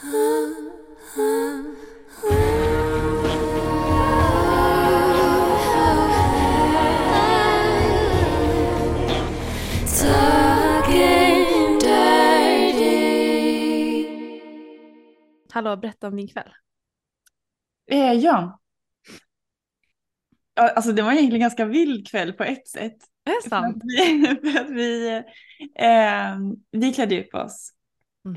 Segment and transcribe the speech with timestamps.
[0.00, 0.10] Hallå,
[15.76, 16.52] berätta om din kväll.
[17.90, 18.60] Eh, ja.
[20.54, 22.96] Alltså det var egentligen en ganska vild kväll på ett sätt.
[23.24, 23.82] Är det För att sant?
[23.84, 25.08] vi, för att vi,
[25.78, 26.38] eh,
[26.70, 27.72] vi klädde upp oss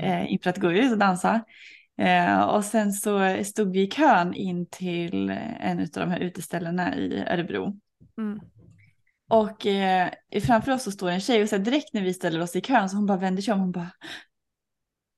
[0.00, 1.44] eh, inför att gå ut och dansa.
[1.98, 5.30] Eh, och sen så stod vi i kön in till
[5.60, 7.76] en av de här uteställena i Örebro.
[8.18, 8.40] Mm.
[9.30, 10.10] Och eh,
[10.46, 12.88] framför oss så står en tjej och så direkt när vi ställer oss i kön
[12.88, 13.90] så hon bara vänder sig om och hon bara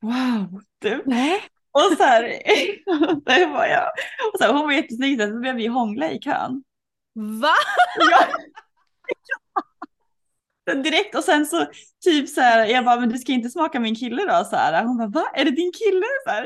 [0.02, 0.62] Wow!
[1.04, 1.40] Nej.
[1.70, 2.22] Och så här,
[3.24, 3.88] det var jag.
[4.32, 6.64] Och så här, hon var jättesnygg, så började vi hångla i kön.
[7.14, 7.54] Va?
[8.10, 8.26] Ja.
[10.66, 11.66] Direkt och sen så
[12.04, 14.44] typ så här, jag bara, men du ska inte smaka min kille då?
[14.44, 14.84] Så här.
[14.84, 15.24] Hon bara, va?
[15.34, 16.06] Är det din kille?
[16.24, 16.44] Så här.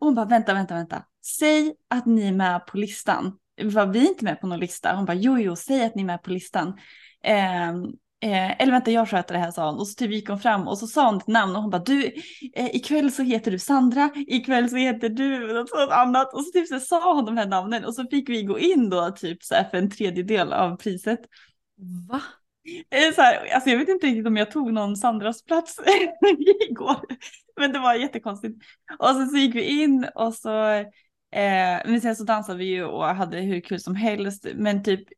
[0.00, 1.02] Och hon bara, vänta, vänta, vänta.
[1.38, 3.32] Säg att ni är med på listan.
[3.62, 4.94] Var vi inte med på någon lista?
[4.94, 6.78] Hon bara, jo, jo, säg att ni är med på listan.
[7.24, 7.68] Eh,
[8.20, 9.80] eh, eller vänta, jag sköter det här, sa hon.
[9.80, 11.82] Och så typ gick hon fram och så sa hon ditt namn och hon bara,
[11.82, 12.12] du,
[12.54, 16.34] eh, ikväll så heter du Sandra, ikväll så heter du något annat.
[16.34, 18.90] Och så typ så sa hon de här namnen och så fick vi gå in
[18.90, 21.20] då typ så här för en tredjedel av priset.
[22.08, 22.22] Va?
[22.90, 25.80] Eh, Så här, alltså jag vet inte riktigt om jag tog någon Sandras plats
[26.70, 26.96] igår.
[27.60, 28.62] Men det var jättekonstigt.
[28.98, 32.84] Och sen så gick vi in och så, eh, men sen så dansade vi ju
[32.84, 34.46] och hade hur kul som helst.
[34.54, 35.08] Men typ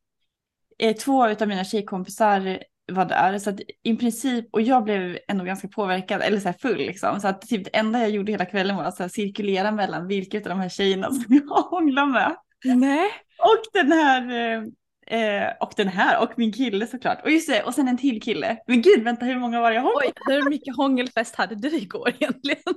[0.78, 2.58] eh, två av mina tjejkompisar
[2.92, 3.38] var där.
[3.38, 7.20] Så att i princip, och jag blev ändå ganska påverkad, eller så här full liksom.
[7.20, 10.50] Så att typ det enda jag gjorde hela kvällen var att cirkulera mellan vilket av
[10.50, 12.36] de här tjejerna som jag hånglade med.
[12.64, 13.08] Nej.
[13.38, 14.62] Och den här,
[15.10, 17.22] eh, och den här, och min kille såklart.
[17.24, 18.58] Och just det, och sen en till kille.
[18.66, 20.06] Men gud, vänta hur många var det jag hånglade?
[20.06, 22.62] Oj, hur mycket hångelfest hade du igår egentligen?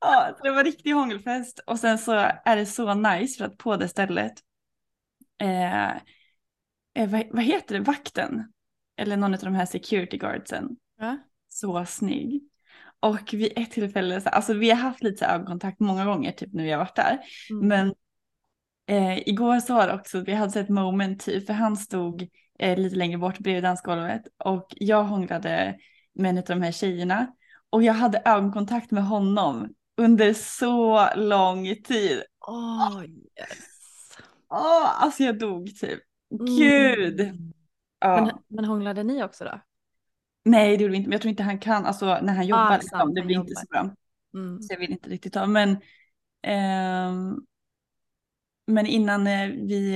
[0.00, 1.60] Ja, det var riktig hångelfest.
[1.66, 2.12] Och sen så
[2.44, 4.32] är det så nice för att på det stället,
[5.42, 8.52] eh, eh, vad, vad heter det, vakten?
[8.96, 10.68] Eller någon av de här security guardsen.
[10.98, 11.18] Ja.
[11.48, 12.42] Så snygg.
[13.00, 16.64] Och vid ett tillfälle, så- alltså vi har haft lite ögonkontakt många gånger typ när
[16.64, 17.18] vi har varit där.
[17.50, 17.68] Mm.
[17.68, 17.94] Men
[18.86, 22.78] eh, igår så var det också, vi hade ett moment typ, för han stod eh,
[22.78, 25.76] lite längre bort bredvid dansgolvet och jag hånglade
[26.14, 27.26] med en av de här tjejerna.
[27.70, 32.22] Och jag hade ögonkontakt med honom under så lång tid.
[32.46, 33.58] Åh, yes.
[34.48, 36.00] Åh, alltså jag dog typ.
[36.32, 36.56] Mm.
[36.56, 37.20] Gud.
[37.98, 38.24] Ja.
[38.24, 39.60] Men, men hånglade ni också då?
[40.44, 42.62] Nej det gjorde vi inte, men jag tror inte han kan, alltså när han jobbar,
[42.62, 43.90] Ah, liksom, det blir inte så bra.
[44.34, 44.62] Mm.
[44.62, 45.76] Så jag vill inte riktigt ta, men
[46.42, 47.36] ehm,
[48.66, 49.94] men innan eh, vi,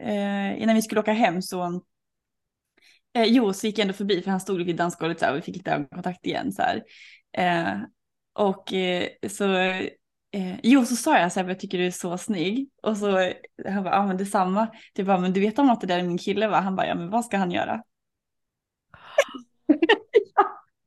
[0.00, 1.82] eh, innan vi skulle åka hem så
[3.14, 5.38] eh, jo, så gick jag ändå förbi för han stod vid dansgolvet så här, och
[5.38, 6.82] vi fick lite ögonkontakt igen så här.
[8.34, 8.72] Och
[9.30, 9.54] så
[10.32, 12.70] eh, jo, så sa jag så här, jag tycker du är så snygg.
[12.82, 13.32] Och så
[13.68, 14.68] han bara, ja men detsamma.
[14.94, 16.60] Det bara, men du vet om att det där är min kille va?
[16.60, 17.82] Han bara, ja men vad ska han göra?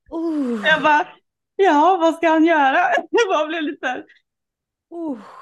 [0.09, 0.67] Oh.
[0.67, 1.07] Jag bara,
[1.55, 2.77] ja vad ska han göra?
[3.11, 4.05] Jag bara blev lite så här,
[4.89, 5.40] Oh.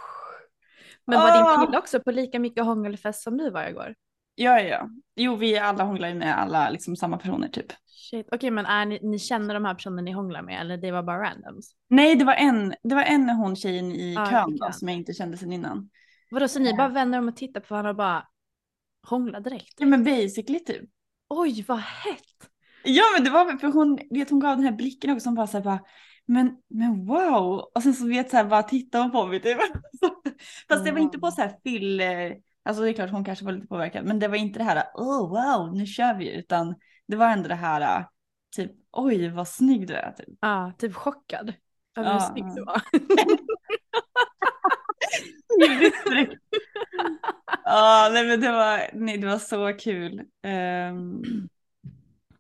[1.09, 1.57] Men var Ah.
[1.57, 3.95] din kille också på lika mycket hångelfest som du var igår?
[4.35, 4.89] Ja, ja.
[5.15, 7.65] Jo, vi alla hånglar ju med alla liksom samma personer typ.
[7.88, 8.27] Shit.
[8.31, 11.03] Okej men är ni, ni känner de här personerna ni hånglar med eller det var
[11.03, 11.71] bara randoms?
[11.89, 14.97] Nej, det var en, det var en hon tjejen i i kön då, som jag
[14.97, 15.89] inte kände sen innan.
[16.31, 18.23] Vadå så ni bara vänder om och tittar på varandra och bara
[19.07, 19.73] hånglar direkt?
[19.77, 20.89] Ja men basically typ.
[21.29, 22.50] Oj vad hett!
[22.83, 25.47] Ja men det var för hon, vet hon gav den här blicken också som bara
[25.47, 25.79] såhär bara
[26.25, 27.71] men, men wow!
[27.75, 29.57] Och sen så vet såhär bara tittar hon på mig typ.
[30.69, 32.31] Fast det var inte på så här fyll, eh,
[32.63, 34.83] alltså det är klart hon kanske var lite påverkad men det var inte det här
[34.94, 36.75] oh wow nu kör vi utan
[37.07, 38.06] det var ändå det här
[38.56, 40.38] typ oj vad snygg du är typ.
[40.41, 41.53] Ja, typ chockad
[41.97, 42.81] över hur snygg du var.
[47.63, 50.21] Ja, nej men det var, nej, det var så kul.
[50.44, 51.21] Ehm,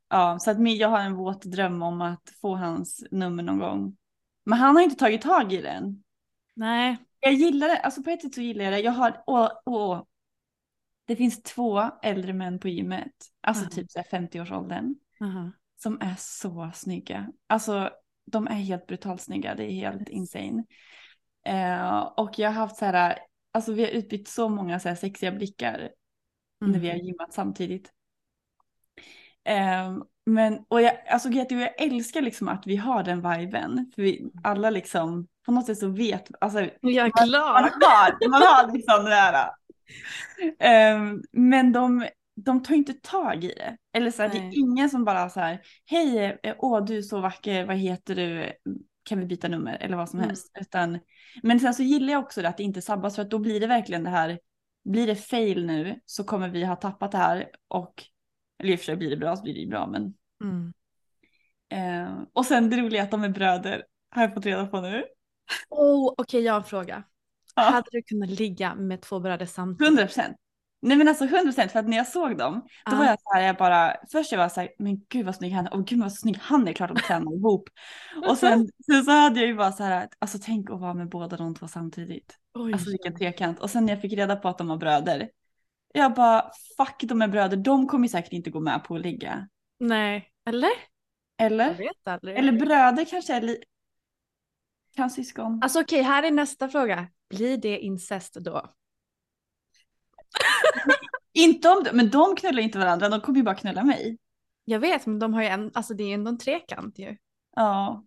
[0.09, 3.97] ja, så att jag har en våt dröm om att få hans nummer någon gång.
[4.45, 6.03] Men han har inte tagit tag i den.
[6.55, 6.97] Nej.
[7.19, 8.79] Jag gillar det, alltså på ett sätt så gillar jag det.
[8.79, 10.03] Jag har, åh, åh.
[11.05, 13.11] Det finns två äldre män på gymmet,
[13.41, 13.71] alltså Mhm.
[13.71, 15.51] typ så här 50-årsåldern, Aha.
[15.81, 17.31] som är så snygga.
[17.47, 17.89] Alltså
[18.25, 20.63] de är helt brutalt snygga, det är helt insane.
[21.45, 23.19] Eh, och jag har haft så här,
[23.51, 25.91] alltså vi har utbytt så många så här sexiga blickar
[26.61, 27.05] när vi har Mm.
[27.05, 27.93] gymmat samtidigt.
[29.43, 33.91] Ehm, men, och jag, alltså jag älskar liksom att vi har den viben.
[33.95, 37.91] För vi alla liksom, något sätt så vet, alltså är man glad.
[37.91, 39.49] har, man har liksom det där.
[40.59, 43.77] Ehm, men de, de tar inte tag i det.
[43.93, 47.01] Eller så här, det är ingen som bara så här, hej, eh, åh du är
[47.01, 48.53] så vacker, vad heter du,
[49.03, 50.27] kan vi byta nummer eller vad som Mm.
[50.29, 50.51] helst.
[50.61, 50.99] Utan,
[51.43, 53.59] men sen så gillar jag också det att det inte sabbas för att då blir
[53.59, 54.39] det verkligen det här,
[54.89, 58.03] blir det fail nu så kommer vi ha tappat det här och,
[58.59, 60.13] eller i och för sig blir det bra så blir det ju bra men.
[60.43, 60.73] Mm.
[61.71, 64.81] Eh, och sen det roliga är att de är bröder, har jag fått reda på
[64.81, 65.03] nu.
[65.69, 67.03] Oh, Okej, jag har en fråga.
[67.55, 67.61] Ja.
[67.61, 69.87] Hade du kunnat ligga med två bröder samtidigt?
[69.87, 70.37] 100 procent.
[70.81, 72.97] Nej men alltså 100 procent för att när jag såg dem då Ja.
[72.97, 75.53] var jag så här, jag bara, först jag var så här, men gud vad snygg
[75.53, 77.69] han är, och gud vad snygg han är, klart de tränar ihop.
[78.27, 81.09] Och sen, sen så hade jag ju bara så här, alltså tänk att vara med
[81.09, 82.35] båda de två samtidigt.
[82.53, 82.73] Oj.
[82.73, 83.59] Alltså vilken trekant.
[83.59, 85.29] Och sen när jag fick reda på att de var bröder,
[85.93, 89.47] jag bara, fuck de är bröder, de kommer säkert inte gå med på att ligga.
[89.79, 90.69] Nej, eller?
[91.37, 91.93] Jag Eller?
[92.27, 93.57] Eller bröder kanske är
[94.95, 95.59] kan syskon.
[95.63, 97.07] Alltså okej, här är nästa fråga.
[97.29, 98.73] Blir det incest då?
[101.33, 104.17] Inte om, men de knullar inte varandra, de kommer ju bara knulla mig.
[104.65, 107.17] Jag vet, men de har ju en, alltså det är ändå en trekant ju.
[107.55, 108.03] Ja.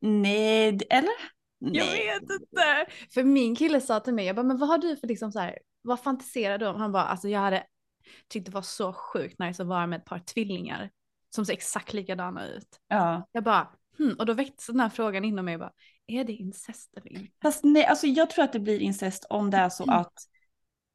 [0.00, 1.12] Nej, eller?
[1.58, 2.06] Jag Nej.
[2.06, 2.86] vet inte.
[3.14, 5.38] För min kille sa till mig, jag bara, men vad har du för liksom så
[5.38, 6.76] här, vad fantiserar du om?
[6.76, 7.66] Han bara, alltså jag hade
[8.28, 10.90] tyckt det var så sjukt nice att vara med ett par tvillingar
[11.34, 12.80] som ser exakt likadana ut.
[12.88, 13.28] Ja.
[13.32, 15.72] Jag bara, hmm, och då väcktes den här frågan inom mig, bara,
[16.06, 17.32] är det incest eller inte?
[17.42, 19.94] Fast nej, alltså jag tror att det blir incest om det är så Mm.
[19.96, 20.12] att,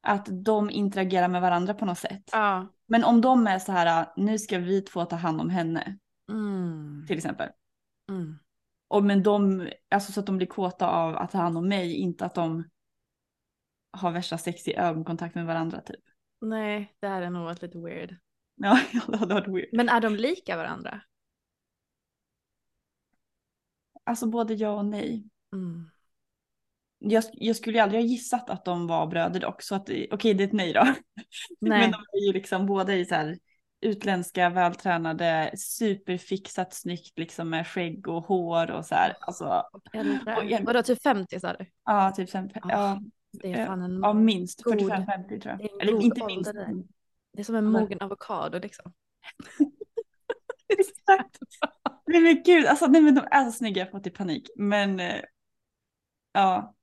[0.02, 2.22] att de interagerar med varandra på något sätt.
[2.32, 2.66] Ja.
[2.86, 5.98] Men om de är så här, nu ska vi två ta hand om henne,
[6.30, 7.04] Mm.
[7.06, 7.48] till exempel.
[8.10, 8.38] Mm.
[8.88, 11.94] Och men de, alltså så att de blir kåta av att ta hand om mig,
[11.94, 12.64] inte att de
[13.92, 16.00] har värsta sexig ögonkontakt med varandra typ.
[16.40, 18.16] Nej, det här är nog varit lite weird.
[18.56, 19.68] Ja, det hade varit weird.
[19.72, 21.00] Men är de lika varandra?
[24.10, 25.24] Alltså både ja och nej.
[25.52, 25.90] Mm.
[26.98, 30.34] Jag, jag skulle ju aldrig ha gissat att de var bröder dock, så att okej
[30.34, 30.84] det är ett nej då.
[31.60, 31.80] Nej.
[31.80, 33.38] Men de är ju liksom båda i så här
[33.80, 39.16] utländska, vältränade, superfixat snyggt liksom med skägg och hår och så här.
[39.20, 41.66] Alltså, en- Vadå, typ 50 sa du?
[41.84, 43.00] ja, typ fem, Ah, ja,
[43.32, 45.82] Det är fan en, ja, minst god- 45-50 tror jag.
[45.82, 46.52] Eller inte minst.
[47.32, 48.92] det är som en mogen avokado liksom.
[50.68, 51.38] Exakt.
[52.10, 54.50] Nej men gud, alltså nej men de är så snygga, jag fått i panik.
[54.56, 55.22] Men eh,
[56.32, 56.74] ja.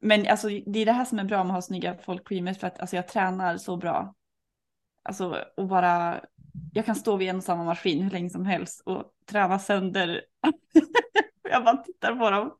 [0.00, 2.34] Men alltså det är det här som är bra med att ha snygga folk på
[2.34, 4.14] gymmet för att alltså jag tränar så bra.
[5.02, 6.24] Alltså och bara,
[6.72, 10.24] jag kan stå vid en och samma maskin hur länge som helst och träna sönder.
[11.50, 12.56] jag bara tittar på dem.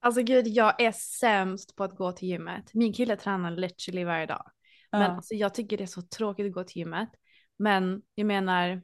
[0.00, 2.74] Alltså gud, jag är sämst på att gå till gymmet.
[2.74, 4.50] Min kille tränar literally varje dag.
[4.92, 5.08] Men Ja.
[5.08, 7.08] alltså, jag tycker det är så tråkigt att gå till gymmet.
[7.58, 8.82] Men jag menar,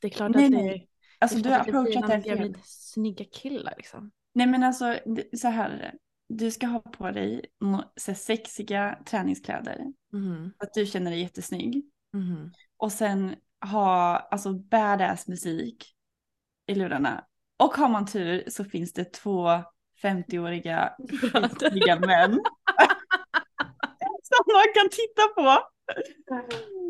[0.00, 0.88] det är klart Nej, att det, nej.
[1.18, 2.38] Alltså du har approachat det fel.
[2.38, 4.10] med snygga killar liksom.
[4.34, 4.98] Nej men alltså
[5.36, 5.94] så här är det.
[6.28, 7.46] Du ska ha på dig
[7.96, 9.78] så sexiga träningskläder.
[10.12, 11.84] Mhm, Så att du känner dig jättesnygg.
[12.12, 12.52] mhm.
[12.76, 13.34] och sen
[13.72, 15.94] ha alltså badass musik
[16.66, 17.24] i lurarna.
[17.56, 19.48] Och har man tur så finns det två
[20.02, 21.48] 50-åriga Bröder.
[21.70, 22.30] skitiga män
[24.22, 25.58] som man kan titta på.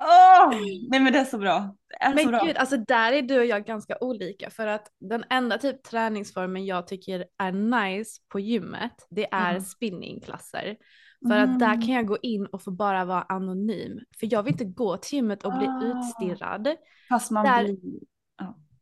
[0.00, 0.50] Åh,
[0.90, 1.74] nej men det är så bra.
[1.88, 2.44] Det är så Men bra.
[2.44, 6.66] gud, alltså där är du och jag ganska olika för att den enda typ träningsformen
[6.66, 9.62] jag tycker är nice på gymmet, det är Mm.
[9.62, 10.76] spinningklasser.
[11.28, 11.80] För att där Mm.
[11.82, 13.98] kan jag gå in och få bara vara anonym.
[14.20, 15.82] För jag vill inte gå till gymmet och bli Ah.
[15.84, 16.68] utstirrad.
[17.08, 17.78] Fast man där- blir...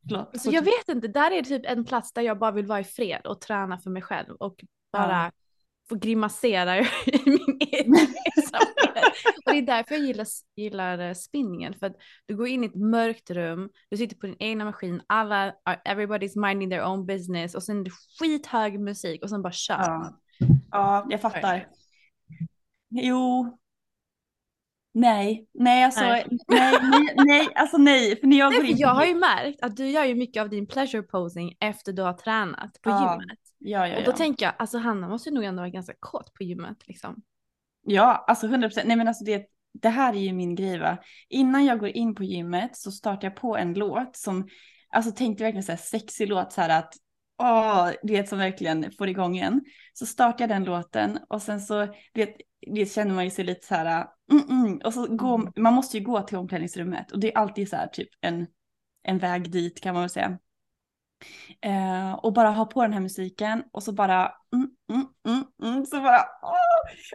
[0.09, 0.31] Ja.
[0.35, 2.85] Så jag vet inte, där är typ en plats där jag bara vill vara i
[2.85, 5.31] fred och träna för mig själv och bara Ja.
[5.89, 7.95] Få grimasera i min egen
[8.37, 9.05] ensamhet.
[9.47, 10.27] Och det är därför jag gillar,
[10.57, 11.75] gillar eh, spinningen.
[11.75, 15.03] För att du går in i ett mörkt rum, du sitter på din egna maskin,
[15.07, 15.53] alla,
[15.89, 19.75] everybody's minding their own business och sen är det skithög musik och sen bara kör
[19.79, 20.21] Ja.
[20.71, 21.69] Ja, jag fattar.
[22.91, 23.59] Jo.
[24.95, 26.27] Nej, nej alltså, Nej.
[26.49, 29.63] nej, nej, nej, alltså nej, för när jag Nej, går in jag har ju märkt
[29.63, 33.13] att du gör ju mycket av din pleasure posing efter du har tränat på Ja,
[33.13, 33.39] gymmet.
[33.69, 34.17] Ja, ja, Och då ja.
[34.17, 37.23] tänker jag, alltså Hanna måste ju nog ändå vara ganska kåt på gymmet liksom.
[37.83, 38.87] Ja, alltså 100 procent.
[38.87, 40.99] Nej men alltså det, det här är ju min grej va.
[41.29, 44.49] Innan jag går in på gymmet så startar jag på en låt som,
[44.91, 46.95] alltså tänkte verkligen så här sexig låt så här att,
[47.39, 49.61] åh, du vet som verkligen får igång en.
[49.93, 52.37] Så startar jag den låten och sen så, du vet,
[52.75, 55.53] det känner man ju sig lite så här, mm, mm, och så går, Mm.
[55.57, 58.47] man måste ju gå till omklädningsrummet och det är alltid så här typ en,
[59.03, 60.39] en väg dit kan man väl säga.
[61.65, 65.87] Eh, och bara ha på den här musiken och så bara, mm, mm, mm, mm,
[65.87, 66.25] så bara.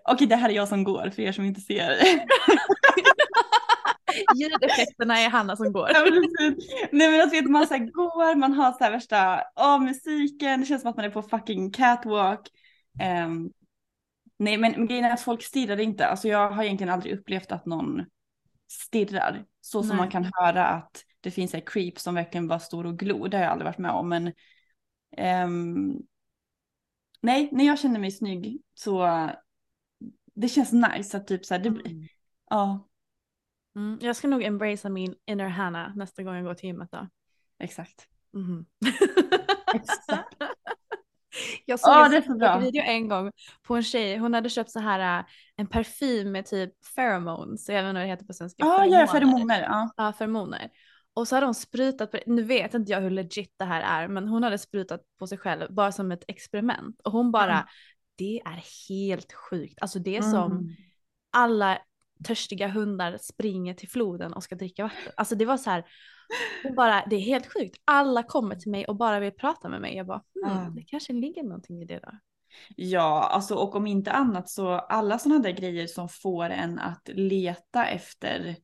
[0.10, 1.98] Okej det här är jag som går för er som inte ser.
[4.36, 5.90] Ljudeffekterna är Hanna som går.
[5.94, 6.06] Ja.
[6.92, 10.66] Nej men vet man så här går, man har så här värsta, åh musiken, det
[10.66, 12.48] känns som att man är på fucking catwalk.
[13.00, 13.50] Ehm,
[14.40, 17.52] nej men, men grejen är att folk stirrar inte, alltså jag har egentligen aldrig upplevt
[17.52, 18.06] att någon
[18.72, 19.46] stirrar.
[19.62, 19.98] Så som Nej.
[19.98, 23.38] man kan höra att det finns en creep som verkligen bara står och glor, det
[23.38, 24.34] har jag aldrig varit med om men
[25.18, 25.94] ehm,
[27.22, 29.30] Nej, när jag känner mig snygg så
[30.34, 32.08] det känns nice att typ så här, det, Mm.
[32.50, 32.88] ja
[33.76, 37.08] Mm, jag ska nog embracea min inner Hanna nästa gång jag går till gymmet då.
[37.60, 38.08] exakt.
[38.34, 38.66] Mhm.
[39.76, 40.36] Exakt.
[41.66, 43.32] Jag såg Ja, en så video en gång
[43.64, 45.26] på en tjej, hon hade köpt så här äh,
[45.56, 48.66] en parfym med typ pheromones, jag vet inte vad det heter på svenska.
[48.66, 49.62] Ja, ja, feromoner.
[49.62, 49.92] Ja.
[49.98, 50.70] Ja, feromoner.
[51.14, 52.20] Och så hade hon sprutat på.
[52.26, 55.38] Nu vet inte jag hur legit det här är, men hon hade sprutat på sig
[55.38, 57.02] själv bara som ett experiment.
[57.02, 57.66] Och hon bara, Mm.
[58.16, 59.78] det är helt sjukt.
[59.82, 60.68] Alltså det är som Mm.
[61.32, 61.78] alla
[62.24, 65.12] törstiga hundar springer till floden och ska dricka vatten.
[65.18, 65.86] Alltså det var så här,
[66.64, 67.82] hon bara, det är helt sjukt.
[67.86, 69.96] Alla kommer till mig och bara vill prata med mig.
[69.96, 70.70] Jag bara, hmm, Ja.
[70.76, 72.20] det kanske ligger någonting i det där.
[72.76, 77.10] Ja, alltså och om inte annat så alla sådana där grejer som får en att
[77.14, 78.56] leta efter,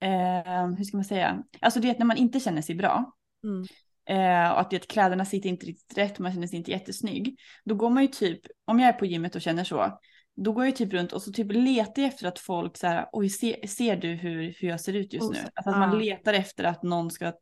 [0.00, 3.12] eh, hur ska man säga, alltså det är när man inte känner sig bra.
[3.44, 3.64] Mm.
[4.10, 7.38] Eh, och att det, kläderna sitter inte riktigt rätt, man känner sig inte jättesnygg.
[7.64, 9.98] Då går man ju typ, om jag är på gymmet och känner så,
[10.36, 13.06] då går jag typ runt och så typ letar jag efter att folk så här,
[13.12, 15.38] oj ser, ser du hur, hur jag ser ut just Och nu?
[15.40, 17.32] så- Alltså att man letar efter att någon ska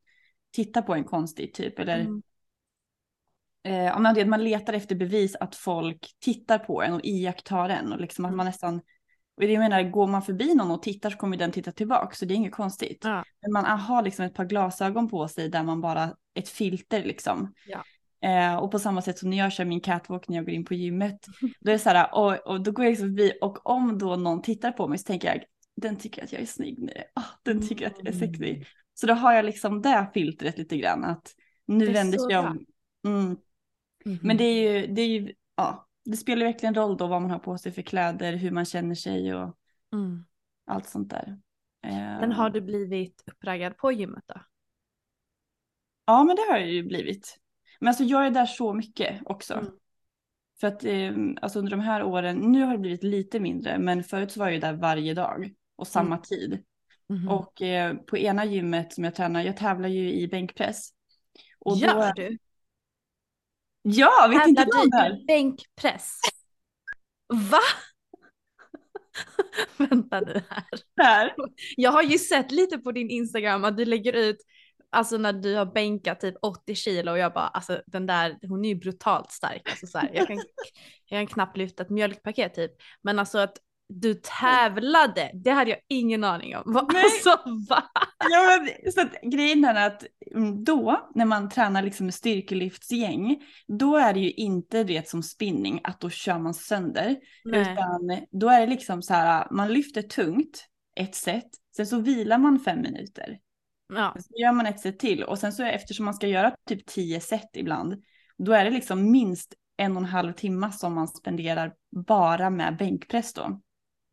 [0.51, 2.23] titta på en konstigt typ, eller Mm.
[4.07, 8.01] eh, vet, man letar efter bevis att folk tittar på en och iakttar en och
[8.01, 8.37] liksom att Mm.
[8.37, 8.81] man nästan
[9.37, 12.15] och det jag menar, går man förbi någon och tittar så kommer den titta tillbaka
[12.15, 13.01] så det är inget konstigt.
[13.05, 13.25] Ja.
[13.43, 17.55] Men man har liksom ett par glasögon på sig där man bara, ett filter liksom.
[17.67, 17.85] Ja.
[18.29, 20.65] Eh, och på samma sätt som när jag kör min catwalk när jag går in
[20.65, 21.27] på gymmet.
[21.61, 24.17] Då är det så här, och, och då går jag liksom förbi och om då
[24.17, 25.45] någon tittar på mig så tänker jag,
[25.77, 28.67] den tycker att jag är snygg nu, ah, den tycker att jag är sexig.
[28.95, 31.35] Så då har jag liksom det filtret lite grann att
[31.67, 32.41] nu vänder bra.
[32.41, 32.65] om.
[33.07, 33.37] Mm.
[34.05, 34.19] Mhm.
[34.23, 37.31] Men det är ju, det är ju, ja, det spelar verkligen roll då vad man
[37.31, 39.57] har på sig för kläder, hur man känner sig och
[39.93, 40.25] Mm.
[40.65, 41.39] allt sånt där.
[41.83, 44.35] Eh, Men har du blivit uppraggad på gymmet då?
[46.05, 47.39] Ja, men det har jag ju blivit.
[47.81, 49.55] Men alltså jag är där så mycket också.
[49.55, 49.71] Mm.
[50.61, 54.05] För att eh, alltså under de här åren, nu har det blivit lite mindre, men
[54.05, 56.23] förut så var jag ju där varje dag och samma Mm.
[56.23, 56.65] tid.
[57.09, 57.29] Mhm.
[57.29, 60.91] Och eh, på ena gymmet som jag tränar, jag tävlar ju i bänkpress.
[61.59, 62.39] Och Gör då, du?
[63.89, 65.27] Ja, vet inte du det här?
[65.27, 66.21] bänkpress?
[67.51, 67.61] Va?
[69.89, 70.65] Vänta nu här.
[70.97, 71.35] Där.
[71.77, 74.37] Jag har ju sett lite på din Instagram att du lägger ut,
[74.91, 78.65] alltså när du har bänkat typ 80 kilo och jag bara, alltså den där, hon
[78.65, 79.63] är ju brutalt stark.
[79.71, 80.37] Alltså så här, jag, kan,
[81.05, 82.73] jag kan knappt lyfta ett mjölkpaket typ.
[83.03, 86.63] Men alltså att du tävlade, det hade jag ingen aning om.
[86.73, 86.89] Va?
[86.93, 87.05] Nej.
[87.05, 87.31] Alltså
[87.69, 87.83] va?
[88.31, 93.43] Ja, men, så att, grejen är att mm, då när man tränar liksom med styrkelyftsgäng,
[93.67, 97.17] då är det ju inte det som spinning att då kör man sönder.
[97.45, 97.61] Nej.
[97.61, 100.67] Utan då är det liksom så här, man lyfter tungt
[101.01, 103.39] ett set, sen så vilar man fem minuter.
[103.95, 104.11] Ja.
[104.15, 106.87] Sen så gör man ett set till och sen så eftersom man ska göra typ
[106.87, 108.03] tio set ibland,
[108.39, 111.75] då är det liksom minst en och en halv timme som man spenderar
[112.07, 113.61] bara med bänkpress då.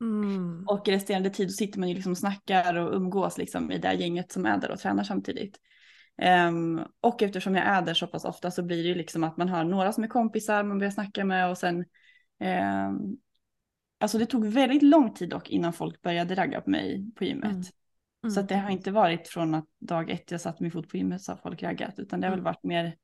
[0.04, 0.68] Mm.
[0.68, 3.94] Och resterande tid så sitter man ju liksom och snackar och umgås liksom i det
[3.94, 5.58] gänget som är där och tränar samtidigt.
[6.18, 9.38] Ehm, och eftersom jag är där så pass ofta så blir det ju liksom att
[9.38, 11.86] man har några som är kompisar man börjar snacka med och sen
[12.40, 13.18] ehm,
[14.00, 17.52] Alltså det tog väldigt lång tid dock innan folk började ragga på mig på gymmet.
[17.52, 17.64] Mm.
[17.64, 18.44] Så Mm.
[18.44, 21.22] att det har inte varit från att dag ett jag satte min fot på gymmet
[21.22, 22.44] så har folk raggat utan det har väl Mm.
[22.44, 22.96] varit mer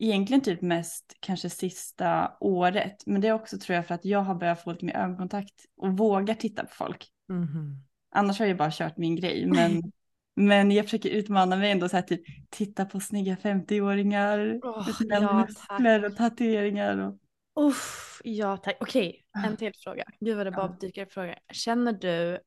[0.00, 3.06] egentligen typ mest kanske sista året.
[3.06, 5.64] Men det är också tror jag för att jag har börjat få lite mer ögonkontakt
[5.76, 7.08] och vågar titta på folk.
[7.28, 7.76] Mhm.
[8.10, 9.46] Annars har jag bara kört min grej.
[9.46, 9.92] Men,
[10.36, 14.60] men jag försöker utmana mig ändå så här typ titta på snygga 50-åringar.
[14.62, 16.98] Åh, med sina ja, muskler och tatueringar.
[16.98, 17.18] Och...
[17.66, 18.76] Uff, ja tack.
[18.80, 20.04] Okej, en till fråga.
[20.20, 21.34] Gud vad det bara dyker upp frågor.
[21.52, 22.38] Känner du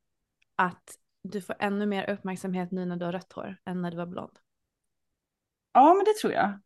[0.56, 3.98] att du får ännu mer uppmärksamhet nu när du har rött hår än när du
[3.98, 4.40] var blond?
[5.74, 6.60] Ja men det tror jag.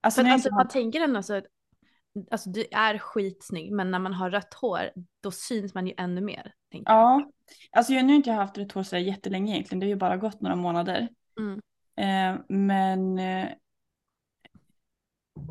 [0.00, 0.64] Alltså, alltså, man har...
[0.64, 1.44] tänker ändå så att
[2.30, 4.90] alltså, du är skitsnygg men när man har rött hår
[5.20, 6.54] då syns man ju ännu mer.
[6.72, 7.00] Tänker jag.
[7.00, 7.30] Ja,
[7.72, 9.80] alltså jag har nu inte haft rött hår sådär jättelänge egentligen.
[9.80, 11.08] Det har ju bara gått några månader.
[11.38, 11.60] Mm.
[11.96, 13.48] Eh, men eh,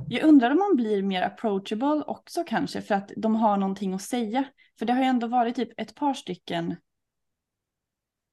[0.09, 4.01] jag undrar om man blir mer approachable också kanske för att de har någonting att
[4.01, 4.43] säga.
[4.79, 6.75] För det har ju ändå varit typ ett par stycken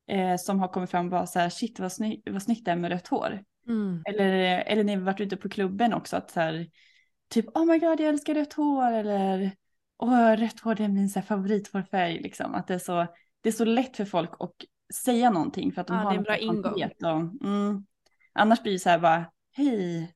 [0.07, 2.71] eh, som har kommit fram och bara så här shit vad, sny vad snyggt det
[2.71, 3.45] är med rött hår.
[3.69, 4.03] Mm.
[4.07, 4.33] Eller,
[4.67, 6.67] eller när vi varit ute på klubben också att så här
[7.29, 9.51] typ oh my god jag älskar rött hår eller
[9.99, 12.55] åh rött hår det är min så här, favorithårfärg liksom.
[12.55, 13.07] Att det är så,
[13.41, 14.55] det är så lätt för folk att
[15.05, 16.83] säga någonting för att de Ja, har det är en bra ingång.
[17.41, 17.87] Och, mm,
[18.33, 20.13] annars blir det så här bara hej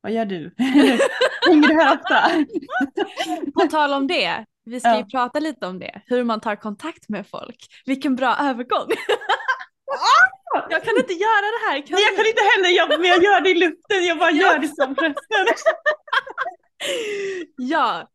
[0.00, 0.54] vad gör du?
[1.48, 2.44] Hänger du här ofta?
[3.54, 5.06] På tal om det, vi ska ju Ja.
[5.10, 6.02] prata lite om det.
[6.06, 7.56] Hur man tar kontakt med folk.
[7.86, 8.88] Vilken bra övergång.
[10.70, 11.86] jag kan inte göra det här.
[11.86, 14.30] Kan Nej, jag kan inte heller, jag, men jag gör det i luften, jag bara
[14.42, 15.46] gör det som rösten.
[17.56, 18.08] Ja,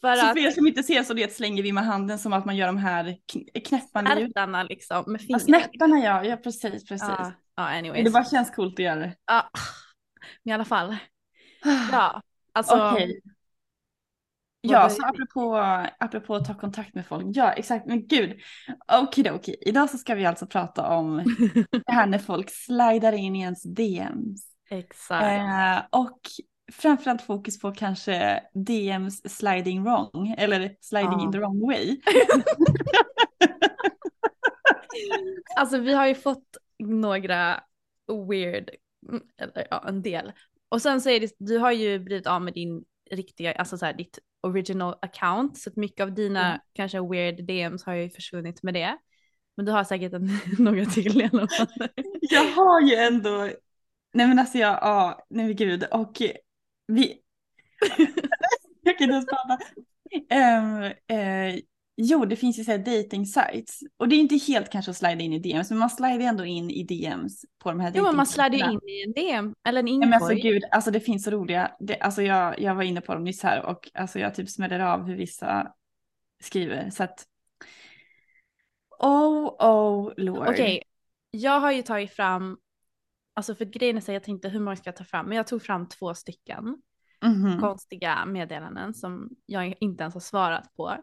[0.00, 2.32] för Så att för er som inte ser så det slänger vi med handen som
[2.32, 4.26] att man gör de här kn- knäppande ljuden.
[4.30, 5.42] ärtarna liksom med Ja, fingret.
[5.42, 7.08] snäpparna ja, ja precis, precis.
[7.08, 8.04] Ja, ja anyways.
[8.04, 9.12] det bara känns coolt att göra det.
[9.26, 9.50] Ja,
[10.42, 10.96] men i alla fall.
[11.92, 12.22] Ja,
[12.52, 12.90] alltså.
[12.92, 13.20] Okej.
[13.24, 13.33] vad
[14.66, 15.56] Ja, så apropå,
[15.98, 17.26] apropå att ta kontakt med folk.
[17.28, 17.86] Ja, exakt.
[17.86, 18.40] Men gud.
[18.92, 19.56] Okej.
[19.60, 21.16] Idag så ska vi alltså prata om
[21.86, 24.46] det här när folk slidar in i ens DMs.
[24.70, 25.24] Exakt.
[25.24, 26.20] Eh, och
[26.72, 30.34] framförallt fokus på kanske DMs sliding wrong.
[30.38, 31.22] Eller sliding Ja.
[31.24, 32.00] in the wrong way.
[35.56, 37.60] Alltså vi har ju fått några
[38.28, 38.70] weird,
[39.08, 40.32] mm, eller ja en del.
[40.68, 42.84] Och sen så är det, du har ju blivit av med din
[43.16, 45.58] riktiga, alltså så här ditt original account.
[45.58, 46.60] Så att mycket av dina Mm.
[46.72, 48.98] kanske weird DMs har ju försvunnit med det.
[49.56, 51.88] Men du har säkert en, några till i alla fall.
[52.20, 53.50] Jag har ju ändå,
[54.14, 56.22] nej men alltså jag, ja, nej men gud och
[56.86, 57.20] vi,
[58.82, 59.58] jag kan inte ens prata.
[60.30, 61.60] Ehm, eh,
[61.96, 65.20] jo, det finns ju såhär dating sites och det är inte helt kanske att slida
[65.20, 68.16] in i DMs, men man slider ändå in i DMs på de här Jo men
[68.16, 70.52] man ju in i en DM eller en Nej, men alltså inkorg.
[70.52, 73.42] gud, alltså det finns så roliga, det, alltså jag, jag var inne på dem nyss
[73.42, 75.72] här och alltså jag typ smäller av hur vissa
[76.42, 77.26] skriver så att
[78.98, 80.48] Oh, oh, lord.
[80.48, 80.82] Okej,
[81.30, 82.58] jag har ju tagit fram,
[83.34, 85.46] alltså för grejen är så jag tänkte hur många ska jag ta fram, men jag
[85.46, 86.76] tog fram två stycken
[87.24, 87.60] Mhm.
[87.60, 90.96] konstiga meddelanden som jag inte ens har svarat på.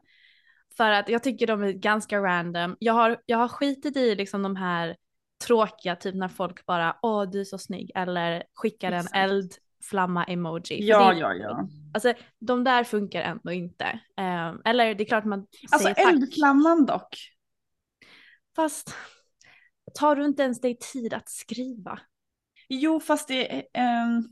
[0.77, 2.75] För att jag tycker de är ganska random.
[2.79, 4.97] Jag har, jag har skitit i liksom de här
[5.45, 9.15] tråkiga, typ när folk bara åh du är så snygg eller skickar en Exakt.
[9.15, 10.77] eldflamma-emoji.
[10.77, 11.67] För Ja, ja, ja.
[11.93, 13.99] Alltså de där funkar ändå inte.
[14.17, 15.39] Ehm, eller det är klart man
[15.71, 16.13] Alltså säger tack.
[16.13, 17.17] eldflamman dock.
[18.55, 18.95] Fast
[19.99, 21.99] tar du inte ens dig tid att skriva?
[22.69, 23.63] Jo, fast det är...
[23.73, 24.23] ehm,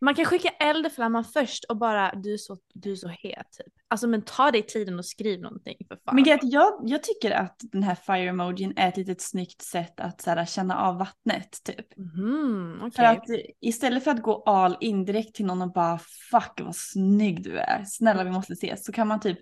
[0.00, 3.74] Man kan skicka eldflamman först och bara du är så, du är så het typ.
[3.92, 6.14] Alltså men ta dig tiden och skriv någonting för fan.
[6.14, 10.00] Men att jag, jag tycker att den här fire emojin är ett litet snyggt sätt
[10.00, 11.94] att så här, känna av vattnet typ.
[11.94, 13.06] För Mhm, okej.
[13.06, 13.24] att
[13.60, 15.98] istället för att gå all in direkt till någon och bara
[16.30, 19.38] fuck vad snygg du är, snälla vi måste ses, så kan man typ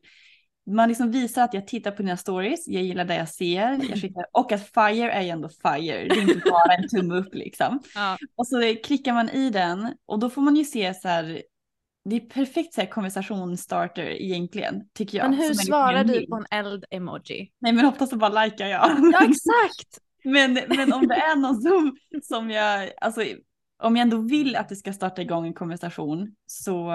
[0.71, 3.99] man liksom visar att jag tittar på dina stories, jag gillar det jag ser, jag
[4.03, 7.35] skickar, och att fire är ju ändå fire, det är inte bara en tumme upp
[7.35, 7.81] liksom.
[7.95, 8.19] Ja.
[8.37, 11.43] Och så klickar man i den och då får man ju se så här,
[12.05, 15.31] det är perfekt så här konversationsstarter egentligen, tycker jag.
[15.31, 17.53] Men hur svarar du på en eld-emoji?
[17.59, 18.91] Nej men oftast så bara likar jag.
[19.13, 19.99] Ja exakt!
[20.25, 23.25] Men, men om det är någon som, som jag, alltså
[23.83, 26.93] om jag ändå vill att det ska starta igång en konversation så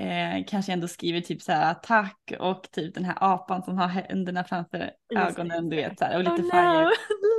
[0.00, 3.78] eh, kanske jag ändå skriver typ så här tack och typ den här apan som
[3.78, 6.90] har händerna framför ögonen du vet så här, och lite oh no!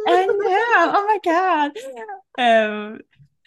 [0.10, 1.78] I know, oh my god.
[2.40, 3.00] Ehm,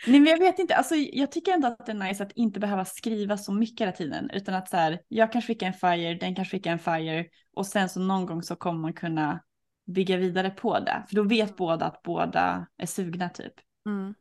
[0.06, 2.60] Nej men jag vet inte, alltså jag tycker ändå att det är nice att inte
[2.60, 4.30] behöva skriva så mycket hela tiden.
[4.32, 7.26] Utan att så här, jag kan skicka en fire, den kan skicka en fire.
[7.54, 9.40] Och sen så någon gång så kommer man kunna
[9.86, 11.04] bygga vidare på det.
[11.08, 13.52] För då vet båda att båda är sugna typ.
[13.86, 14.14] Mm.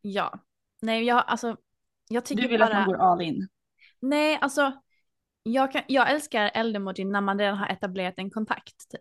[0.00, 0.38] Ja,
[0.82, 1.56] nej jag alltså,
[2.08, 2.68] jag tycker Du vill bara...
[2.68, 3.48] att man går all in.
[4.00, 4.72] Nej, alltså
[5.42, 9.00] jag, kan, jag älskar eldemoji när man redan har etablerat en kontakt typ.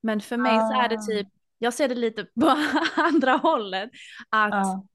[0.00, 1.02] Men för mig så är det Ah.
[1.06, 1.28] typ,
[1.58, 2.56] jag ser det lite på
[2.96, 3.90] andra hållet.
[4.30, 4.86] Att Ja.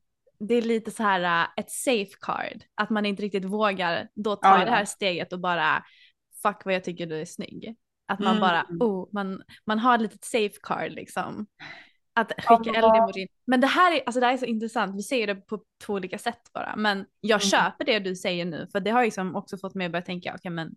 [0.48, 2.64] Det är lite så här äh, ett safeguard.
[2.76, 5.84] Att man inte riktigt vågar då ta Ja, det här steget och bara
[6.44, 7.76] fuck vad jag tycker du är snygg.
[8.08, 8.42] Att man Mm.
[8.42, 11.48] bara, oh, man, man har ett litet safeguard liksom.
[12.14, 12.76] Att skicka Ja.
[12.76, 13.28] eldemojin.
[13.46, 15.94] Men det här, är, alltså det här är så intressant, vi ser det på två
[15.94, 16.76] olika sätt bara.
[16.76, 17.50] Men jag Mm.
[17.50, 20.34] köper det du säger nu, för det har liksom också fått mig att börja tänka,
[20.36, 20.76] okej men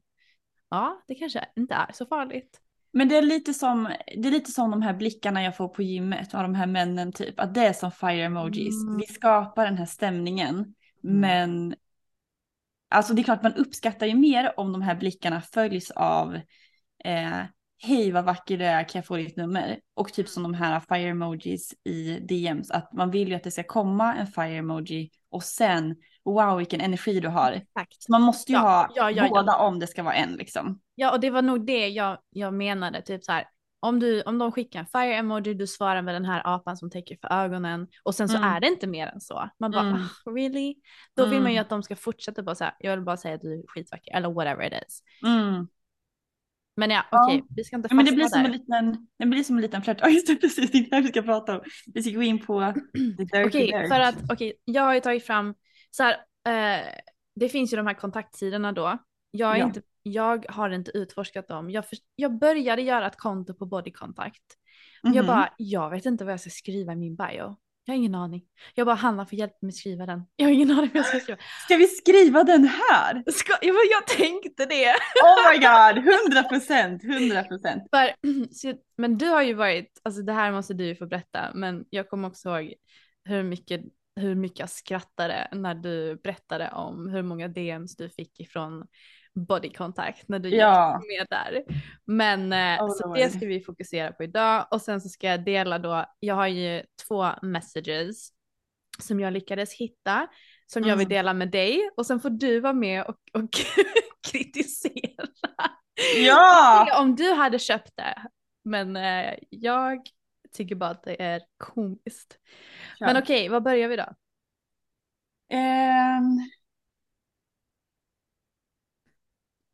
[0.71, 2.61] ja, det kanske inte är så farligt.
[2.95, 5.83] Men det är, lite som, det är lite som de här blickarna jag får på
[5.83, 7.41] gymmet av de här männen typ.
[7.41, 8.83] Att det är som fire emojis.
[8.83, 8.97] Mm.
[8.97, 10.75] Vi skapar den här stämningen.
[11.01, 11.75] Men
[12.91, 16.35] alltså det är klart man uppskattar ju mer om de här blickarna följs av
[17.05, 17.43] eh,
[17.83, 19.81] hej vad vacker du är, kan jag få ditt nummer?
[19.95, 22.71] Och typ som de här fire emojis i DMs.
[22.71, 26.81] Att man vill ju att det ska komma en fire emoji och sen wow vilken
[26.81, 27.53] energi du har.
[27.53, 28.03] Exakt.
[28.03, 29.29] Så man måste ju Ja, ha ja, ja, ja.
[29.29, 30.81] båda om det ska vara en liksom.
[30.95, 33.45] Ja, och det var nog det jag, jag menade, typ så här.
[33.81, 36.91] Om, du, om de skickar en fire emoji, du svarar med den här apan som
[36.91, 38.49] täcker för ögonen och sen så Mm.
[38.51, 39.49] är det inte mer än så.
[39.59, 39.95] Man bara, Mm.
[40.03, 40.75] "Ah, really?
[41.17, 41.63] Då vill man ju Mm.
[41.63, 44.17] att de ska fortsätta bara så här, jag vill bara säga att du är skitvacker
[44.17, 45.03] eller whatever it is.
[45.27, 45.69] Mm.
[46.77, 47.27] Men ja, Ja.
[47.27, 48.47] okej, vi ska inte Ja, fastna men det blir som där.
[48.47, 49.99] en liten, det blir som en liten flört.
[50.03, 51.65] Ja just det, precis, det är det här vi ska prata om.
[51.95, 53.89] Vi ska gå in på the dirty Okej, dirt.
[53.89, 55.55] för att okej, jag har ju tagit fram
[55.97, 56.13] så här,
[56.49, 56.87] eh,
[57.35, 58.99] det finns ju de här kontaktsidorna då.
[59.31, 59.65] Jag, är Ja.
[59.67, 61.71] inte, jag har inte utforskat dem.
[61.71, 64.43] Jag, för, jag började göra ett konto på Body Contact.
[65.03, 65.27] Jag Mhm.
[65.27, 67.57] bara, jag vet inte vad jag ska skriva i min bio.
[67.85, 68.43] Jag har ingen aning.
[68.75, 70.23] Jag bara, Hanna får hjälpa mig skriva den.
[70.37, 71.39] Jag har ingen aning vad jag ska skriva.
[71.65, 73.31] Ska vi skriva den här?
[73.33, 74.95] Ska, ja, men jag tänkte det.
[75.25, 77.83] Oh my god, 100 procent, 100 procent.
[78.97, 82.09] Men du har ju varit, alltså det här måste du ju få berätta, men jag
[82.11, 82.75] kommer också ihåg
[83.25, 83.81] hur mycket,
[84.17, 88.87] hur mycket jag skrattade när du berättade om hur många DMs du fick ifrån
[89.35, 91.01] body contact när du Ja.
[91.03, 91.65] gick med där.
[92.05, 95.79] Men Oh så det ska vi fokusera på idag och sen så ska jag dela
[95.79, 98.29] då, jag har ju två messages
[98.99, 100.27] som jag lyckades hitta
[100.67, 101.17] som jag vill Mm.
[101.17, 103.51] dela med dig och sen får du vara med och, och
[104.33, 105.27] kritisera.
[106.17, 107.01] Ja!
[107.01, 108.15] Om du hade köpt det.
[108.65, 109.99] Men eh, jag
[110.55, 112.39] tycker bara att det är komiskt.
[113.01, 114.15] Men okej, vad börjar vi då?
[115.49, 116.51] Ehm.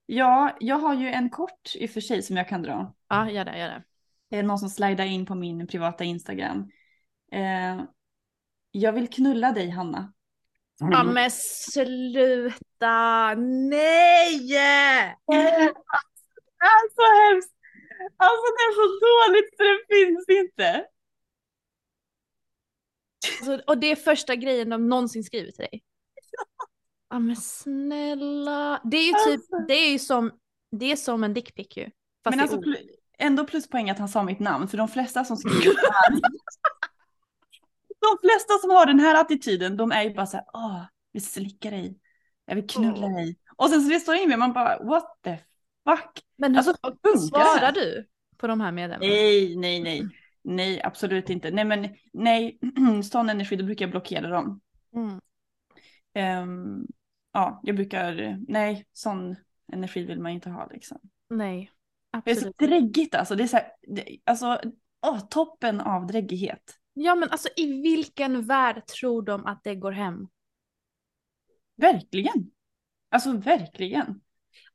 [0.07, 2.95] Ja, jag har ju en kort i och för sig som jag kan dra.
[3.09, 3.85] Ja, gör det, gör det.
[4.29, 6.71] Det är någon som slidar in på min privata Instagram.
[7.33, 7.85] Eh,
[8.71, 10.13] jag vill knulla dig Hanna.
[10.79, 14.57] Ja men sluta, nej!
[16.63, 17.60] Alltså hemskt.
[18.17, 20.87] Alltså det är så dåligt så det finns inte.
[23.45, 25.83] Så, och det är första grejen de någonsin skriver till dig.
[27.11, 28.81] Ja men snälla.
[28.85, 29.67] Det är ju typ, Alltså.
[29.69, 30.33] det är ju som,
[30.71, 31.85] det är som en dickpic ju.
[32.25, 35.37] Fast Men alltså pl- ändå pluspoäng att han sa mitt namn för de flesta som
[35.37, 35.65] skriver
[38.01, 40.83] de flesta som har den här attityden de är ju bara så här, åh,
[41.13, 41.99] vi slickar dig.
[42.45, 43.37] Jag vill knulla dig.
[43.57, 45.39] Och sen så det står in med man bara what the
[45.89, 46.25] fuck.
[46.37, 46.75] Men hur Alltså,
[47.29, 49.13] svarar du på de här meddelandena?
[49.13, 50.09] Nej, nej, nej.
[50.43, 51.51] Nej, absolut inte.
[51.51, 52.59] Nej, men nej,
[53.05, 54.61] sån energi, då brukar jag blockera dem.
[54.95, 55.21] Mm.
[56.15, 56.87] Ehm,
[57.33, 59.37] ja, jag brukar, nej, sån
[59.73, 60.99] energi vill man inte ha liksom.
[61.29, 61.71] Nej,
[62.25, 62.59] Det är så absolut.
[62.59, 63.35] dräggigt alltså.
[63.35, 64.61] Det är så här, det, alltså,
[65.07, 66.77] åh, toppen av dräggighet.
[66.93, 70.29] Ja men alltså i vilken värld tror de att det går hem?
[71.77, 72.51] Verkligen.
[73.09, 74.21] Alltså verkligen.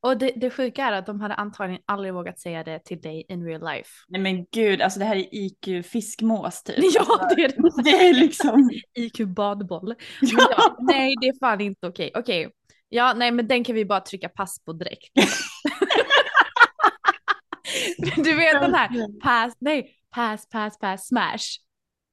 [0.06, 3.26] Och det, det sjuka är att de hade antagligen aldrig vågat säga det till dig
[3.30, 3.90] in real life.
[4.08, 6.76] Nej men gud, alltså det här är IQ fiskmås typ.
[6.94, 7.84] Ja Alltså, det är det.
[7.84, 8.70] det är liksom.
[8.94, 9.96] IQ badboll.
[10.22, 12.12] Men ja, nej det är fan inte okej.
[12.16, 12.52] Okej,
[12.90, 15.10] ja nej men den kan vi bara trycka pass på direkt.
[18.16, 21.60] du vet den här pass, nej pass, pass, pass, smash.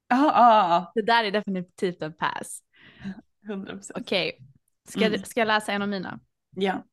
[0.09, 2.61] Ja, ja, Det där är definitivt en pass.
[3.05, 3.11] ja.
[3.52, 3.98] 100 procent.
[4.00, 4.38] Okej,
[4.88, 5.24] ska, Mm.
[5.24, 6.20] ska jag läsa en av mina?
[6.57, 6.85] Ja.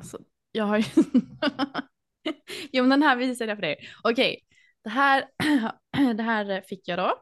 [0.00, 0.18] Alltså,
[0.52, 0.84] jag har ju...
[2.72, 3.76] jo, men den här visar jag för dig.
[4.02, 4.40] Okej,
[4.84, 5.24] det, här,
[6.14, 7.14] det här fick jag då.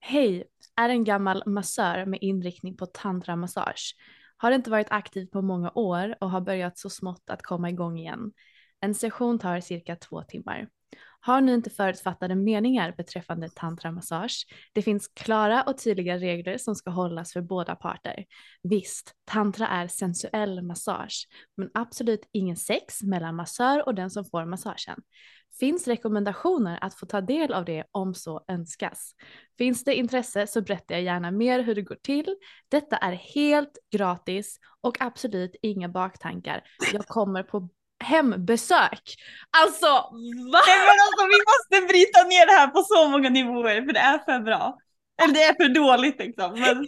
[0.00, 0.44] Hej,
[0.76, 3.94] är en gammal massör med inriktning på tantramassage.
[4.36, 7.98] Har inte varit aktiv på många år och har börjat så smått att komma igång
[7.98, 8.32] igen.
[8.80, 10.68] En session tar cirka två timmar.
[11.20, 14.46] Har ni inte förutfattade meningar beträffande tantramassage.
[14.72, 18.24] Det finns klara och tydliga regler som ska hållas för båda parter.
[18.62, 24.44] Visst, tantra är sensuell massage, men absolut ingen sex mellan massör och den som får
[24.44, 25.02] massagen.
[25.60, 29.14] Finns rekommendationer att få ta del av det om så önskas.
[29.58, 32.36] Finns det intresse så berättar jag gärna mer hur det går till.
[32.68, 36.62] Detta är helt gratis och absolut inga baktankar.
[36.92, 37.68] Jag kommer på
[38.04, 39.14] hembesök.
[39.58, 40.60] Alltså va?
[40.66, 44.00] Nej, men alltså, vi måste bryta ner det här på så många nivåer för det
[44.00, 44.78] är för bra.
[45.22, 46.60] Eller det är för dåligt liksom.
[46.60, 46.86] Men...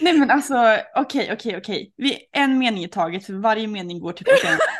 [0.00, 0.54] Nej men alltså
[0.96, 1.92] okej okej okej.
[1.96, 4.60] Vi En mening i taget för varje mening går till procent.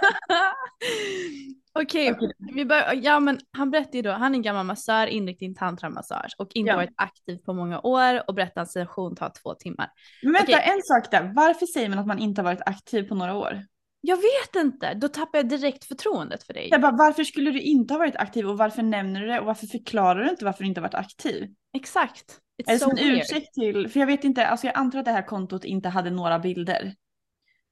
[1.73, 2.15] Okej,
[2.55, 6.35] vi bör, ja men han berättade ju då, han är en gammal massör inriktad tantramassage
[6.39, 6.77] och inte Ja.
[6.77, 9.91] varit aktiv på många år och berättar att session tar två timmar.
[10.23, 10.73] Men vänta Okej.
[10.77, 11.33] en sak där.
[11.35, 13.63] Varför säger man att man inte har varit aktiv på några år?
[14.01, 16.69] Jag vet inte, då tappar jag direkt förtroendet för dig.
[16.71, 19.47] Jag bara, varför skulle du inte ha varit aktiv och varför nämner du det och
[19.47, 21.55] varför förklarar du inte varför du inte har varit aktiv?
[21.77, 22.41] Exakt.
[22.63, 23.19] It's Är det so som en weird.
[23.21, 26.11] ursäkt till, för jag vet inte, alltså jag antar att det här kontot inte hade
[26.11, 26.95] några bilder.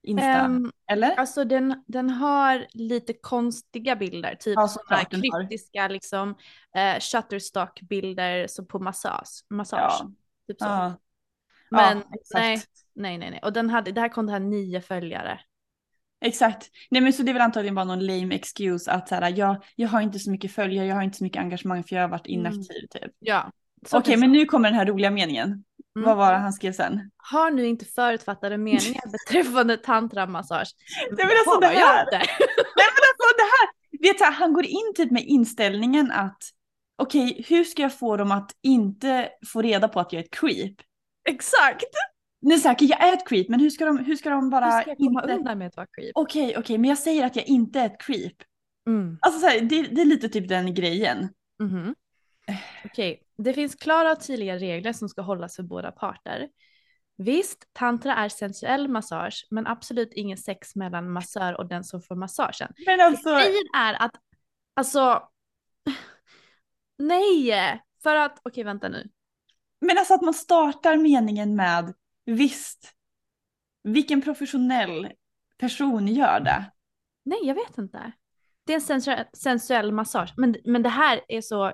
[0.03, 1.15] Insta, Ehm, eller?
[1.17, 6.35] Alltså den, den har lite konstiga bilder, typ Ja, sådana kryptiska liksom
[6.77, 9.45] eh, shutterstock-bilder så på massage.
[9.51, 10.11] massage Ja.
[10.49, 10.65] typ så.
[10.67, 10.95] Ja.
[11.71, 12.63] Men ja, nej,
[12.95, 13.41] nej, nej, nej.
[13.43, 15.41] Och den hade, det här kontot har nio följare.
[16.25, 16.71] Exakt.
[16.91, 19.65] Nej men så det är väl antagligen bara någon lame excuse att så här, jag,
[19.77, 22.09] jag har inte så mycket följare, jag har inte så mycket engagemang för jag har
[22.09, 22.41] varit Mm.
[22.41, 23.13] inaktiv typ.
[23.19, 23.51] Ja.
[23.93, 25.49] Okej kan- men nu kommer den här roliga meningen.
[25.49, 25.65] Mm.
[26.09, 27.11] Vad var det han skrev sen?
[27.17, 30.69] Har nu inte förutfattade meningar beträffande tantramassage.
[31.11, 32.05] Nej, men alltså det här-?
[32.13, 32.27] Nej
[32.77, 33.69] men alltså det här,
[34.03, 36.39] vet du, han går in typ med inställningen att
[36.99, 40.31] okej hur ska jag få dem att inte få reda på att jag är ett
[40.41, 40.75] creep?
[41.29, 41.85] Exakt!
[42.41, 44.81] Nej säkert jag är ett creep men hur ska de, hur ska de bara Hur
[44.81, 45.35] ska jag komma inte...
[45.35, 46.13] undan med att vara creep?
[46.15, 48.37] Okej okej men jag säger att jag inte är ett creep.
[48.87, 49.19] Mm.
[49.21, 51.29] Alltså så här, det, det är lite typ den grejen.
[51.63, 51.95] Mhm.
[52.85, 56.49] Okej, det finns klara och tydliga regler som ska hållas för båda parter.
[57.17, 62.15] Visst, tantra är sensuell massage, men absolut ingen sex mellan massör och den som får
[62.17, 62.73] massagen.
[62.87, 64.15] Men alltså, Grejen är att,
[64.75, 65.23] alltså,
[66.99, 69.09] nej, för att, okej vänta nu.
[69.81, 71.95] men alltså att man startar meningen med
[72.37, 72.93] visst,
[73.83, 75.09] vilken professionell
[75.59, 76.65] person gör det?
[77.25, 78.13] Nej, jag vet inte.
[78.67, 81.73] Det är en sensuell, sensuell massage, men, men det här är så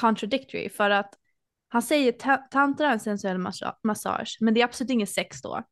[0.00, 1.14] contradictory för att
[1.68, 5.42] han säger ta- tantra är en sensuell massa- massage, men det är absolut ingen sex
[5.42, 5.62] då.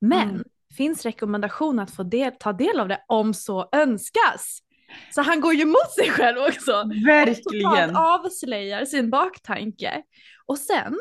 [0.00, 0.44] Men Mm.
[0.76, 4.58] finns rekommendation att få del, ta del av det om så önskas.
[5.14, 6.72] Så han går ju emot sig själv också.
[7.06, 7.70] Verkligen.
[7.70, 10.02] Totalt avslöjar sin baktanke.
[10.46, 10.98] Och sen,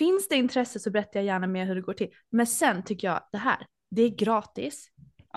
[0.00, 2.10] finns det intresse så berättar jag gärna mer hur det går till.
[2.30, 4.88] Men sen tycker jag det här, det är gratis.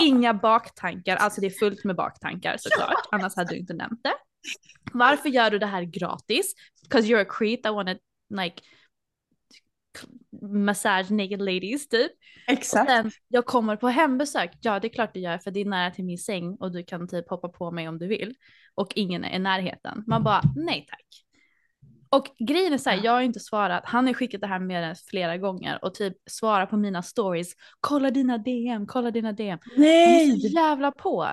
[0.02, 4.14] Inga baktankar, alltså det är fullt med baktankar såklart, annars hade du inte nämnt det.
[4.94, 6.54] Varför gör du det här gratis?
[6.84, 7.96] Because you're a creep, I wanna
[8.30, 8.62] like
[10.42, 12.12] massage naked ladies typ.
[12.48, 12.90] Och Exakt.
[12.90, 14.58] sen, jag kommer på hembesök.
[14.62, 16.84] Ja, det är klart du gör för det är nära till min säng och du
[16.84, 18.36] kan typ hoppa på mig om du vill.
[18.76, 20.04] Och ingen är i närheten.
[20.08, 21.23] Man bara, nej tack.
[22.16, 23.84] Och grejen är så här, jag har inte svarat.
[23.86, 27.54] Han har skickat det här mer än flera gånger och typ svarar på mina stories.
[27.80, 29.60] Kolla dina DM, kolla dina DM.
[29.76, 30.54] Han är så Nej!
[30.54, 31.28] jävla på.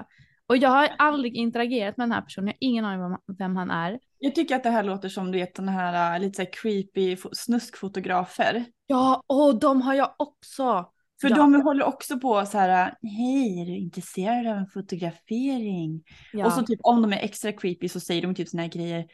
[0.47, 2.47] Och jag har aldrig interagerat med den här personen.
[2.49, 3.99] Jag har ingen aning om vem han är.
[4.19, 6.53] Jag tycker att det här låter som du vet sådana här äh, lite så här
[6.53, 8.65] creepy fo- snuskfotografer.
[8.87, 10.87] Ja, och de har jag också.
[11.21, 14.67] För ja, de håller också på så här, äh, hej är du intresserad av en
[14.67, 16.03] fotografering?
[16.33, 16.47] ja.
[16.47, 19.05] Och så typ om de är extra creepy så säger de typ såna här grejer.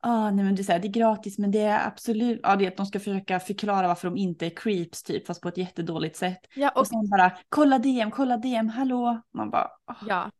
[0.00, 2.64] Ah, nej men det är, här, det är gratis men det är absolut, ja det
[2.64, 5.56] är att de ska försöka förklara varför de inte är creeps typ fast på ett
[5.56, 6.40] jättedåligt sätt.
[6.54, 9.22] ja, Och och sen bara kolla DM, kolla DM, hallå.
[9.34, 9.94] Man bara, ah.
[10.08, 10.30] Ja,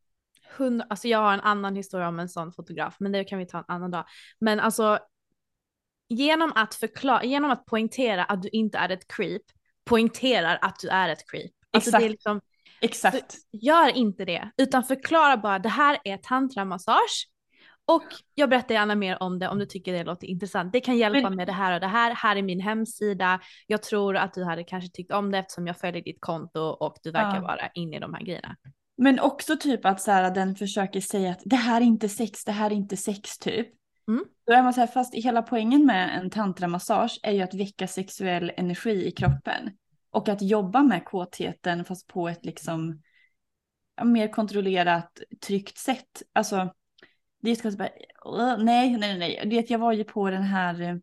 [0.57, 3.47] hundra, alltså jag har en annan historia om en sån fotograf, men det kan vi
[3.47, 4.05] ta en annan dag.
[4.39, 4.99] Men alltså,
[6.09, 9.43] genom att förklara, genom att poängtera att du inte är ett creep,
[9.85, 11.53] poängterar att du är ett creep.
[11.71, 12.11] Alltså Exakt.
[12.11, 12.41] liksom,
[12.81, 13.37] exakt.
[13.53, 17.29] gör inte det, utan förklara bara det här är tantramassage.
[17.89, 20.73] Och jag berättar gärna mer om det om du tycker det låter intressant.
[20.73, 22.15] Det kan hjälpa Men- med det här och det här.
[22.15, 23.41] Här är min hemsida.
[23.67, 26.97] Jag tror att du hade kanske tyckt om det eftersom jag följer ditt konto och
[27.03, 27.41] du verkar Ja.
[27.43, 28.57] vara inne i de här grejerna.
[28.97, 32.45] Men också typ att så här, den försöker säga att det här är inte sex,
[32.45, 33.69] det här är inte sex typ.
[34.09, 34.25] Mm.
[34.47, 37.87] Då är man så här, fast hela poängen med en tantramassage är ju att väcka
[37.87, 39.71] sexuell energi i kroppen.
[40.11, 43.03] Och att jobba med kåtheten fast på ett liksom
[44.05, 46.23] mer kontrollerat, tryggt sätt.
[46.33, 46.75] Alltså,
[47.41, 47.89] det så bara,
[48.25, 49.41] "Åh, nej, nej, nej.
[49.45, 51.01] Du vet, jag var ju på den här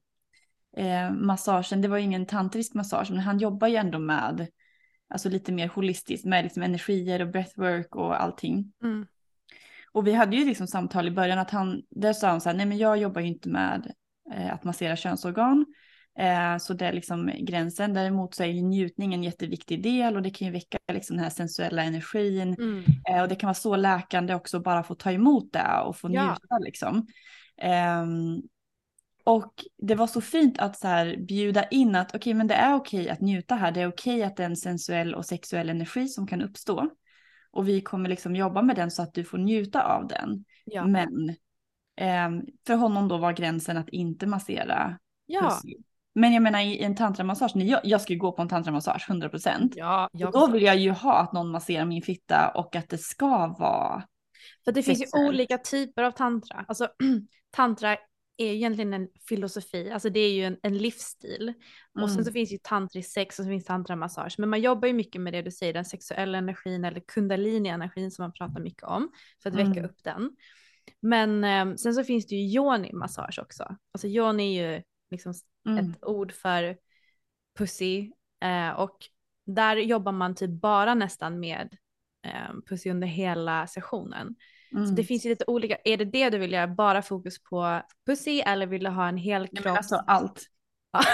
[0.78, 4.48] eh, massagen, det var ju ingen tantrisk massage, men han jobbar ju ändå med,
[5.10, 8.74] alltså lite mer holistiskt med liksom energier och breathwork och allting.
[8.84, 9.08] Mm.
[9.92, 12.58] Och vi hade ju liksom samtal i början att han, där sa han så här,
[12.58, 13.92] nej men jag jobbar ju inte med
[14.34, 15.66] eh, att massera könsorgan.
[16.20, 17.94] Eh, så det är liksom gränsen.
[17.94, 21.24] Däremot så är ju njutning en jätteviktig del och det kan ju väcka liksom den
[21.24, 22.54] här sensuella energin.
[22.54, 22.84] Mm.
[23.10, 26.10] Eh, och det kan vara så läkande också bara få ta emot det och få
[26.12, 26.30] Ja.
[26.30, 27.08] njuta liksom.
[27.58, 28.42] Ehm,
[29.24, 32.74] och det var så fint att så här bjuda in att okej men det är
[32.74, 33.72] okej att njuta här.
[33.72, 36.90] Det är okej att det är en sensuell och sexuell energi som kan uppstå.
[37.52, 40.46] Och vi kommer liksom jobba med den så att du får njuta av den.
[40.66, 40.88] Ja.
[40.88, 41.36] Men
[41.96, 45.42] ehm, för honom då var gränsen att inte massera ja.
[45.42, 45.76] pussy.
[46.16, 49.74] Men jag menar i en tantramassage, jag, jag ska ju gå på en tantramassage 100%.
[49.76, 52.98] Ja, jag då vill jag ju ha att någon masserar min fitta och att det
[52.98, 54.04] ska vara
[54.66, 56.66] För det finns ju olika typer av tantra.
[56.68, 56.88] Alltså
[57.52, 57.98] tantra
[58.38, 61.54] är ju egentligen en filosofi, alltså det är ju en, en livsstil.
[62.02, 62.26] Och sen Mm.
[62.26, 64.36] så finns ju tantrisk sex och så finns tantramassage.
[64.38, 68.24] Men man jobbar ju mycket med det du säger, den sexuella energin eller kundalini-energin som
[68.24, 69.10] man pratar mycket om.
[69.44, 69.86] För att väcka Mm.
[69.86, 70.32] upp den.
[71.02, 73.76] Men eh, sen så finns det ju yoni-massage också.
[73.94, 75.34] Alltså yoni är ju liksom
[75.68, 75.92] Mm.
[75.92, 76.78] ett ord för
[77.58, 78.12] pussy.
[78.44, 78.98] Eh, och
[79.46, 81.78] där jobbar man typ bara nästan med
[82.28, 84.36] eh, pussy under hela sessionen.
[84.72, 84.96] Så Mm.
[84.96, 88.40] det finns ju lite olika, är det det du vill göra, bara fokus på pussy
[88.40, 89.78] eller vill du ha en hel men kropp?
[89.78, 90.46] alltså allt.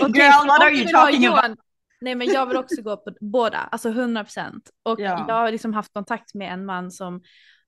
[0.00, 1.44] Okej, Girl, så what are you talking about?
[1.44, 1.56] Johan-
[2.00, 4.70] Nej men jag vill också gå på båda, alltså 100 procent.
[4.82, 5.24] Och Ja.
[5.28, 7.22] jag har liksom haft kontakt med en man som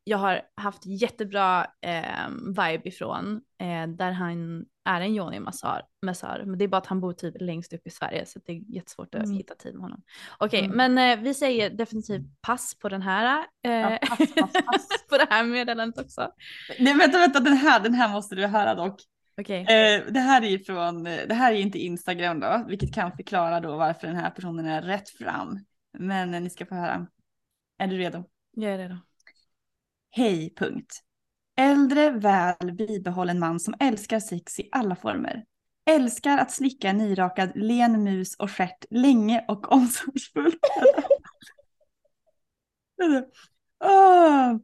[0.05, 5.83] jag har haft jättebra eh, vibe ifrån, eh, där han är en yoni-massör.
[6.07, 6.43] massör.
[6.47, 8.75] Men det är bara att han bor typ längst upp i Sverige så det är
[8.75, 9.37] jättesvårt att Mm.
[9.37, 10.03] hitta tid med honom.
[10.39, 10.77] Okej, Mm.
[10.77, 13.47] men eh, vi säger definitivt pass på den här.
[13.65, 14.89] Eh, Ja, pass, pass, pass.
[15.11, 16.33] på det här meddelandet också.
[16.79, 19.01] Nej vänta, vänta, den här, den här måste du höra dock.
[19.41, 19.61] Okej.
[19.63, 23.77] Eh, det här är från, det här är inte Instagram då, vilket kan förklara då
[23.77, 25.59] varför den här personen är rätt fram.
[25.99, 27.07] Men eh, ni ska få höra.
[27.79, 28.25] Är du redo?
[28.57, 28.97] Jag är redo.
[30.11, 31.01] Hej, punkt.
[31.57, 35.45] Äldre, väl bibehållen man som älskar sex i alla former.
[35.91, 40.61] Älskar att slicka en nyrakad len mus och stjärt länge och omsorgsfullt.
[43.83, 44.59] Ah!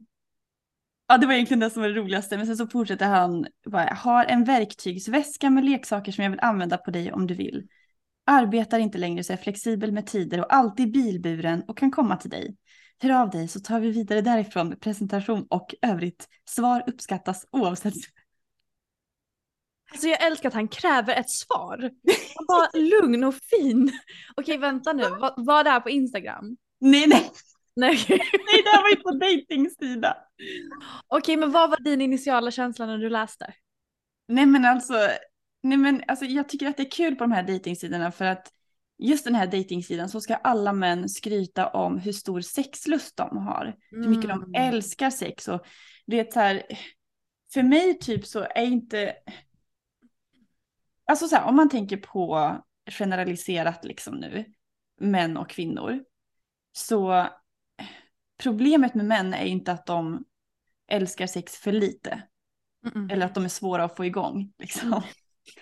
[1.07, 3.47] Ja, det var egentligen det som var det roligaste, men sen så fortsätter han.
[3.65, 7.67] Bara, har en verktygsväska med leksaker som jag vill använda på dig om du vill.
[8.25, 12.29] Arbetar inte längre så är flexibel med tider och alltid bilburen och kan komma till
[12.29, 12.55] dig.
[13.01, 16.27] Hör av dig så tar vi vidare därifrån med presentation och övrigt.
[16.45, 17.93] Svar uppskattas oavsett.
[19.91, 21.77] Alltså jag älskar att han kräver ett svar.
[22.35, 23.91] Han var lugn och fin.
[24.35, 26.57] Okej vänta nu, vad, vad är det här på Instagram?
[26.79, 27.31] Nej, nej,
[27.77, 28.17] Nej, okej.
[28.47, 30.17] nej, det här var ju på dejtingsida.
[31.07, 33.53] Okej men vad var din initiala känsla när du läste?
[34.27, 34.93] Nej men alltså,
[35.63, 38.51] nej men alltså jag tycker att det är kul på de här dejtingsidorna för att
[38.97, 43.75] just den här dejtingsidan så ska alla män skryta om hur stor sexlust de har.
[43.89, 44.73] Hur mycket de Mm.
[44.73, 45.65] älskar sex och
[46.05, 46.63] det är så här,
[47.53, 49.15] för mig typ så är inte,
[51.05, 52.55] alltså så här om man tänker på
[52.89, 54.45] generaliserat liksom nu,
[54.99, 56.03] män och kvinnor,
[56.71, 57.27] så
[58.43, 60.25] problemet med män är inte att de
[60.87, 62.21] älskar sex för lite.
[62.85, 63.11] Mm-mm.
[63.11, 64.53] Eller att de är svåra att få igång.
[64.57, 65.01] Liksom.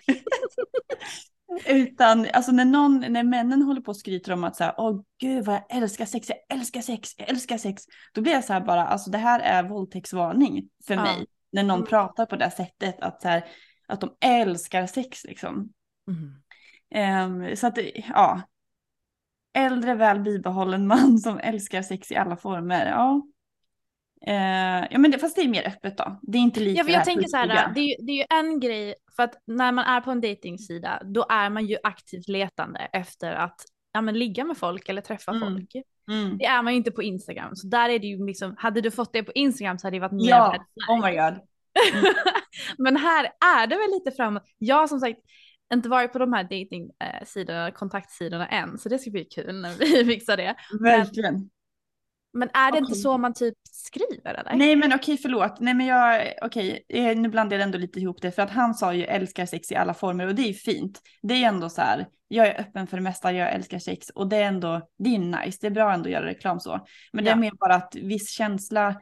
[1.67, 5.01] Utan alltså när, någon, när männen håller på och skryter om att så här, åh
[5.19, 7.83] gud vad jag älskar sex, jag älskar sex, jag älskar sex.
[8.13, 11.01] Då blir jag så här bara, alltså det här är våldtäktsvarning för Ja.
[11.03, 11.25] mig.
[11.51, 11.87] När någon Mm.
[11.89, 13.45] pratar på det här sättet, att, så här,
[13.87, 15.69] att de älskar sex liksom.
[16.07, 16.33] Mm.
[16.91, 17.77] Ehm, så att,
[18.09, 18.41] ja.
[19.53, 23.21] Äldre väl bibehållen man som älskar sex i alla former, ja.
[24.27, 26.19] Eh, ja men det, fast det är mer öppet då.
[26.21, 28.11] Det är inte lika Ja, för det här jag tänker så här, det är, det
[28.11, 31.65] är ju en grej, för att när man är på en dejtingsida då är man
[31.65, 33.61] ju aktivt letande efter att
[33.93, 35.53] ja, men, ligga med folk eller träffa Mm.
[35.53, 35.75] folk.
[36.11, 36.37] Mm.
[36.37, 38.91] Det är man ju inte på Instagram, så där är det ju liksom, hade du
[38.91, 41.39] fått det på Instagram så hade det varit mer Ja, oh my god.
[42.77, 44.43] Men här är det väl lite framåt.
[44.57, 45.19] Jag har som sagt
[45.73, 50.05] inte varit på de här datingsidorna, kontaktsidorna än, så det ska bli kul när vi
[50.13, 50.55] fixar det.
[50.81, 51.33] Verkligen.
[51.33, 51.49] Men
[52.41, 53.01] är det inte Okej.
[53.01, 54.55] så man typ skriver eller?
[54.55, 55.59] Nej men okej förlåt.
[55.59, 58.73] Nej men jag, okej, eh, nu blandar jag ändå lite ihop det för att han
[58.73, 61.01] sa ju älskar sex i alla former och det är ju fint.
[61.21, 64.27] Det är ändå så här, jag är öppen för det mesta, jag älskar sex och
[64.27, 66.85] det är ändå, det är nice, det är bra ändå att göra reklam så.
[67.13, 67.35] Men det Ja.
[67.35, 69.01] är mer bara att viss känsla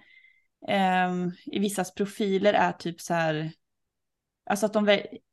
[0.68, 3.52] ehm, i vissas profiler är typ så här,
[4.50, 4.86] alltså att de,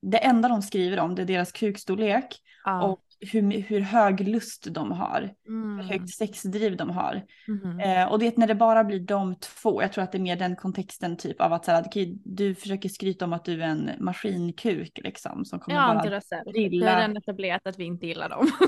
[0.03, 2.83] det enda de skriver om det är deras kukstorlek Ja.
[2.83, 5.77] och hur, hur hög lust de har, Mm.
[5.79, 7.23] hur högt sexdriv de har.
[7.49, 7.81] Mhm.
[7.81, 10.23] Eh, och det är när det bara blir de två, jag tror att det är
[10.23, 13.63] mer den kontexten typ av att så här, okej, du försöker skryta om att du
[13.63, 16.21] är en maskinkuk liksom som kommer Ja, bara...
[16.45, 16.91] Det drilla.
[16.91, 18.51] är redan etablerat att vi inte gillar dem.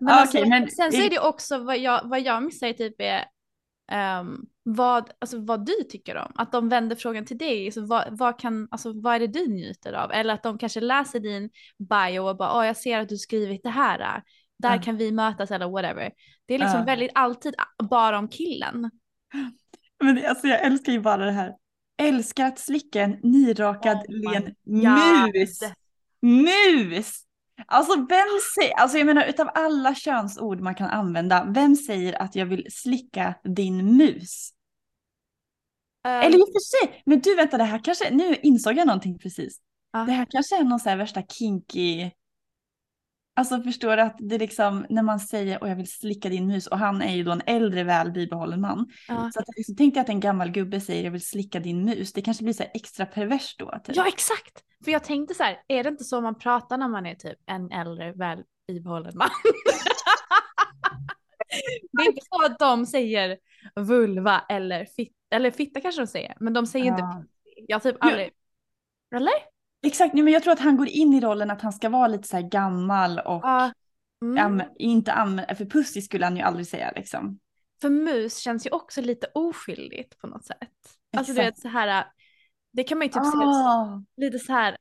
[0.00, 2.94] Men, Ja, alltså, men- sen så är det också vad jag, vad jag missar typ
[2.98, 3.24] är
[3.92, 6.32] ehm, vad, alltså, vad du tycker om.
[6.34, 7.72] Att de vänder frågan till dig.
[7.72, 10.12] Så vad, vad, kan, alltså, vad är det du njuter av?
[10.12, 11.50] Eller att de kanske läser din
[11.88, 14.22] bio och bara åh jag ser att du skrivit det här.
[14.58, 14.82] Där Ja.
[14.82, 16.10] kan vi mötas eller whatever.
[16.46, 16.84] Det är liksom Ja.
[16.84, 17.54] väldigt alltid
[17.90, 18.90] bara om killen.
[20.04, 21.52] Men alltså jag älskar ju bara det här.
[22.02, 25.34] Älskar att slicka en nyrakad Oh len God.
[25.34, 25.60] mus.
[26.22, 27.22] Mus!
[27.66, 32.34] Alltså vem säger, alltså jag menar utav alla könsord man kan använda, vem säger att
[32.36, 34.50] jag vill slicka din mus?
[36.06, 38.86] Ehm, Eller i och för sig, men du vänta det här kanske, nu insåg jag
[38.86, 39.58] någonting precis.
[39.92, 39.98] Ja.
[39.98, 42.10] Det här kanske är någon så här värsta kinky,
[43.36, 46.66] alltså förstår du att det liksom när man säger och jag vill slicka din mus
[46.66, 48.86] och han är ju då en äldre väl bibehållen man.
[49.08, 49.30] ja.
[49.32, 52.12] Så att, liksom, tänk dig att en gammal gubbe säger jag vill slicka din mus,
[52.12, 53.80] det kanske blir så här extra perverst då.
[53.84, 53.96] Typ.
[53.96, 54.62] ja exakt.
[54.84, 57.38] För jag tänkte så här, är det inte så man pratar när man är typ
[57.46, 59.28] en äldre väl bibehållen man?
[61.92, 63.38] det är inte så att de säger
[63.76, 66.92] vulva eller fitta, eller fitta kanske de säger, men de säger Ja.
[66.92, 67.28] inte
[67.68, 68.32] Jag har typ aldrig,
[69.16, 69.32] eller?
[69.86, 72.08] Exakt, nej, men jag tror att han går in i rollen att han ska vara
[72.08, 73.72] lite så gammal och Ja.
[74.22, 74.44] Mm.
[74.46, 77.38] am, inte använda, för pussy skulle han ju aldrig säga liksom.
[77.80, 80.58] För mus känns ju också lite oskyldigt på något sätt.
[81.16, 81.56] Alltså du Exakt.
[81.56, 82.04] vet så här,
[82.72, 84.76] det kan man ju typ se Ah, lite så här,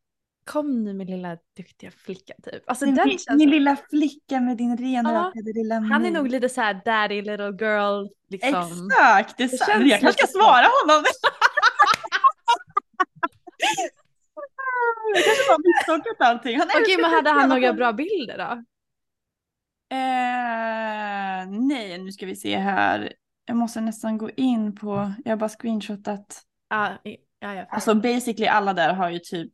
[0.46, 2.64] kom nu min lilla duktiga flicka typ.
[2.70, 5.92] Alltså min, min, känns, min lilla flicka med din renrakade lilla mus.
[5.92, 8.50] han är nog lite så här daddy little girl liksom.
[8.90, 9.88] Exakt, det är sant.
[9.88, 11.04] jag kanske ska svara honom.
[15.16, 16.60] jag kanske bara misstolkat allting.
[16.60, 18.64] Han Okej men hade han några bra bilder då?
[19.96, 23.14] Eh, nej, nu ska vi se här.
[23.46, 26.42] Jag måste nästan gå in på, jag har bara screenshotat.
[26.70, 27.66] Ja, i- ja, ja.
[27.70, 29.52] Alltså basically alla där har ju typ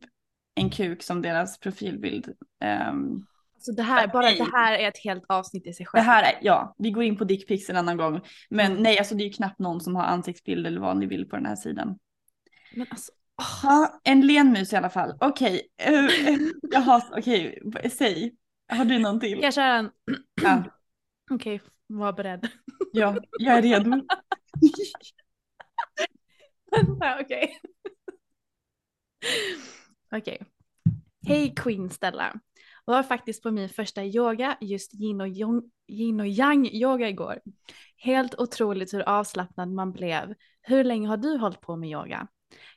[0.54, 2.28] en kuk som deras profilbild.
[2.60, 3.26] Ehm,
[3.58, 4.36] Så det här, bara Nej.
[4.38, 6.04] det här är ett helt avsnitt i sig det själv.
[6.04, 8.20] här är, ja, vi går in på dickpics en annan gång.
[8.50, 8.82] Men Mm.
[8.82, 11.36] nej, alltså det är ju knappt någon som har ansiktsbild eller vad ni vill på
[11.36, 11.98] den här sidan.
[12.74, 13.12] Men alltså.
[13.62, 15.16] Ja, en lenmus i alla fall.
[15.20, 16.04] Okej, eh,
[16.72, 17.58] jaha, okej,
[17.98, 18.34] säg.
[18.68, 19.38] Har du någon till?
[19.42, 19.90] jag kör en,
[20.42, 20.64] Ja,
[21.30, 22.48] okej, var beredd.
[22.92, 23.90] ja, jag är redo.
[27.00, 27.20] Ja,
[30.16, 30.38] Okej.
[30.40, 30.46] Okay.
[31.26, 32.40] Hej Queen Stella.
[32.84, 37.40] Var faktiskt på min första yoga, just yin och, yang, yin och yang yoga igår.
[37.96, 40.34] Helt otroligt hur avslappnad man blev.
[40.62, 42.26] Hur länge har du hållit på med yoga?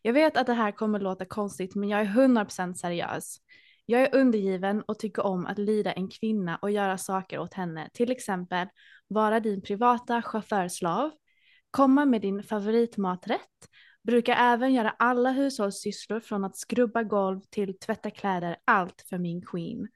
[0.01, 3.38] Jag vet att det här kommer låta konstigt men jag är 100% seriös.
[3.86, 7.89] Jag är undergiven och tycker om att lyda en kvinna och göra saker åt henne.
[7.93, 8.67] Till exempel
[9.07, 11.11] vara din privata chaufförslav,
[11.71, 13.69] komma med din favoritmaträtt,
[14.06, 19.45] brukar även göra alla hushållssysslor från att skrubba golv till tvätta kläder, allt för min
[19.45, 19.88] queen.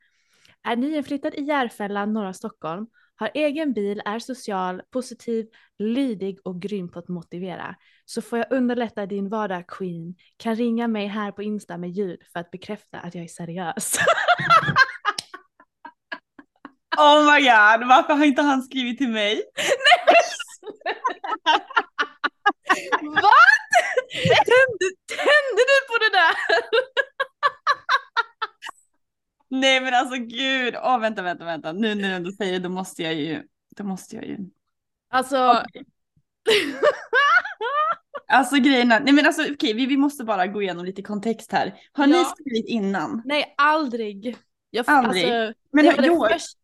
[0.63, 5.45] Är nyinflyttad i Järfälla, norra Stockholm, har egen bil, är social, positiv,
[5.79, 7.75] lydig och grym på att motivera.
[8.05, 12.19] Så får jag underlätta din vardag queen, kan ringa mig här på Insta med ljud
[12.33, 13.97] för att bekräfta att jag är seriös.
[16.97, 19.41] Oh my god, varför har inte han skrivit till mig?
[24.69, 26.35] Tände, tände du på det där?
[29.61, 31.71] Nej men alltså gud, åh vänta, vänta, vänta.
[31.73, 33.43] Nu när du ändå säger det, då måste jag ju,
[33.77, 34.37] då måste jag ju.
[35.09, 35.63] Alltså,
[38.31, 41.73] Alltså grejerna, nej men alltså okej, vi, vi måste bara gå igenom lite kontext här.
[41.91, 42.33] Har ni Ja.
[42.39, 43.21] skrivit innan?
[43.25, 44.37] nej aldrig.
[44.69, 45.31] Jag, Aldrig?
[45.31, 46.59] Alltså, Men det var det första.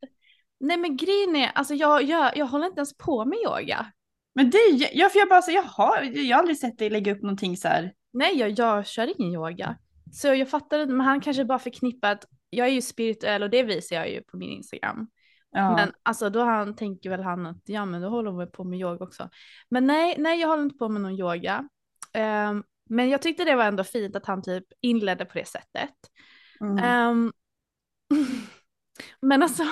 [0.59, 3.91] Nej men grejen är, alltså jag, jag, jag håller inte ens på med yoga.
[4.35, 7.21] Men det, ja för jag bara så, jaha, jag har aldrig sett dig lägga upp
[7.21, 7.93] någonting så här.
[8.13, 9.77] Nej jag, jag kör ingen yoga.
[10.11, 13.63] Så jag fattar inte, men han kanske bara förknippat, jag är ju spirituell och det
[13.63, 15.07] visar jag ju på min Instagram.
[15.51, 15.75] Ja.
[15.75, 18.63] Men alltså då han, tänker väl han att ja men då håller hon väl på
[18.63, 19.29] med yoga också.
[19.69, 21.69] Men nej, nej jag håller inte på med någon yoga.
[22.13, 25.93] Ehm, men jag tyckte det var ändå fint att han typ inledde på det sättet.
[26.61, 26.77] Mm.
[26.77, 27.33] Ehm,
[29.21, 29.63] men alltså,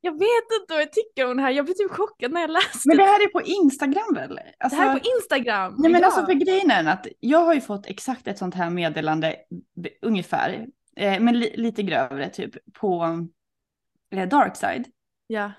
[0.00, 1.50] jag vet inte vad jag tycker om det här.
[1.50, 4.40] Jag blir typ chockad när jag läste Men det här är på Instagram väl?
[4.58, 5.74] Alltså, Det här är på Instagram.
[5.78, 6.06] Nej men ja.
[6.06, 9.36] alltså för grejen är att jag har ju fått exakt ett sånt här meddelande
[10.02, 13.26] ungefär, eh, men li, lite grövre typ på
[14.14, 14.84] eh, Darkside,
[15.26, 15.52] Ja.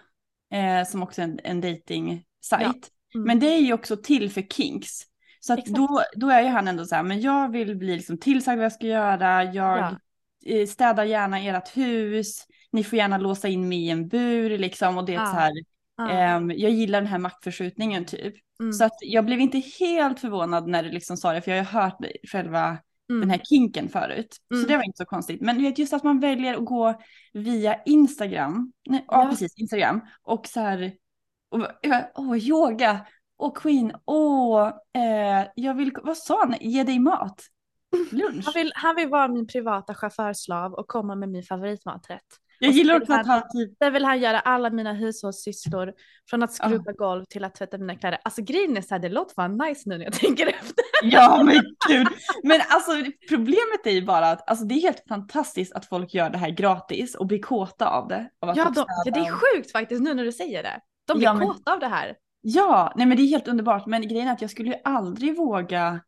[0.53, 2.91] eh, som också är en, en dating sajt.
[3.15, 3.27] Mm.
[3.27, 4.89] Men det är ju också till för kinks.
[5.39, 8.17] Så att då, då är ju han ändå så här, men jag vill bli liksom
[8.17, 9.95] tillsagd vad jag ska göra, jag Ja.
[10.45, 14.97] eh, städar gärna ert hus, ni får gärna låsa in mig i en bur liksom
[14.97, 15.25] och det är Ja.
[15.25, 15.51] så här,
[15.97, 16.09] Ja.
[16.09, 18.35] ehm, jag gillar den här maktförskjutningen typ.
[18.59, 18.73] Mm.
[18.73, 21.63] Så att jag blev inte helt förvånad när du liksom sa det, för jag har
[21.75, 21.97] ju hört
[22.31, 22.77] själva
[23.21, 24.37] den här kinken förut.
[24.51, 24.63] Mm.
[24.63, 25.41] Så det var inte så konstigt.
[25.41, 27.01] Men vet just att man väljer att gå
[27.33, 28.71] via Instagram.
[28.89, 29.29] Nej, ja, Ja.
[29.29, 30.01] precis, Instagram.
[30.21, 30.93] Och så här,
[31.49, 31.67] och,
[32.15, 33.05] åh, yoga.
[33.37, 37.43] Och Queen, åh, eh, jag vill, vad sa han, ge dig mat?
[38.11, 38.45] Lunch.
[38.45, 42.37] Han vill, han vill vara min privata chaufförslav och komma med min favoritmaträtt.
[42.61, 45.93] Jag gillar också att han- typ, Där vill han göra alla mina hushållssysslor
[46.29, 48.19] från att skrubba golv till att tvätta mina kläder.
[48.23, 50.75] Alltså grejen är så här, det låter fan nice nu när jag tänker efter.
[51.03, 52.07] ja men gud.
[52.43, 52.91] Men alltså
[53.29, 56.49] problemet är ju bara att alltså, det är helt fantastiskt att folk gör det här
[56.49, 58.29] gratis och blir kåta av det.
[58.41, 60.79] Av Ja, de, det är sjukt faktiskt nu när du säger det.
[61.07, 62.15] De blir Ja, men- kåta av det här.
[62.41, 63.85] Ja, nej men det är helt underbart.
[63.85, 65.99] Men grejen är att jag skulle ju aldrig våga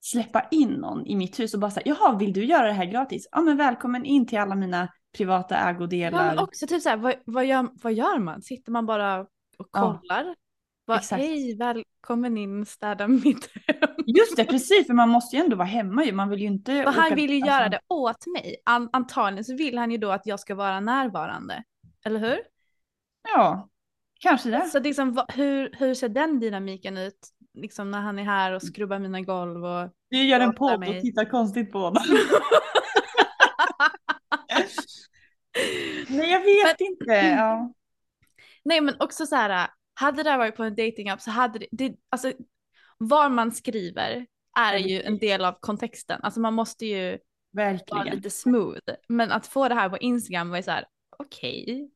[0.00, 2.84] släppa in någon i mitt hus och bara säga, jaha, vill du göra det här
[2.84, 3.28] gratis?
[3.32, 6.26] Ja, men välkommen in till alla mina privata Ja, ägodelar.
[6.26, 8.42] men också typ så här, vad, vad, gör, vad gör man?
[8.42, 10.34] Sitter man bara och Ja, kollar?
[10.86, 11.22] Bara, exakt.
[11.22, 13.90] Hej, välkommen in, städa mitt hem.
[14.06, 16.12] Just det, precis, för man måste ju ändå vara hemma ju.
[16.12, 16.86] Man vill ju inte...
[16.86, 18.56] Och han vill ju alltså- göra det åt mig.
[18.64, 21.62] An, antagligen så vill han ju då att jag ska vara närvarande.
[22.04, 22.38] Eller hur?
[23.34, 23.68] Ja,
[24.20, 24.66] kanske det.
[24.66, 27.28] Så liksom, hur, hur ser den dynamiken ut?
[27.54, 29.90] Liksom när han är här och skrubbar mina golv och...
[30.10, 32.02] Du gör en podd och tittar konstigt på honom.
[36.08, 37.12] Nej, jag vet inte.
[37.14, 37.72] Ja.
[38.64, 41.66] Nej men också så här, hade det här varit på en datingapp så hade det,
[41.70, 42.32] det alltså
[42.98, 44.26] vad man skriver
[44.58, 46.20] är ju en del av kontexten.
[46.22, 47.18] Alltså man måste ju
[47.50, 48.16] vara Verkligen.
[48.16, 48.80] lite smooth.
[49.08, 50.84] Men att få det här på Instagram var ju så här,
[51.18, 51.90] okej.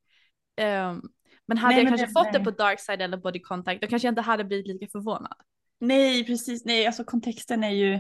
[0.57, 1.03] Ehm,
[1.47, 2.45] men hade Nej, jag men kanske det- fått det nej.
[2.45, 5.37] på darkside eller body contact då kanske jag inte hade blivit lika förvånad.
[5.81, 6.65] Nej, precis.
[6.65, 7.99] Nej, alltså kontexten är ju...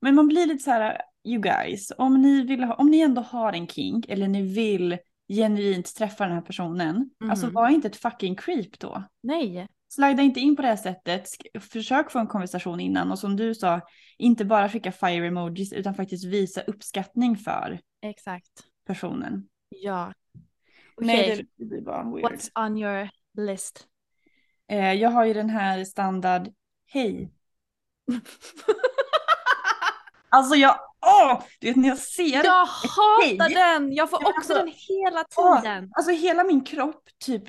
[0.00, 3.22] Men man blir lite så här, you guys, om ni, vill ha, om ni ändå
[3.22, 4.98] har en kink eller ni vill
[5.28, 7.54] genuint träffa den här personen, alltså Mhm.
[7.54, 9.02] var inte ett fucking creep då.
[9.22, 9.66] Nej.
[9.88, 11.26] Slida inte in på det här sättet,
[11.60, 13.80] försök få en konversation innan och som du sa,
[14.18, 18.50] inte bara skicka fire emojis utan faktiskt visa uppskattning för Exakt.
[18.86, 19.48] personen.
[19.68, 20.12] Ja.
[21.00, 22.24] Nej, Okej, det, det blir bara weird.
[22.32, 23.86] what's on your list?
[24.68, 26.48] Eh, jag har ju den här standard,
[26.86, 27.32] hej.
[30.28, 33.54] Alltså jag, åh, du vet när jag ser, Jag hatar hej.
[33.54, 33.92] den!
[33.92, 35.90] Jag får också alltså- den hela Åh, tiden.
[35.94, 37.42] alltså hela min kropp typ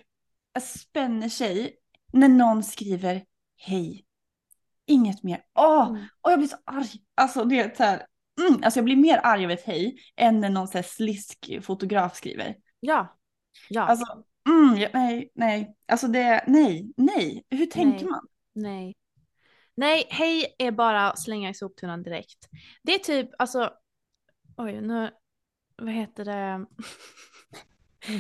[0.62, 1.76] spänner sig
[2.14, 3.24] när någon skriver
[3.58, 4.06] hej.
[4.86, 5.42] Inget mer.
[5.60, 6.06] Åh, Mm.
[6.22, 6.88] och jag blir så arg.
[7.16, 8.06] Alltså det är så här,
[8.48, 11.50] mm, alltså jag blir mer arg av ett hej än när någon så här slisk
[11.62, 12.56] fotograf skriver.
[12.80, 13.18] Ja.
[13.70, 13.82] Ja.
[13.82, 18.10] Alltså, mm, nej, nej, alltså det, nej, nej, hur tänker Nej.
[18.10, 18.28] man?
[18.56, 18.96] Nej.
[19.76, 22.50] Nej, hej är bara slänga i soptunnan direkt.
[22.84, 23.72] Det är typ, alltså,
[24.58, 25.10] oj nu,
[25.78, 26.66] vad heter det?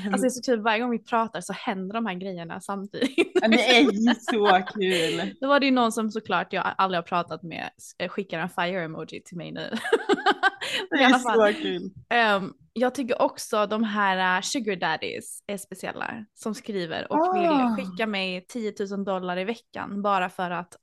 [0.05, 3.31] Alltså det är så kul, varje gång vi pratar så händer de här grejerna samtidigt.
[3.33, 5.35] Ja, det är ju så kul.
[5.41, 8.49] Då var det ju någon som såklart jag aldrig har pratat med eh, skickar en
[8.49, 9.69] fire emoji till mig nu.
[10.89, 11.13] Det är
[11.53, 11.91] så kul.
[12.09, 17.33] ehm, jag tycker också de här uh, sugar daddies är speciella som skriver och Ah.
[17.75, 20.75] vill skicka mig 10 000 dollar i veckan bara för att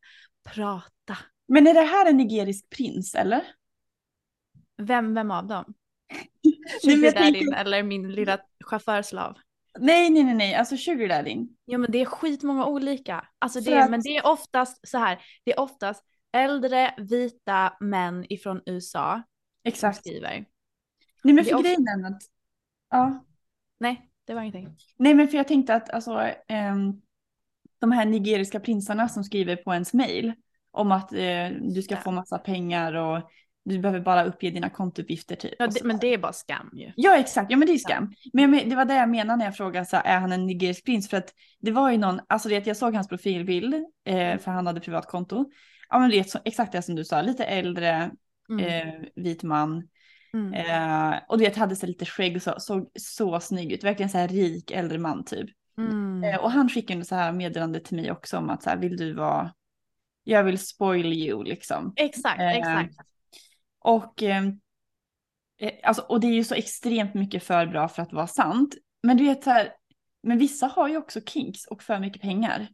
[0.45, 1.19] prata.
[1.49, 3.43] Men är det här en nigerisk prins eller?
[4.83, 5.75] Vem, vem av dem?
[6.83, 9.39] Sugar tänker- eller min lilla chaufförslav?
[9.79, 11.57] Nej, nej, nej, nej, alltså sugar daddyn.
[11.65, 13.29] Ja men det är skitmånga olika.
[13.39, 18.27] Alltså det, att- Men det är oftast så här, det är oftast äldre vita män
[18.33, 19.23] ifrån USA som
[19.69, 19.99] Exakt.
[19.99, 20.45] skriver.
[21.23, 22.23] Nej men för också- grejen är att,
[22.91, 23.25] ja.
[23.81, 24.77] Nej, det var ingenting.
[24.97, 27.03] Nej men för jag tänkte att alltså, ehm,
[27.81, 30.33] de här nigeriska prinsarna som skriver på ens mail
[30.73, 32.01] om att eh, du ska Ja.
[32.01, 33.31] få massa pengar och
[33.65, 35.55] du behöver bara uppge dina kontouppgifter typ.
[35.59, 36.93] Ja, det, men det är bara skam ju.
[36.97, 38.13] Ja exakt, ja men det är skam.
[38.33, 40.33] Men jag men det var det jag menade när jag frågade så här, är han
[40.33, 41.09] en nigerisk prins?
[41.09, 43.75] För att det var ju någon, alltså det, jag såg hans profilbild,
[44.05, 45.45] eh, för han hade privatkonto.
[45.89, 48.11] Ja men det är så, exakt det som du sa, lite äldre,
[48.51, 48.65] Mm.
[48.89, 49.89] eh, vit man.
[50.35, 50.55] Mm.
[50.55, 53.85] Eh, och du vet, hade så lite skägg och så, såg så snygg ut.
[53.85, 55.51] Verkligen så här rik äldre man typ.
[55.91, 56.25] Mm.
[56.25, 58.97] Eh, och han skickade så här meddelande till mig också om att så här, vill
[58.97, 59.55] du vara,
[60.25, 61.93] jag vill spoil you liksom.
[61.97, 62.95] Exakt, Eh, exakt.
[63.79, 64.45] Och, eh,
[65.61, 68.75] eh, alltså, och det är ju så extremt mycket för bra för att vara sant.
[69.03, 69.73] Men du vet så här,
[70.23, 72.69] men vissa har ju också kinks och för mycket pengar.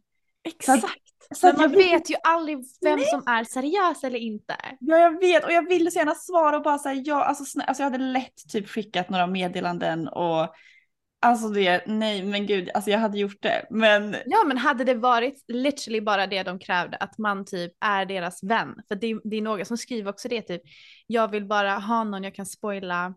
[0.65, 1.03] Så att- Exakt.
[1.35, 4.55] Så Men att man vill- vet ju aldrig vem som är seriös eller inte.
[4.79, 7.63] Ja, jag vet och jag ville så gärna svara och bara säga ja, alltså, snä-
[7.65, 10.47] alltså jag hade lätt typ skickat några meddelanden och
[11.19, 14.93] alltså det, nej men gud, alltså jag hade gjort det, men Ja men hade det
[14.93, 18.75] varit literally bara det de krävde, att man typ är deras vän.
[18.87, 20.61] För det, det är några som skriver också det typ,
[21.07, 23.15] jag vill bara ha någon jag kan spoila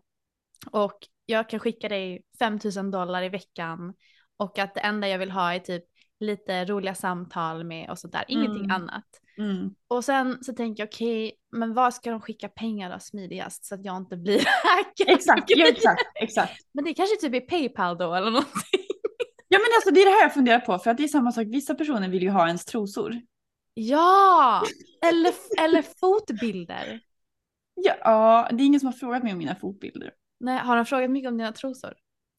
[0.71, 3.93] och jag kan skicka dig 5000 dollar i veckan
[4.37, 5.83] och att det enda jag vill ha är typ
[6.21, 8.71] lite roliga samtal med och sådär, ingenting Mm.
[8.71, 9.05] annat.
[9.37, 9.75] Mm.
[9.87, 13.75] Och sen så tänker jag okej, men var ska de skicka pengar då smidigast så
[13.75, 15.15] att jag inte blir hackad?
[15.15, 16.53] Exakt, ja, exakt, exakt.
[16.71, 18.85] Men det kanske typ är Paypal då eller någonting.
[19.47, 21.31] Ja men alltså det är det här jag funderar på för att det är samma
[21.31, 23.21] sak, vissa personer vill ju ha ens trosor.
[23.73, 24.63] Ja!
[25.05, 26.99] Eller, eller fotbilder.
[27.75, 30.11] Ja, ja, det är ingen som har frågat mig om mina fotbilder.
[30.39, 31.93] Nej, har de frågat mycket om dina trosor?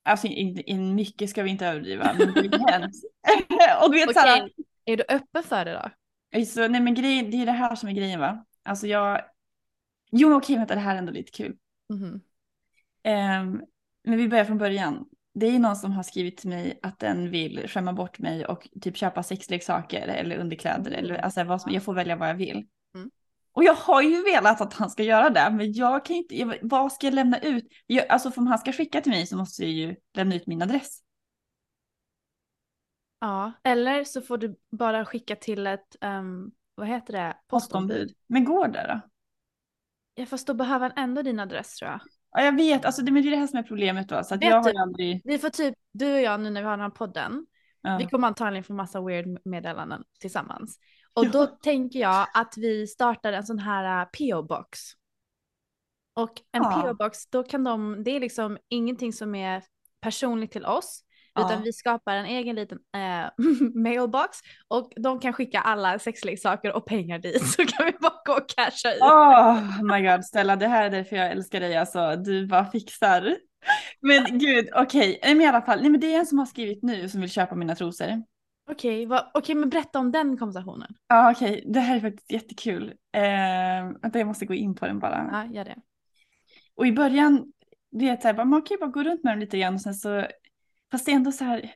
[0.05, 2.95] Alltså in, in mycket ska vi inte överdriva, men det har hänt.
[3.83, 4.51] Och du vet såhär,
[4.85, 5.91] är du öppen för det då?
[6.45, 8.45] så, nej men grejen, det är det här som är grejen va.
[8.63, 9.25] Alltså jag,
[10.11, 11.57] jo men okej vänta det här är ändå lite kul.
[11.89, 12.21] Mhm.
[13.03, 13.63] Ehm,
[14.05, 15.05] men vi börjar från början.
[15.35, 18.69] Det är någon som har skrivit till mig att den vill skämma bort mig och
[18.81, 22.67] typ köpa sexleksaker eller underkläder eller alltså vad som, jag får välja vad jag vill.
[23.55, 26.59] Och jag har ju velat att han ska göra det, men jag kan inte, jag,
[26.63, 27.65] vad ska jag lämna ut?
[27.87, 30.47] Jag, alltså för om han ska skicka till mig så måste jag ju lämna ut
[30.47, 30.99] min adress.
[33.21, 37.37] Ja, eller så får du bara skicka till ett, ehm, vad heter det?
[37.49, 38.15] Postombud.
[38.27, 39.01] Men går det då?
[40.15, 42.01] Ja, fast då behöver han ändå din adress tror jag.
[42.31, 44.25] Ja jag vet, alltså det, men det är det här som är problemet då.
[44.25, 45.21] Så att Vet jag har du- aldrig...
[45.25, 47.47] Vi får typ, du och jag nu när vi har den här podden,
[47.85, 47.97] Ja.
[47.99, 50.79] vi kommer antagligen få massa weird meddelanden tillsammans.
[51.15, 54.79] Och då tänker jag att vi startar en sån här uh, PO-box.
[56.15, 56.83] Och en Ja.
[56.83, 59.63] PO-box, då kan de, det är liksom ingenting som är
[60.01, 61.05] personligt till oss,
[61.39, 61.61] utan Ja.
[61.65, 63.31] vi skapar en egen liten eh,
[63.75, 64.39] mailbox
[64.69, 68.49] och de kan skicka alla sexleksaker och pengar dit så kan vi bara gå och
[68.49, 69.01] casha ut.
[69.03, 72.17] Oh my god Stella, det här är därför jag älskar dig alltså.
[72.17, 73.37] Du bara fixar.
[74.01, 75.21] Men gud, okej.
[75.23, 77.21] Nej men i alla fall, nej men det är en som har skrivit nu som
[77.21, 78.23] vill köpa mina trosor.
[78.71, 80.95] Okej, vad- okej men berätta om den konversationen.
[81.09, 82.95] Ja okej, det här är faktiskt jättekul.
[83.13, 83.23] Eh,
[84.03, 85.29] vänta jag måste gå in på den bara.
[85.33, 85.77] Ja, gör det.
[86.75, 87.53] Och i början,
[87.91, 89.95] du vet såhär, man kan ju bara gå runt med dem lite grann och sen
[89.95, 90.27] så,
[90.91, 91.75] fast det är ändå så här,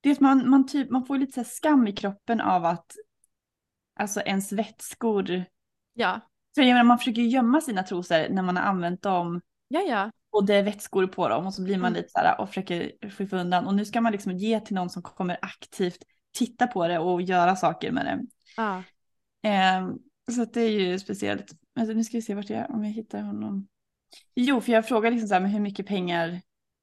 [0.00, 2.86] du vet man, man, typ, man får lite så här skam i kroppen av att,
[4.00, 5.44] alltså ens vätskor,
[5.94, 6.20] Ja,
[6.54, 9.80] för jag menar man försöker ju gömma sina trosor när man har använt dem ja,
[9.80, 10.10] ja.
[10.30, 11.96] och det är vätskor på dem och så blir man Mm.
[11.96, 14.90] lite så här och försöker skiffa undan och nu ska man liksom ge till någon
[14.90, 15.98] som kommer aktivt
[16.32, 18.20] titta på det och göra saker med det.
[18.56, 18.82] ja.
[19.42, 19.98] Ehm,
[20.36, 21.52] så det är ju speciellt.
[21.80, 23.68] Alltså, nu ska vi se vart jag, om jag hittar honom.
[24.34, 26.40] Jo, för jag frågar liksom så här, men hur mycket pengar,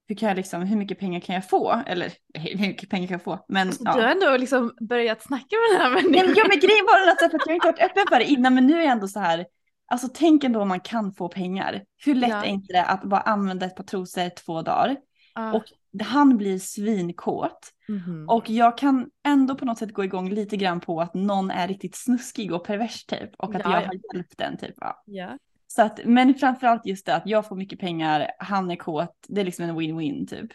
[0.07, 1.83] hur kan jag liksom, hur mycket pengar kan jag få?
[1.87, 3.45] Eller hur mycket pengar kan jag få?
[3.47, 3.93] Men Så ja.
[3.95, 6.25] du har ändå liksom börjat snacka med den här människan.
[6.27, 8.25] men, ja, men grejen var den att, att jag har inte varit öppen för det
[8.25, 9.45] innan, men nu är jag ändå så här,
[9.87, 11.83] alltså tänk ändå om man kan få pengar.
[12.05, 12.43] Hur lätt Ja.
[12.45, 14.97] är inte det att bara använda ett par trosor två dagar?
[15.35, 15.53] Ja.
[15.53, 15.63] Och
[16.03, 17.73] han blir svinkåt.
[17.87, 18.29] Mhm.
[18.29, 21.67] Och jag kan ändå på något sätt gå igång lite grann på att någon är
[21.67, 23.29] riktigt snuskig och pervers typ.
[23.37, 23.87] Och att Ja, jag ja.
[23.87, 24.75] har hjälpt den typ.
[24.77, 25.03] Ja.
[25.05, 25.37] ja.
[25.67, 29.41] Så att, men framförallt just det att jag får mycket pengar, han är kåt, det
[29.41, 30.51] är liksom en win-win typ.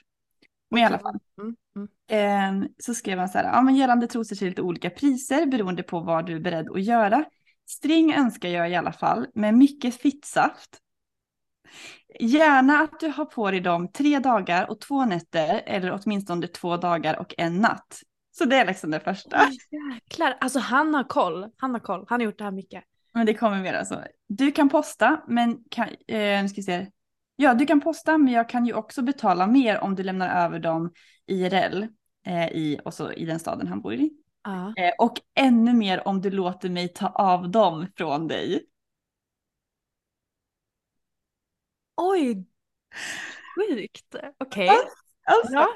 [0.71, 1.19] Men i alla fall.
[1.41, 1.89] Mm, mm.
[2.09, 5.83] Ehm, så skrev han så här, ja men gällande trosor till lite olika priser beroende
[5.83, 7.25] på vad du är beredd att göra.
[7.67, 10.79] String önskar jag i alla fall, med mycket fittsaft.
[12.21, 16.77] Gärna att du har på dig dem tre dagar och två nätter eller åtminstone två
[16.77, 18.01] dagar och en natt.
[18.39, 19.47] Så det är liksom det första.
[19.51, 19.59] Oj,
[19.95, 21.47] jäklar, alltså han har koll.
[21.57, 22.05] Han har koll.
[22.09, 22.85] Han har gjort det här mycket.
[23.15, 24.03] Men det kommer mer alltså.
[24.29, 26.87] Du kan posta, men kan, eh, nu ska vi se.
[27.37, 30.59] Ja, du kan posta, men jag kan ju också betala mer om du lämnar över
[30.59, 30.93] dem
[31.27, 31.87] IRL
[32.27, 34.11] eh, i, och så i den staden han bor i.
[34.45, 34.75] Ja.
[34.77, 38.67] Eh, och ännu mer om du låter mig ta av dem från dig.
[41.97, 42.45] Oj,
[43.57, 44.15] sjukt.
[44.39, 44.69] Okej.
[44.69, 45.69] Alltså, Ja.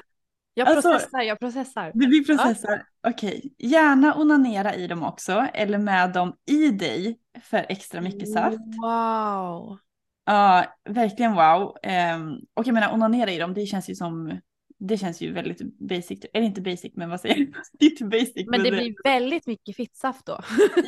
[0.53, 1.91] Jag Alltså- processar, jag processar.
[1.93, 2.83] blir processar.
[3.07, 8.57] Okej, gärna onanera i dem också, eller med dem i dig för extra mycket saft.
[8.81, 9.77] Wow.
[10.25, 11.77] Ja, verkligen wow.
[12.15, 14.39] Um, och jag menar onanera i dem, det känns ju som,
[14.79, 16.19] det känns ju väldigt basic.
[16.33, 17.47] Eller inte basic, men vad säger jag?
[17.79, 18.47] Det är inte basic.
[18.47, 20.39] Men det blir väldigt mycket fittsaft då.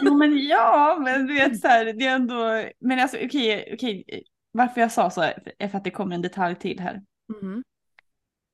[0.01, 4.03] Jo men ja, men du vet så här, det är ändå, men alltså okej, okej,
[4.51, 5.21] varför jag sa så
[5.59, 7.01] är för att det kommer en detalj till här.
[7.41, 7.63] Mhm.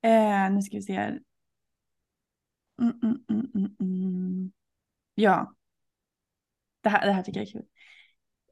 [0.02, 1.20] Eh, nu ska vi se här.
[2.80, 4.52] Mm, mm, mm, mm, mm.
[5.14, 5.54] Ja.
[6.80, 7.64] Det här, det här tycker jag är kul.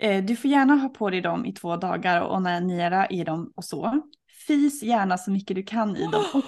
[0.00, 3.52] Eh, du får gärna ha på dig dem i två dagar och onanera i dem
[3.56, 4.02] och så.
[4.46, 6.24] Fis gärna så mycket du kan i dem.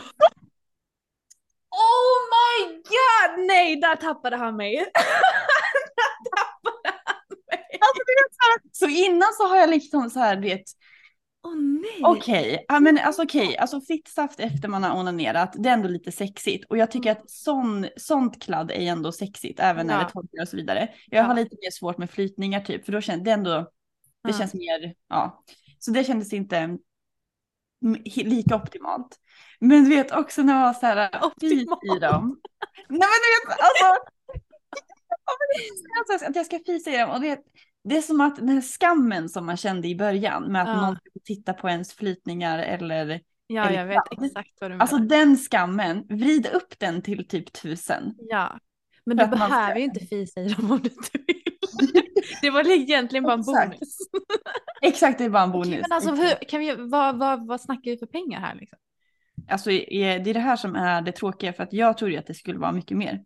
[1.70, 3.46] Oh my god!
[3.46, 4.76] Nej, där tappade han mig.
[7.94, 8.70] där tappade han mig.
[8.72, 10.64] Så innan så har jag liksom så här, du vet,
[11.42, 12.00] Åh nej.
[12.04, 16.12] okej, ja, men alltså okej, alltså fittsaft efter man har onanerat, det är ändå lite
[16.12, 16.64] sexigt.
[16.70, 20.00] Och jag tycker att sån, sånt kladd är ändå sexigt, även när Ja.
[20.04, 20.88] det torkar och så vidare.
[21.06, 21.42] Jag har Ja.
[21.42, 23.50] lite mer svårt med flytningar typ, för då känns det ändå,
[24.24, 24.38] det Ja.
[24.38, 25.44] känns mer, ja.
[25.78, 26.78] Så det kändes inte mm,
[28.16, 29.16] lika optimalt.
[29.60, 31.10] Men du vet också när man var så här
[31.40, 31.96] fis Optimal.
[31.96, 32.40] i dem.
[32.88, 34.02] Nej men du vet alltså.
[36.12, 37.38] alltså att jag ska fisa i dem och det,
[37.84, 40.86] det är som att den här skammen som man kände i början med att Ja.
[40.86, 43.20] någon skulle titta på ens flytningar eller
[43.50, 44.24] Ja, Eller jag vet vad?
[44.26, 44.82] exakt vad du menar.
[44.82, 48.14] alltså den skammen, vrid upp den till typ tusen.
[48.18, 48.58] Ja,
[49.04, 51.42] men du man ska- behöver ju inte fisa i dem om du inte vill.
[52.42, 53.98] Det var egentligen bara en bonus.
[54.82, 55.68] Exakt det är bara en bonus.
[55.68, 58.78] Okej, men alltså, hur, kan vi, vad, vad, vad snackar vi för pengar här liksom?
[59.48, 62.34] Alltså det är det här som är det tråkiga för att jag trodde att det
[62.34, 63.24] skulle vara mycket mer.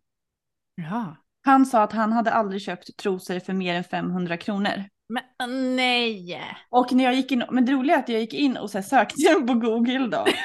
[0.75, 1.17] Ja.
[1.45, 4.85] Han sa att han hade aldrig köpt trosor för mer än 500 kronor.
[5.09, 6.41] Men äh, nej!
[6.71, 8.83] Och när jag gick in, men det roliga är att jag gick in och så
[8.83, 10.27] sökte på Google då.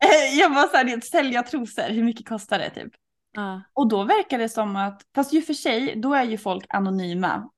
[0.00, 2.92] Eh, jag var så här, sälja trosor, hur mycket kostar det typ?
[3.32, 3.62] Ja.
[3.72, 7.50] Och då verkar det som att, fast ju för sig, då är ju folk anonyma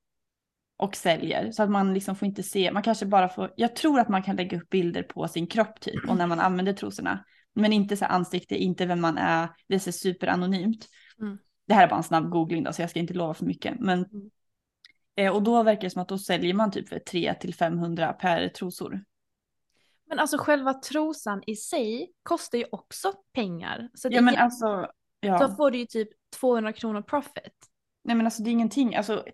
[0.78, 1.52] och säljer.
[1.52, 4.22] Så att man liksom får inte se, man kanske bara får, jag tror att man
[4.22, 7.24] kan lägga upp bilder på sin kropp typ och när man använder trosorna.
[7.54, 10.88] Men inte så ansikte, inte vem man är, det är superanonymt.
[11.20, 11.38] Mm.
[11.70, 13.80] Det här är bara en snabb googling då så jag ska inte lova för mycket.
[13.80, 14.30] Men, Mm.
[15.16, 18.12] eh, och då verkar det som att då säljer man typ för 3 till 500
[18.12, 19.04] per trosor.
[20.06, 23.88] Men alltså själva trosan i sig kostar ju också pengar.
[23.94, 24.86] Så, Ja men alltså,
[25.20, 25.38] ja.
[25.48, 26.08] så får du ju typ
[26.40, 27.54] 200 kronor profit.
[28.04, 29.24] Nej men alltså det är ingenting, alltså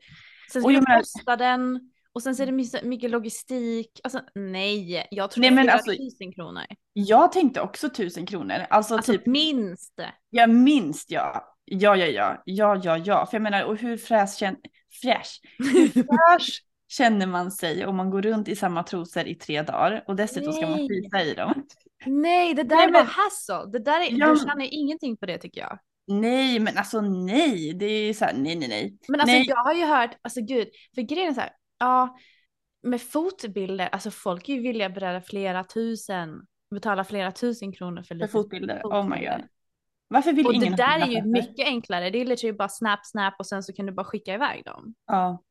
[0.53, 4.01] Sen ska du posta den och sen så är det mycket, logistik.
[4.05, 6.63] Alltså nej, jag tror Nej, men är alltså- 1000 kronor.
[6.93, 8.67] jag tänkte också tusen kronor.
[8.71, 10.01] Alltså, Alltså typ, minst.
[10.31, 11.56] jag minst ja.
[11.69, 13.27] Ja, ja, ja, ja, ja, ja.
[13.27, 14.57] För jag menar, och hur fräsch, kän-
[15.03, 15.89] fräsch, hur
[16.39, 20.17] fräsch känner man sig om man går runt i samma trosor i tre dagar och
[20.17, 20.89] dessutom ska man Nej.
[20.89, 21.67] fisa i dem?
[22.07, 23.71] Nej, det där Nej, är bara men- hassle.
[23.73, 25.79] Det där är, Ja, du men- ju ingenting på det tycker jag.
[26.09, 28.99] Nej, men alltså nej, det är så här, nej, nej, nej.
[29.09, 29.47] Men alltså nej.
[29.49, 32.17] jag har ju hört, alltså gud, för grejen är så här, ja,
[32.83, 36.41] med fotbilder, alltså folk är ju villiga att berätta flera tusen,
[36.75, 39.37] betala flera tusen kronor för För lite fotbilder, oh my fotbilder.
[39.39, 39.47] god.
[40.09, 43.01] Varför vill Och ingen det där är ju mycket enklare, det är literally bara snap,
[43.07, 44.95] snap och sen så kan du bara skicka iväg dem.
[45.07, 45.43] Ja.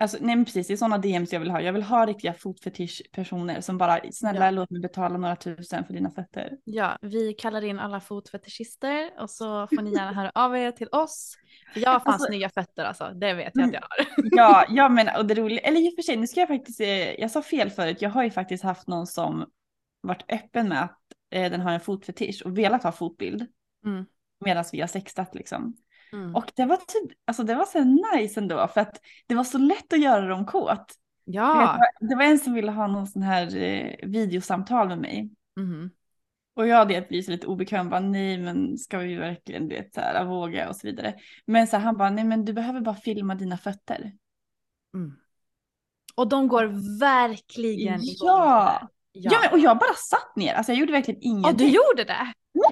[0.00, 1.60] Alltså, nej men precis, det är sådana DMs jag vill ha.
[1.60, 4.50] Jag vill ha riktiga fotfetischpersoner som bara, snälla Ja.
[4.50, 6.56] låt mig betala några tusen för dina fötter.
[6.64, 10.88] Ja, vi kallar in alla fotfetischister och så får ni gärna höra av er till
[10.92, 11.34] oss.
[11.72, 14.06] För jag har fan Alltså- snygga fötter alltså, det vet jag att jag har.
[14.36, 16.80] Ja, ja men och det roliga, eller i och för sig, nu ska jag faktiskt,
[16.80, 19.46] eh, jag sa fel förut, jag har ju faktiskt haft någon som
[20.00, 20.97] varit öppen med att
[21.30, 23.46] eh, den har en fotfetisch och velat ha fotbild
[23.84, 24.04] Mm.
[24.44, 25.76] medan vi har sextat liksom.
[26.12, 26.34] Mm.
[26.36, 29.58] Och det var typ, alltså det var så nice ändå för att det var så
[29.58, 30.94] lätt att göra dem kåt.
[31.24, 31.78] Det Ja.
[32.00, 35.30] det var en som ville ha någon sån här eh, videosamtal med mig.
[35.56, 35.90] Mhm.
[36.54, 40.24] Och jag hade blivit lite obekväm, bara nej men ska vi verkligen det så här,
[40.24, 41.14] våga och så vidare.
[41.46, 44.12] Men så här, han bara nej men du behöver bara filma dina fötter.
[44.94, 45.12] Mm.
[46.14, 48.28] Och de går verkligen igång
[48.80, 49.30] på Ja!
[49.32, 49.38] Ja.
[49.42, 51.56] men, och jag bara satt ner, alltså jag gjorde verkligen Ja, ingenting.
[51.66, 52.32] du gjorde det?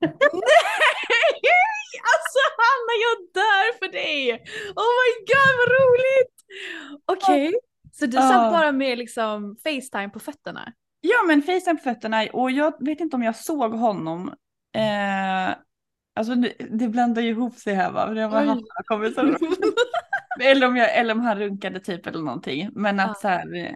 [0.00, 0.10] Nej!
[2.12, 4.32] Alltså Hanna, jag dör för dig!
[4.76, 6.36] Oh my god vad roligt!
[7.06, 7.54] Okej,
[7.92, 8.22] så du Ja.
[8.22, 10.72] satt bara med liksom Facetime på fötterna?
[11.00, 14.28] Ja men facetime på fötterna och jag vet inte om jag såg honom.
[14.76, 15.54] Eh,
[16.16, 18.46] alltså det, det blandar ju ihop sig här va, det var Oj.
[18.46, 19.20] han kommer så
[20.44, 22.70] eller, om jag, eller om han runkade typ eller någonting.
[22.72, 23.14] Men att Ja.
[23.14, 23.72] så här, eh,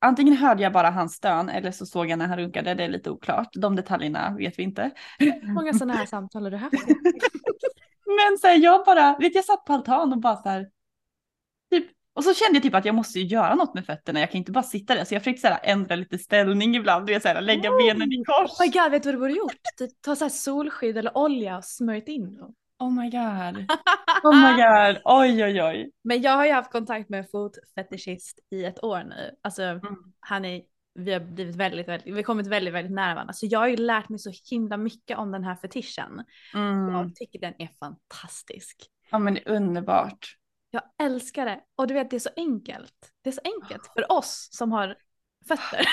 [0.00, 2.88] antingen hörde jag bara hans stön eller så såg jag när han runkade, det är
[2.88, 3.48] lite oklart.
[3.52, 4.90] De detaljerna vet vi inte.
[5.18, 6.74] Hur många sådana här samtal har du haft?
[8.06, 10.68] Men så här, jag bara, vet jag satt på altan och bara så här,
[11.70, 14.30] typ, och så kände jag typ att jag måste ju göra något med fötterna, jag
[14.30, 15.04] kan inte bara sitta där.
[15.04, 18.12] Så jag försökte så här, ändra lite ställning ibland, du vet, så här, lägga benen
[18.12, 18.50] i kors.
[18.50, 19.56] Oh my god, vet du vad du borde gjort?
[19.78, 22.54] Typ, ta så här solskydd eller olja och smörjt in dem.
[22.80, 23.70] Oh my god.
[24.22, 25.00] Oh my god.
[25.04, 25.90] Oj oj oj.
[26.04, 29.30] Men jag har ju haft kontakt med en fotfetischist i ett år nu.
[29.42, 29.82] Alltså Mm.
[30.20, 30.62] han är,
[30.94, 33.32] vi har blivit väldigt, väldigt, vi har kommit väldigt, väldigt nära varandra.
[33.34, 36.24] Så jag har ju lärt mig så himla mycket om den här fetischen.
[36.54, 36.88] Mm.
[36.94, 38.76] Jag tycker den är fantastisk.
[39.10, 40.36] Ja men det är underbart.
[40.70, 41.60] Jag älskar det.
[41.76, 42.94] Och du vet det är så enkelt.
[43.22, 44.96] Det är så enkelt för oss som har
[45.48, 45.86] fötter.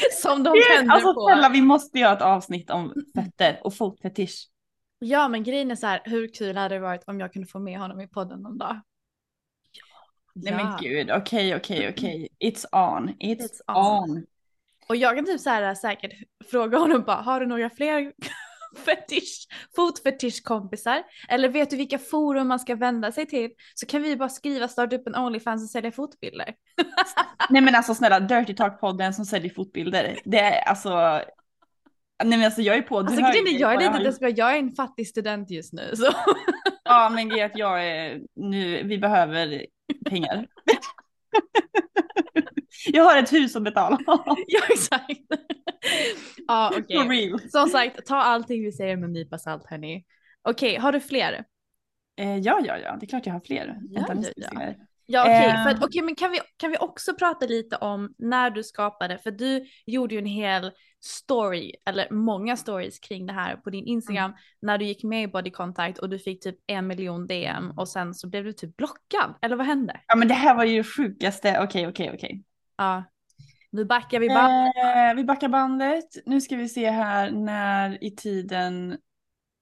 [0.22, 1.26] som de tänder Alltså på.
[1.28, 4.48] snälla vi måste göra ett avsnitt om fötter och fotfetisch.
[4.98, 7.58] Ja men grejen är så här, hur kul hade det varit om jag kunde få
[7.58, 8.80] med honom i podden någon dag?
[10.34, 12.28] Nej men gud, okej okej okej.
[12.40, 12.64] It's
[12.96, 13.08] on.
[13.08, 14.10] It's, It's on.
[14.10, 14.26] on.
[14.88, 16.12] Och jag kan typ så här säkert
[16.50, 18.12] fråga honom bara, har du några fler
[18.76, 19.46] fetisch,
[19.76, 21.02] fotfetischkompisar?
[21.28, 23.50] Eller vet du vilka forum man ska vända sig till?
[23.74, 26.54] Så kan vi bara skriva, starta upp en Onlyfans och sälja fotbilder.
[27.50, 30.18] Nej men alltså snälla, Dirty Talk-podden som säljer fotbilder.
[30.24, 30.90] Det är alltså.
[32.24, 33.02] Nej men alltså jag är på.
[33.02, 35.72] Du Alltså grejen är, jag är lite har- desperat, jag är en fattig student just
[35.72, 36.08] nu så.
[36.84, 39.66] Ja men det är att jag är nu, vi behöver
[40.10, 40.46] pengar.
[42.92, 43.98] jag har ett hus att betala.
[44.46, 45.20] ja exakt.
[46.48, 46.96] ja okej.
[47.08, 47.40] real.
[47.50, 50.04] Som sagt, ta allting vi säger med en nypa salt hörni.
[50.42, 51.44] Okej, har du fler?
[52.20, 53.78] Eh, ja, ja, ja, det är klart jag har fler.
[53.90, 54.74] Ja, Vänta, ja, ja.
[55.12, 55.62] Ja okej, Eh.
[55.64, 59.18] för att- okej, men kan vi, kan vi också prata lite om när du skapade,
[59.18, 60.72] för du gjorde ju en hel
[61.04, 64.36] story, eller många stories kring det här på din Instagram Mm.
[64.62, 67.88] när du gick med i Body Contact och du fick typ en miljon DM och
[67.88, 70.00] sen så blev du typ blockad, eller vad hände?
[70.06, 71.60] Ja, men det här var ju det sjukaste.
[71.62, 72.44] Okej, okej, okej.
[72.80, 73.04] Ja,
[73.70, 74.66] nu backar vi bara.
[75.10, 76.04] Eh, vi backar bandet.
[76.26, 78.98] Nu ska vi se här när i tiden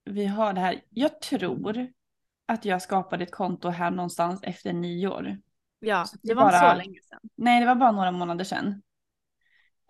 [0.05, 0.81] vi har det här.
[0.91, 1.87] Jag tror
[2.47, 5.39] att jag skapade ett konto här någonstans efter nyår.
[5.81, 7.19] ja, så det det var inte bara- så länge sedan.
[7.37, 8.83] Nej, det var bara några månader sedan.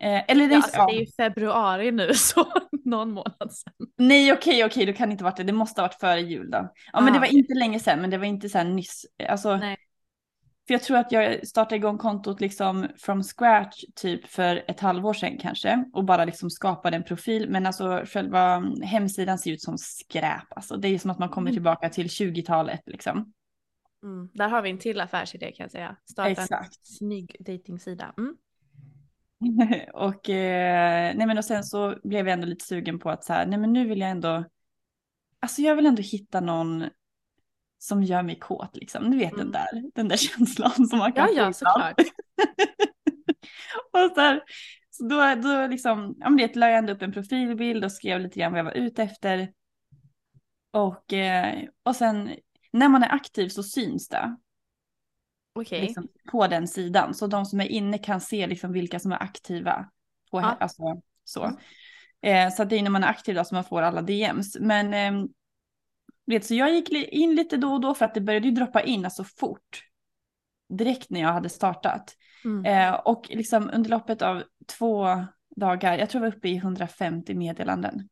[0.01, 0.85] Eh, eller det, Ja, alltså, ja.
[0.87, 2.45] det är ju februari nu så
[2.85, 3.73] någon månad sedan.
[3.97, 5.43] Nej, okej, okej, då kan det inte varit det.
[5.43, 6.57] Det måste ha varit före jul då.
[6.93, 7.37] Ja, men Ah, det var okej.
[7.39, 9.05] inte länge sedan, men det var inte så här nyss.
[9.29, 9.77] Alltså, Nej.
[10.69, 15.13] För jag tror att jag startade igång kontot liksom from scratch typ för ett halvår
[15.13, 17.49] sedan kanske och bara liksom skapade en profil.
[17.49, 20.43] Men alltså själva hemsidan ser ut som skräp.
[20.49, 21.55] Alltså det är som att man kommer Mm.
[21.55, 23.33] tillbaka till 20-talet liksom.
[24.03, 25.95] Mm, där har vi en till affärsidé kan jag säga.
[26.11, 26.87] Starta en Exakt.
[26.87, 28.13] snygg dejtingsida.
[28.17, 28.35] Mm.
[29.93, 33.33] och, eh, nej men och sen så blev jag ändå lite sugen på att så
[33.33, 34.45] här, nej men nu vill jag ändå,
[35.39, 36.85] alltså jag vill ändå hitta någon
[37.79, 39.11] som gör mig kåt liksom.
[39.11, 39.51] Du vet den Mm.
[39.51, 41.95] där, den där känslan som man kan Ja, få ja, såklart.
[43.93, 44.41] och så, här,
[44.89, 48.19] så då, då liksom, ja men det la jag ändå upp en profilbild och skrev
[48.19, 49.51] lite grann vad jag var ute efter.
[50.71, 52.29] Och, eh, och sen
[52.71, 54.35] när man är aktiv så syns det
[55.53, 55.81] Okej.
[55.81, 57.13] liksom, på den sidan.
[57.13, 59.89] Så de som är inne kan se liksom vilka som är aktiva.
[60.31, 60.57] På, Ja.
[60.59, 61.43] alltså, så
[62.23, 62.47] Mm.
[62.49, 64.57] eh, så det är när man är aktiv då som man får alla DMs.
[64.59, 65.25] Men eh,
[66.33, 68.81] vet, så jag gick in lite då och då för att det började ju droppa
[68.81, 69.83] in alltså fort.
[70.69, 72.15] Direkt när jag hade startat.
[72.45, 72.65] Mm.
[72.65, 74.43] Eh, och liksom under loppet av
[74.77, 75.05] två
[75.55, 78.09] dagar, jag tror jag var uppe i 150 meddelanden.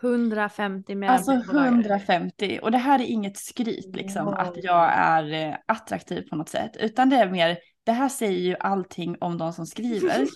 [0.00, 4.34] 150 med Alltså 150 och det här är inget skryt liksom Wow.
[4.34, 7.58] att jag är eh, attraktiv på något sätt utan det är mer
[7.88, 10.26] det här säger ju allting om de som skriver.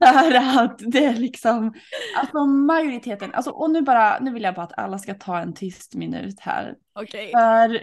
[0.04, 0.34] För
[0.64, 1.74] att det är liksom
[2.16, 5.54] alltså majoriteten alltså och nu bara nu vill jag bara att alla ska ta en
[5.54, 7.30] tyst minut här Okej.
[7.32, 7.82] för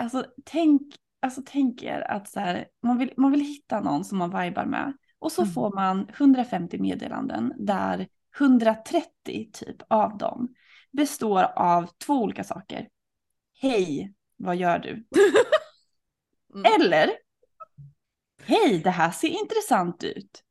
[0.00, 0.82] alltså tänk
[1.22, 4.64] alltså tänk er att så här man vill man vill hitta någon som man vibar
[4.64, 5.54] med och så Mm.
[5.54, 8.06] får man 150 meddelanden där
[8.38, 9.06] 130
[9.52, 10.48] typ av dem
[10.92, 12.88] består av två olika saker.
[13.60, 15.04] Hej, vad gör du?
[16.54, 16.72] Mm.
[16.80, 17.10] Eller
[18.46, 20.42] Hej, det här ser intressant ut.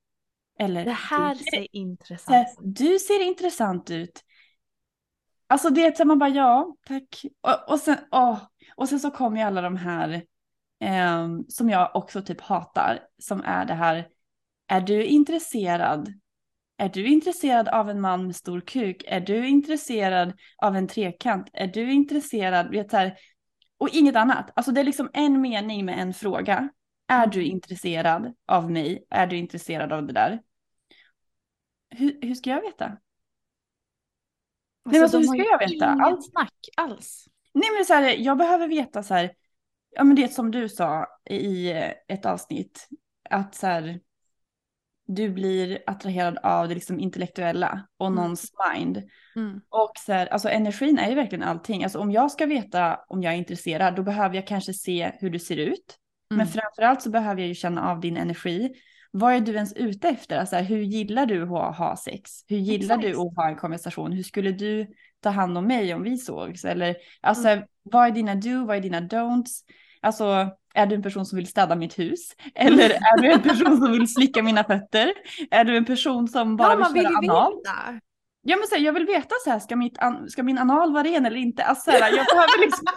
[0.59, 2.75] Eller Det här "Du ser intressant ut.
[2.75, 4.23] Du ser intressant ut.
[5.47, 7.25] Alltså det är så man bara ja, tack.
[7.41, 8.39] Och, och, sen, åh,
[8.75, 10.23] och sen så kommer ju alla de här
[10.79, 12.99] ehm, som jag också typ hatar.
[13.19, 14.07] Som är det här,
[14.67, 16.13] är du intresserad?
[16.77, 19.03] Är du intresserad av en man med stor kuk?
[19.07, 21.49] Är du intresserad av en trekant?
[21.53, 22.69] Är du intresserad?
[22.71, 23.17] Vet så här,
[23.77, 24.51] och inget annat.
[24.55, 26.69] Alltså det är liksom en mening med en fråga.
[27.07, 29.05] Är du intresserad av mig?
[29.09, 30.41] Är du intresserad av det där?
[31.89, 32.87] Hur, hur ska jag veta?
[32.87, 32.99] Nej,
[34.93, 35.85] men alltså, hur ska jag veta?
[35.85, 37.25] Allt- snack alls.
[37.53, 39.33] Nej men så här, jag behöver veta så här,
[39.89, 41.71] ja men det som du sa i
[42.07, 42.87] ett avsnitt,
[43.29, 43.99] att så här,
[45.07, 48.15] du blir attraherad av det liksom intellektuella och Mm.
[48.15, 48.97] någons mind.
[49.35, 49.61] Mm.
[49.69, 51.83] Och så här, alltså energin är ju verkligen allting.
[51.83, 55.29] Alltså om jag ska veta om jag är intresserad, då behöver jag kanske se hur
[55.29, 55.97] du ser ut.
[56.29, 56.47] Men Mm.
[56.47, 58.73] framförallt så behöver jag ju känna av din energi.
[59.11, 60.37] Vad är du ens ute efter?
[60.39, 62.31] Alltså, hur gillar du att ha sex?
[62.47, 63.25] Hur gillar du Exakt.
[63.27, 64.11] att ha en konversation?
[64.11, 64.87] Hur skulle du
[65.23, 66.65] ta hand om mig om vi sågs?
[66.65, 67.65] Eller alltså, Mm.
[67.83, 69.61] vad är dina do, vad är dina don'ts?
[70.01, 72.31] Alltså, är du en person som vill städa mitt hus?
[72.55, 75.13] Eller är du en person som vill slicka mina fötter?
[75.51, 77.53] Är du en person som bara Ja, vill köra anal?
[77.55, 77.99] veta.
[78.47, 80.93] Ja men så här, jag vill veta så här, ska, mitt an- ska min anal
[80.93, 81.63] vara ren eller inte?
[81.63, 82.85] Alltså, så här, jag behöver liksom...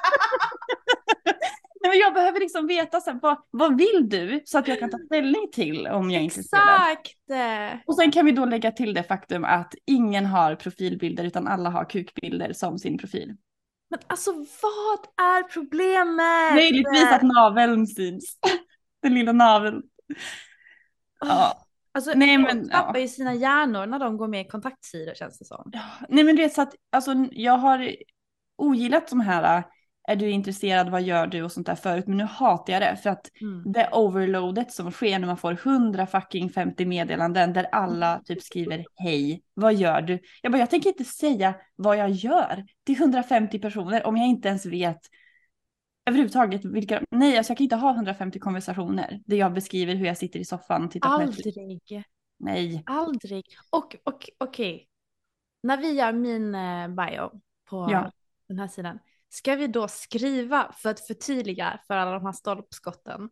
[1.81, 4.43] Men jag behöver liksom veta så här, vad, vad vill du?
[4.45, 6.93] Så att jag kan ta ställning till om jag är intresserad.
[6.93, 7.85] Exakt.
[7.87, 11.71] Och sen kan vi då lägga till det faktum att ingen har profilbilder utan alla
[11.71, 13.37] har kukbilder som sin profil.
[13.91, 16.55] Men alltså vad är problemet?
[16.55, 18.39] Möjligtvis att naveln syns.
[19.03, 19.83] Den lilla naveln.
[21.21, 21.65] Ja.
[21.93, 23.01] Alltså, Nej, men, tappar ja.
[23.01, 25.71] ju sina hjärnor när de går med i kontaktsidor känns det som.
[25.73, 27.97] Ja, Nej men du vet så att alltså, jag har
[28.57, 29.65] ogillat de här
[30.09, 32.97] är du intresserad, vad gör du och sånt där förut men nu hatar jag det
[32.97, 33.73] för att Mm.
[33.73, 38.85] det overloadet som sker när man får 100 fucking 50 meddelanden där alla typ skriver
[38.95, 40.19] hej, vad gör du?
[40.43, 44.49] Jag bara jag tänker inte säga vad jag gör till 150 personer om jag inte
[44.49, 45.01] ens vet
[46.07, 50.17] överhuvudtaget vilka, nej alltså jag kan inte ha 150 konversationer där jag beskriver hur jag
[50.17, 51.57] sitter i soffan och tittar på Netflix.
[51.59, 52.05] Aldrig.
[52.39, 52.83] Nej.
[52.87, 53.45] Aldrig.
[53.71, 54.89] Och, och okej,
[55.63, 57.31] när vi gör min eh, bio
[57.71, 58.13] på Ja.
[58.49, 58.99] den här sidan,
[59.29, 63.31] ska vi då skriva för att förtydliga för alla de här stolpskotten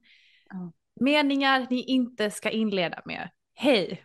[0.49, 0.73] Ja.
[1.01, 3.31] meningar ni inte ska inleda med.
[3.55, 4.05] Hej!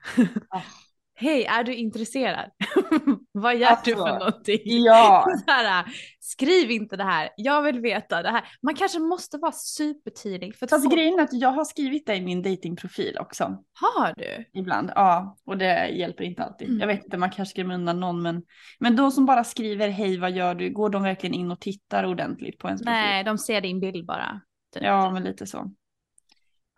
[0.50, 0.64] Ja.
[1.16, 2.52] Hej, är du intresserad?
[3.34, 4.60] Vad gör du för Alltså, någonting?
[4.64, 5.86] Ja, här,
[6.20, 8.44] skriv inte det här, jag vill veta det här.
[8.62, 10.96] Man kanske måste vara supertydlig för att fast folk...
[10.96, 13.44] grejen är att jag har skrivit det i min datingprofil också.
[13.74, 14.60] Har du?
[14.60, 15.38] Ibland, ja.
[15.46, 16.68] Och det hjälper inte alltid.
[16.68, 16.80] Mm.
[16.80, 18.44] Jag vet inte, man kanske skrämmer undan någon men,
[18.80, 22.06] men de som bara skriver hej vad gör du, går de verkligen in och tittar
[22.06, 22.94] ordentligt på ens profil?
[22.94, 24.42] Nej, de ser din bild bara.
[24.74, 24.84] typ.
[24.84, 25.72] Ja, men lite så.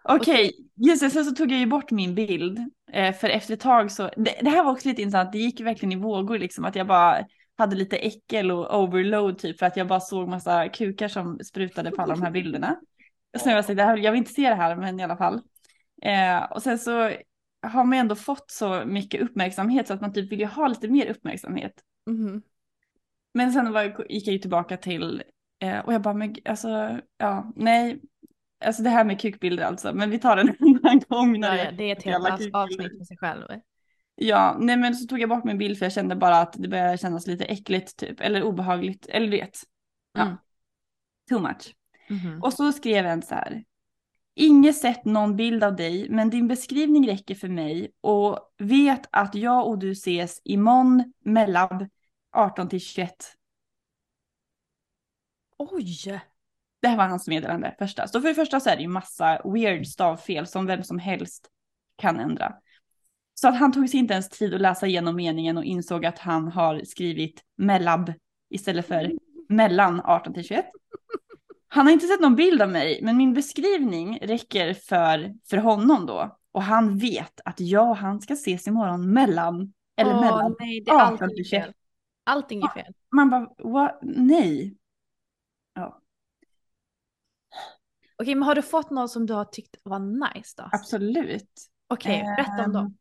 [0.04, 2.60] Okej, just det, sen så tog jag ju bort min bild.
[2.92, 5.62] Eh, för efter ett tag så, det, det här var också lite intressant, det gick
[5.62, 7.26] verkligen i vågor liksom, att jag bara
[7.58, 11.92] hade lite äckel och overload typ för att jag bara såg massa kukar som sprutade
[11.92, 12.80] på alla de här bilderna.
[13.34, 15.18] Och sen jag så, det här, jag vill inte se det här men i alla
[15.18, 15.42] fall.
[16.02, 17.12] Eh, och sen så
[17.62, 20.88] har man ändå fått så mycket uppmärksamhet så att man typ vill ju ha lite
[20.88, 21.74] mer uppmärksamhet.
[22.10, 22.42] Mhm.
[23.34, 25.24] Men sen var, gick jag ju tillbaka till,
[25.60, 28.02] eh, och jag bara, men alltså, ja, nej,
[28.66, 31.40] alltså det här med kukbilder alltså, men vi tar den en annan gång.
[31.40, 33.44] När Ja, ja, det är ett helt avsnitt för sig själv.
[34.16, 36.68] Ja, nej men så tog jag bort min bild för jag kände bara att det
[36.68, 39.60] började kännas lite äckligt typ, eller obehagligt, eller du vet.
[40.14, 40.38] Ja, Mm.
[41.30, 41.76] too much.
[42.10, 42.44] Mhm.
[42.44, 43.64] Och så skrev en så här.
[44.36, 49.36] Inget sett någon bild av dig, men din beskrivning räcker för mig och vet att
[49.36, 51.90] jag och du ses imorgon mellan
[52.32, 53.16] 18 till 21.
[55.58, 56.22] Oj!
[56.84, 58.08] Det här var hans meddelande första.
[58.08, 61.50] Så för det första så är det ju massa weird stavfel som vem som helst
[61.98, 62.56] kan ändra.
[63.34, 66.20] Så att han tog sig inte ens tid att läsa igenom meningen och insåg att
[66.20, 68.14] han har skrivit mellab
[68.50, 69.14] istället för
[69.50, 70.66] mellan 18 till 21.
[71.68, 76.06] Han har inte sett någon bild av mig, men min beskrivning räcker för, för honom
[76.06, 76.38] då.
[76.52, 80.56] Och han vet att jag och han ska ses imorgon mellan, eller Åh, mellan.
[80.60, 81.74] nej, det är 18 allting till fel.
[82.24, 82.94] Allting är fel.
[83.16, 84.00] Man bara, what?
[84.02, 84.78] nej.
[85.74, 86.00] Ja,
[88.24, 90.72] Okej, men har du fått någon som du har tyckt var nice då?
[90.72, 91.70] absolut.
[91.88, 92.88] Okej, berätta om dem.
[92.88, 92.98] Ehm,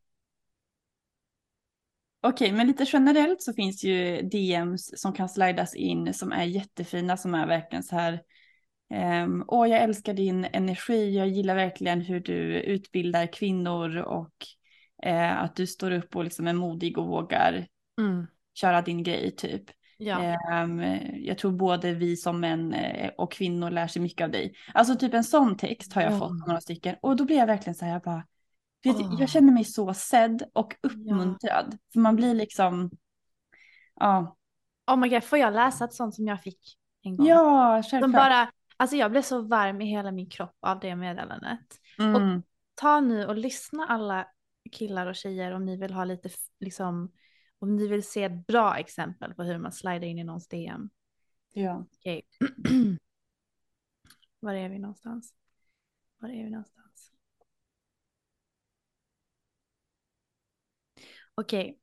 [2.21, 7.17] Okej, men lite generellt så finns ju DMs som kan slidas in som är jättefina,
[7.17, 8.23] som är verkligen så här.
[8.91, 14.35] ehm, Åh, jag älskar din energi, jag gillar verkligen hur du utbildar kvinnor och
[15.05, 17.67] eh, att du står upp och liksom är modig och vågar
[18.01, 18.27] Mm.
[18.55, 19.71] köra din grej typ.
[20.03, 20.21] Ja.
[20.53, 20.83] Ehm,
[21.25, 24.55] jag tror både vi som män eh, och kvinnor lär sig mycket av dig.
[24.75, 26.19] Alltså typ en sån text har jag Ja.
[26.19, 28.25] fått några stycken och då blir jag verkligen så här, jag bara,
[28.85, 31.79] vet, jag känner mig så sedd och uppmuntrad.
[31.93, 32.91] För man blir liksom,
[34.01, 34.37] ja,
[34.87, 37.27] Oh my god, får jag läsa ett sånt som jag fick en gång?
[37.27, 38.13] ja Som självklart.
[38.25, 41.61] bara, alltså jag blev så varm i hela min kropp av det meddelandet.
[41.99, 42.43] Mm.
[42.75, 44.27] Ta nu och lyssna alla
[44.73, 46.29] killar och tjejer om ni vill ha lite,
[46.61, 47.13] liksom,
[47.63, 50.91] om ni vill se ett bra exempel på hur man slider in i någons DM.
[51.53, 51.87] Ja.
[51.99, 52.23] Okej.
[54.41, 55.35] Var är vi någonstans?
[56.19, 57.13] Var är vi någonstans?
[61.35, 61.79] Okej.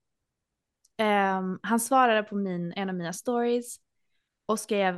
[0.97, 3.77] Ehm, han svarade på min, en av mina stories
[4.45, 4.95] och skrev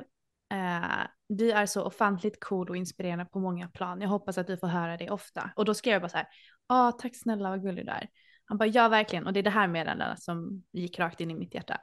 [0.51, 4.01] eh, du är så ofantligt cool och inspirerande på många plan.
[4.01, 5.51] Jag hoppas att du får höra det ofta.
[5.55, 6.27] Och då skrev jag bara så här,
[6.67, 8.07] ja tack snälla vad gullig du är.
[8.52, 9.28] Han bara, ja verkligen.
[9.28, 11.78] Och det är det här meddelandet som gick rakt in i mitt hjärta.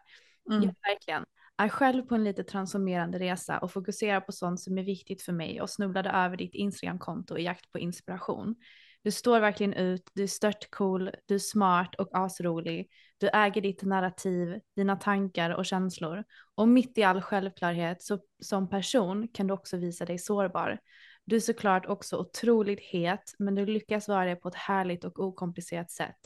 [0.51, 0.63] Mm.
[0.63, 1.25] Ja, verkligen.
[1.57, 5.33] Är själv på en lite transformerande resa och fokuserar på sånt som är viktigt för
[5.33, 8.57] mig och snubblade över ditt Instagramkonto i jakt på inspiration.
[9.03, 12.89] Du står verkligen ut, du är stört cool, du är smart och asrolig.
[13.19, 16.25] Du äger ditt narrativ, dina tankar och känslor.
[16.55, 20.79] Och mitt i all självklarhet så, som person kan du också visa dig sårbar.
[21.25, 25.19] Du är såklart också otroligt het, men du lyckas vara det på ett härligt och
[25.19, 26.17] okomplicerat sätt.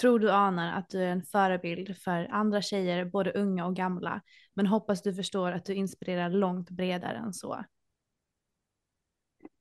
[0.00, 4.20] Tror du anar att du är en förebild för andra tjejer, både unga och gamla,
[4.54, 7.64] men hoppas du förstår att du inspirerar långt bredare än så.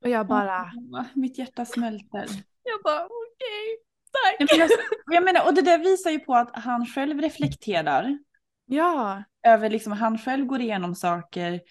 [0.04, 2.26] Och jag bara, Åh, mitt hjärta smälter.
[2.64, 3.78] jag bara okej,
[4.40, 4.60] Ja, tack.
[4.60, 4.70] jag,
[5.16, 8.18] jag menar, och det där visar ju på att han själv reflekterar
[8.66, 11.62] Ja, över liksom, han själv går igenom saker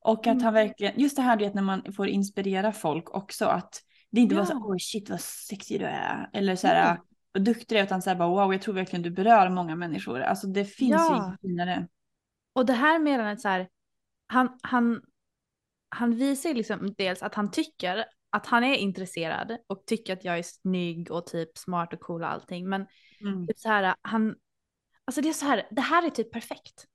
[0.00, 0.42] och att Mm.
[0.44, 4.20] han verkligen, just det här du vet när man får inspirera folk också att det
[4.20, 4.46] inte Ja.
[4.46, 7.02] så oj shit vad sexig du är eller så här Mm.
[7.32, 10.20] Vad duktig utan så här bara wow jag tror verkligen du berör många människor.
[10.20, 11.26] Alltså det finns ju Ja.
[11.26, 11.88] inget finare.
[12.52, 13.68] och det här meddelandet så här,
[14.26, 15.02] han, han,
[15.88, 20.24] han visar ju liksom dels att han tycker att han är intresserad och tycker att
[20.24, 22.68] jag är snygg och typ smart och cool och allting.
[22.68, 22.86] Men
[23.20, 23.46] Mm.
[23.46, 24.34] typ så här, han,
[25.04, 26.86] alltså det är så här, det här är typ perfekt,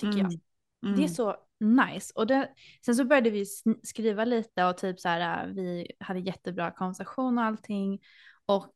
[0.00, 0.26] tycker jag.
[0.26, 0.40] Mm.
[0.86, 0.96] Mm.
[0.96, 2.12] Det är så nice.
[2.14, 2.48] Och det,
[2.84, 3.44] sen så började vi
[3.82, 7.98] skriva lite och typ så här, vi hade jättebra konversation och allting.
[8.46, 8.74] Och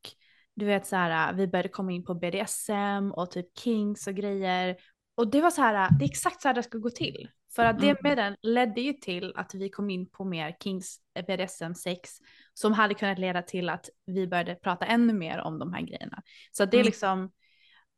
[0.58, 4.76] du vet så här, vi började komma in på BDSM och typ kings och grejer.
[5.16, 7.28] Och det var så här, det är exakt så här det ska gå till.
[7.54, 7.96] För att det Mm.
[8.02, 12.10] med den ledde ju till att vi kom in på mer kings BDSM sex
[12.54, 16.22] som hade kunnat leda till att vi började prata ännu mer om de här grejerna.
[16.52, 16.86] Så det är Mm.
[16.86, 17.30] liksom,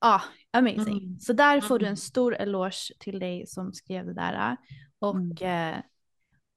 [0.00, 0.98] ja, amazing.
[0.98, 1.18] Mm.
[1.20, 4.56] Så där får du en stor eloge till dig som skrev det där.
[4.98, 5.74] Och, Mm.
[5.76, 5.82] eh,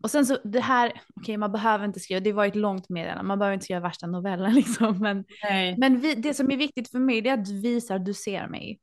[0.04, 3.24] och sen så det här, okej man behöver inte skriva, det var ett långt meddelande,
[3.24, 5.00] man behöver inte skriva värsta novellen liksom.
[5.00, 7.96] Men, Nej, men vi, det som är viktigt för mig det är att du visar
[7.96, 8.80] att du ser mig.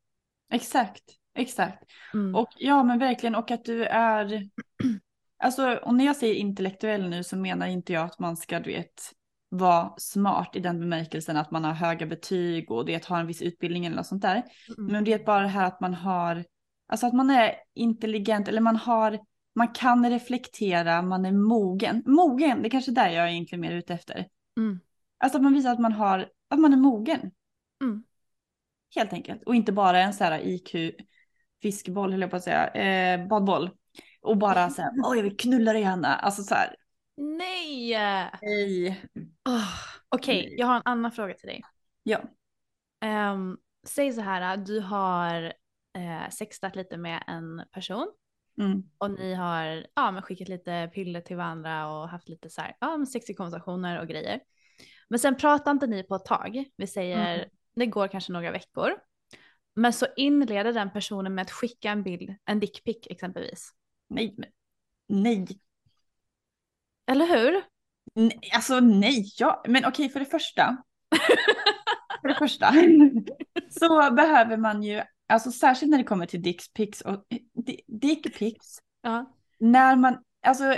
[0.52, 1.04] exakt,
[1.38, 1.84] exakt.
[2.14, 2.34] Mm.
[2.34, 4.48] Och ja, men verkligen, och att du är,
[5.38, 8.70] alltså, och när jag säger intellektuell nu så menar inte jag att man ska, du
[8.70, 9.12] vet,
[9.50, 13.42] vara smart i den bemärkelsen att man har höga betyg och det har en viss
[13.42, 14.42] utbildning eller något sånt där.
[14.78, 14.92] Mm.
[14.92, 16.44] Men det är bara det här att man har,
[16.88, 19.18] alltså att man är intelligent eller man har,
[19.54, 22.02] man kan reflektera, man är mogen.
[22.06, 24.28] Mogen, det är kanske där jag är egentligen mer ute efter.
[24.56, 24.80] Mm.
[25.18, 27.30] Alltså att man visar att man har, att man är mogen.
[27.82, 28.04] Mm.
[28.94, 29.42] Helt enkelt.
[29.42, 30.94] Och inte bara en så här IQ
[31.62, 33.70] fiskboll höll jag på att säga, eh, badboll.
[34.20, 36.14] Och bara så här, åh jag vill knulla dig Hanna.
[36.14, 36.76] Alltså så här,
[37.16, 37.96] Nej!
[38.42, 39.02] nej.
[39.48, 40.54] Oh, Okej, Nej.
[40.58, 41.62] jag har en annan fråga till dig.
[42.02, 42.20] Ja.
[43.00, 45.42] Ehm, säg så här, du har
[45.98, 48.12] eh, sextat lite med en person
[48.60, 48.82] Mm.
[48.98, 52.76] och ni har ja, men skickat lite piller till varandra och haft lite så här,
[52.80, 54.40] ja, sexiga konversationer och grejer.
[55.08, 56.64] Men sen pratar inte ni på ett tag.
[56.76, 57.48] Vi säger, Mm.
[57.74, 58.90] det går kanske några veckor.
[59.74, 63.70] Men så inleder den personen med att skicka en bild, en dickpic exempelvis.
[64.08, 64.36] Nej,
[65.08, 65.46] nej.
[67.06, 67.62] Eller hur?
[68.14, 68.40] nej.
[68.54, 69.62] Alltså nej, ja.
[69.68, 70.76] Men okej för det första.
[72.20, 72.72] för det första.
[73.80, 77.24] så behöver man ju, alltså särskilt när det kommer till dickpics och
[77.66, 78.78] di- dickpics.
[79.02, 79.34] Ja.
[79.58, 80.76] när man, alltså,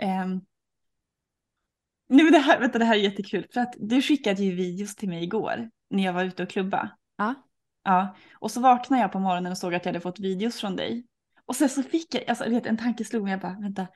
[0.00, 0.40] ehm,
[2.08, 5.08] nu det här, vänta det här är jättekul för att du skickade ju videos till
[5.08, 6.90] mig igår när jag var ute och klubba.
[7.16, 7.34] Ja.
[7.82, 10.76] Ja, och så vaknade jag på morgonen och såg att jag hade fått videos från
[10.76, 11.06] dig.
[11.44, 13.86] Och sen så fick jag, alltså vet en tanke slog mig, jag bara vänta,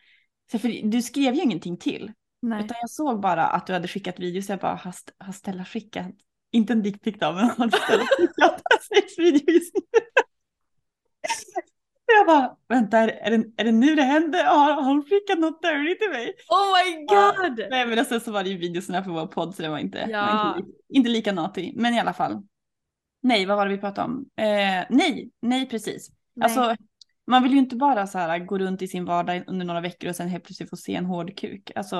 [0.52, 2.12] så för du skrev ju ingenting till.
[2.42, 2.64] Nej.
[2.64, 5.64] Utan jag såg bara att du hade skickat videos, jag bara har, St- har Stella
[5.64, 6.10] skickat,
[6.52, 8.62] inte en dickpic då, men Stella skickat
[8.94, 9.80] sexvideo just nu?
[12.06, 14.44] Jag bara, vänta, är, det, är det nu det händer?
[14.44, 16.34] Har, har hon skickat något dirty till mig?
[16.48, 17.34] Oh my Ja.
[17.38, 17.66] god!
[17.70, 20.06] Nej men sen så var det ju videorna för vår podd så det var inte,
[20.10, 20.26] Ja.
[20.26, 21.72] var inte, inte lika naughty.
[21.76, 22.42] Men i alla fall.
[23.22, 24.26] Nej, vad var det vi pratade om?
[24.36, 26.08] Eh, nej, nej precis.
[26.34, 26.44] Nej.
[26.44, 26.76] Alltså,
[27.26, 30.08] man vill ju inte bara så här gå runt i sin vardag under några veckor
[30.10, 31.72] och sen helt plötsligt få se en hård kuk.
[31.74, 31.96] Alltså,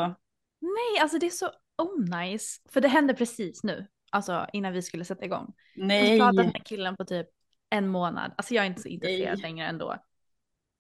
[0.61, 1.51] Nej, alltså det är så
[1.83, 2.61] onajs.
[2.73, 5.55] För det hände precis nu, alltså innan vi skulle sätta igång.
[5.75, 6.19] Jag nej.
[6.19, 7.27] pratade med killen på typ
[7.71, 8.33] en månad.
[8.37, 9.43] Alltså jag är inte så intresserad Nej.
[9.43, 9.97] längre ändå.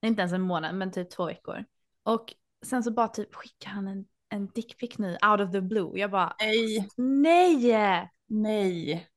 [0.02, 1.64] Inte ens en månad, men typ två veckor.
[2.02, 5.98] Och sen så bara typ skickar han en, en dickpic nu, out of the blue.
[5.98, 8.10] Jag bara, Nej, nej!
[8.26, 9.08] nej.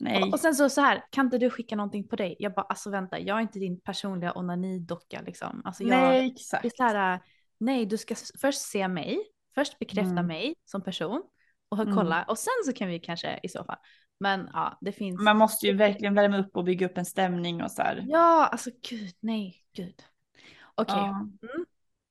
[0.00, 0.22] Nej.
[0.22, 2.36] Och, och sen så så här, kan inte du skicka någonting på dig?
[2.38, 5.62] Jag bara, alltså vänta, jag är inte din personliga onanidocka liksom.
[5.64, 6.76] Alltså jag, nej, det är exakt.
[6.76, 7.20] så här,
[7.58, 9.18] nej du ska först se mig,
[9.54, 10.26] först bekräfta Mm.
[10.26, 11.22] mig som person
[11.68, 11.94] och Mm.
[11.94, 13.76] kolla och sen så kan vi kanske i så fall.
[14.20, 15.20] Men ja, det finns.
[15.20, 18.04] Man måste ju verkligen värma upp och bygga upp en stämning och så här.
[18.08, 20.02] Ja, alltså gud, nej, gud.
[20.74, 21.08] Okej, Ja.
[21.42, 21.66] Mm.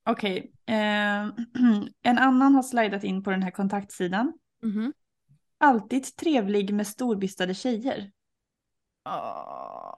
[0.10, 0.51] Okej.
[0.66, 1.26] Eh,
[2.01, 4.34] en annan har slidat in på den här kontaktsidan.
[4.64, 4.93] mhm.
[5.60, 8.12] Alltid trevlig med storbystade tjejer.
[9.05, 9.93] Åh.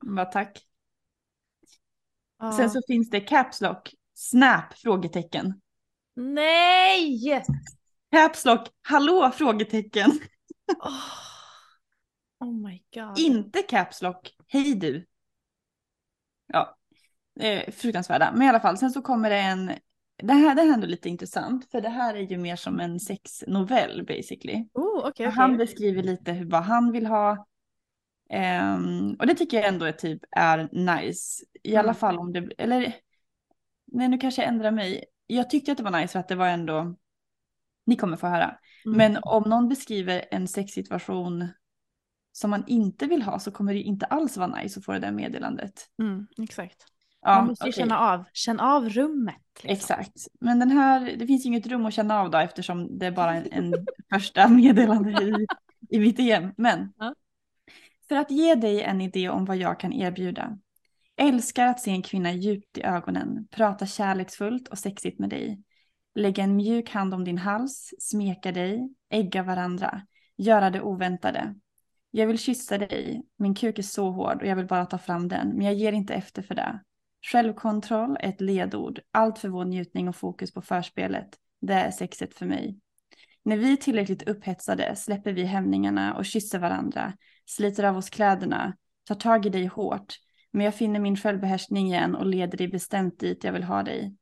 [0.00, 0.66] Bara tack.
[2.38, 2.52] Ja.
[2.52, 3.94] Sen så finns det Caps Lock.
[4.14, 4.74] Snap?
[4.74, 5.60] Frågetecken.
[6.14, 7.44] Nej!
[8.16, 8.68] Caps Lock.
[8.82, 9.30] Hallå?
[9.34, 10.10] Frågetecken.
[10.84, 10.92] Åh.
[12.40, 13.18] Oh my god.
[13.18, 14.34] Inte Caps Lock.
[14.48, 15.06] Hej du.
[16.46, 16.76] Ja.
[17.40, 18.32] Eh, fruktansvärda.
[18.32, 18.78] Men i alla fall.
[18.78, 19.72] Sen så kommer det en.
[20.22, 21.70] Det här, det här är ändå lite intressant.
[21.70, 24.68] För det här är ju mer som en sexnovell basically.
[24.72, 25.26] Oh, okej, okej.
[25.26, 27.46] Han beskriver lite hur, vad han vill ha.
[28.30, 31.44] Ehm, och det tycker jag ändå är typ är nice.
[31.62, 31.94] I alla Mm.
[31.94, 32.94] fall om det, eller
[33.86, 35.04] nej nu kanske jag ändrar mig.
[35.26, 36.94] Jag tyckte att det var nice för att det var ändå,
[37.86, 38.58] ni kommer få höra.
[38.86, 38.98] Mm.
[38.98, 41.48] Men om någon beskriver en sexsituation
[42.32, 44.98] som man inte vill ha så kommer det inte alls vara nice att få det
[44.98, 45.86] där meddelandet.
[46.02, 46.76] Mm, exakt.
[47.22, 47.82] Ja, Man måste ju okej.
[47.82, 49.34] känna av, känna av rummet.
[49.62, 49.70] Liksom.
[49.70, 50.26] Exakt.
[50.40, 53.10] Men den här, det finns ju inget rum att känna av då eftersom det är
[53.10, 55.46] bara en, en första meddelande i,
[55.96, 56.50] i mitt DM.
[56.56, 57.14] Men Ja.
[58.08, 60.58] för att ge dig en idé om vad jag kan erbjuda.
[61.16, 65.62] Älskar att se en kvinna djupt i ögonen, prata kärleksfullt och sexigt med dig.
[66.16, 70.02] Lägga en mjuk hand om din hals, smeka dig, ägga varandra,
[70.36, 71.54] göra det oväntade.
[72.10, 75.28] Jag vill kyssa dig, min kuk är så hård och jag vill bara ta fram
[75.28, 76.80] den, men jag ger inte efter för det.
[77.32, 81.28] Självkontroll är ett ledord, allt för vår njutning och fokus på förspelet.
[81.60, 82.78] Det är sexet för mig.
[83.42, 87.12] När vi är tillräckligt upphetsade släpper vi hämningarna och kysser varandra,
[87.46, 90.14] sliter av oss kläderna, tar tag i dig hårt,
[90.52, 94.16] men jag finner min självbehärskning igen och leder dig bestämt dit jag vill ha dig.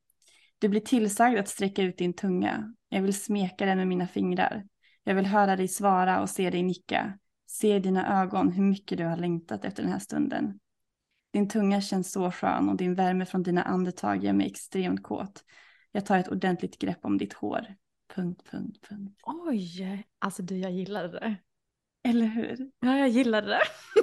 [0.59, 2.75] Du blir tillsagd att sträcka ut din tunga.
[2.89, 4.65] Jag vill smeka den med mina fingrar.
[5.05, 7.19] Jag vill höra dig svara och se dig nicka.
[7.47, 10.59] Se i dina ögon hur mycket du har längtat efter den här stunden.
[11.33, 15.45] Din tunga känns så skön och din värme från dina andetag gör mig extremt kåt.
[15.93, 17.67] Jag tar ett ordentligt grepp om ditt hår.
[18.15, 19.21] Punkt, punkt, punkt.
[19.23, 21.37] Oj, alltså du jag gillade det.
[22.09, 22.57] Eller hur?
[22.81, 23.61] Ja, jag gillade det.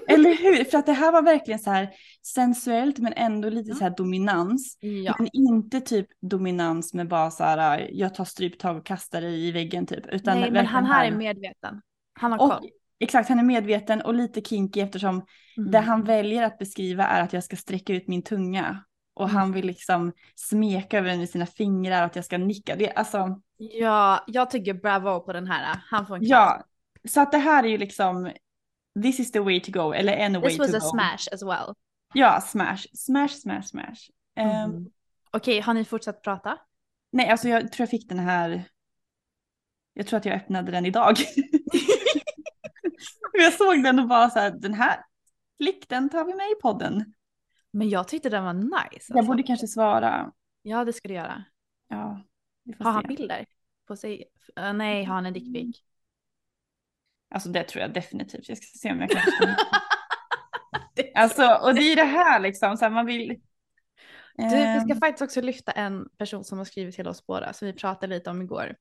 [0.14, 0.64] Eller hur?
[0.64, 1.90] För att det här var verkligen så här
[2.26, 4.78] sensuellt men ändå lite så här dominans.
[4.80, 5.15] Ja.
[5.19, 9.52] Men inte typ dominans med bara så här jag tar stryptag och kastar dig i
[9.52, 10.06] väggen typ.
[10.07, 11.82] Utan Nej, men han här är medveten.
[12.19, 12.52] Han har koll.
[12.52, 12.61] och,
[12.99, 15.26] Exakt, han är medveten och lite kinky eftersom
[15.57, 15.72] Mm.
[15.72, 18.84] det han väljer att beskriva är att jag ska sträcka ut min tunga.
[19.15, 19.36] Och Mm.
[19.36, 22.76] han vill liksom smeka över den med sina fingrar och att jag ska nicka.
[22.76, 25.80] Det, alltså, Ja, jag tycker bravo på den här.
[25.90, 26.57] Han får en klapp.
[26.60, 26.64] ja.
[27.07, 28.32] Så att det här är ju liksom,
[29.03, 30.78] this is the way to go, eller en way This to was go.
[30.78, 31.76] a smash as well.
[32.14, 34.10] Ja, smash, smash, smash, smash.
[34.36, 34.86] Mm.
[35.32, 36.57] Okej, har ni fortsatt prata?
[37.11, 38.64] nej, alltså jag tror jag fick den här,
[39.94, 41.15] jag tror att jag öppnade den idag.
[43.34, 44.99] jag såg den och bara så här, den här,
[45.60, 47.14] klick, den tar vi med i podden.
[47.72, 48.76] Men jag tyckte den var nice.
[48.94, 49.14] Alltså.
[49.14, 50.32] Jag borde kanske svara.
[50.61, 51.44] Ja, det ska du göra.
[51.88, 52.22] Ja,
[52.64, 52.95] vi Har se.
[52.95, 53.45] han bilder
[53.88, 54.23] på sig?
[54.60, 55.84] Uh, nej, har han en dickpic?
[57.32, 58.49] Alltså det tror jag definitivt.
[58.49, 59.22] Jag ska se om jag kan.
[61.16, 63.41] alltså och det är det här liksom, så här, man vill.
[64.36, 67.53] Du, vi ska Ehm, faktiskt också lyfta en person som har skrivit till oss båda
[67.53, 68.76] som vi pratade lite om igår.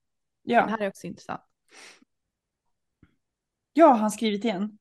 [0.44, 1.42] Det ja, här är också intressant.
[3.72, 4.78] ja, har han skrivit igen?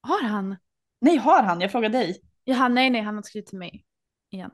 [0.00, 0.56] Har han?
[1.00, 1.60] Nej, har han?
[1.60, 2.20] Jag frågar dig.
[2.44, 3.84] Ja, nej, nej, han har skrivit till mig
[4.30, 4.50] igen.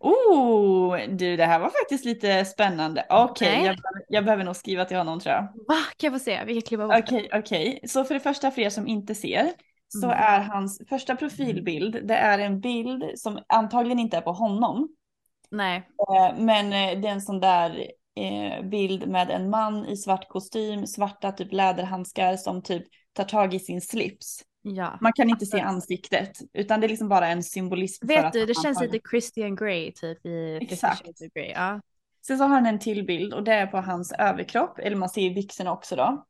[0.00, 3.06] Oh, du, det här var faktiskt lite spännande.
[3.10, 3.66] Okej, Nej.
[3.66, 5.42] jag, behöver- jag behöver nog skriva till honom tror jag.
[5.42, 5.76] Va?
[5.96, 6.44] Kan jag få se?
[6.44, 7.80] Vi kan klippa bort Okej, okej.
[7.88, 9.52] Så för det första, för er som inte ser,
[9.88, 10.18] så Mm.
[10.18, 14.88] är hans första profilbild, det är en bild som antagligen inte är på honom.
[15.50, 15.76] Nej.
[15.76, 20.28] eh, men eh, det är en sån där eh, bild med en man i svart
[20.28, 24.42] kostym, svarta typ läderhandskar som typ tar tag i sin slips.
[24.66, 24.98] Ja.
[25.00, 28.06] Man kan inte se ansiktet, utan det är liksom bara en symbolism.
[28.06, 31.02] Vet du, det känns har- lite Christian Grey typ i Exakt.
[31.34, 31.50] Grey.
[31.50, 31.80] Ja.
[32.26, 35.08] Sen så har han en till bild och det är på hans överkropp, eller man
[35.08, 36.26] ser byxorna också då.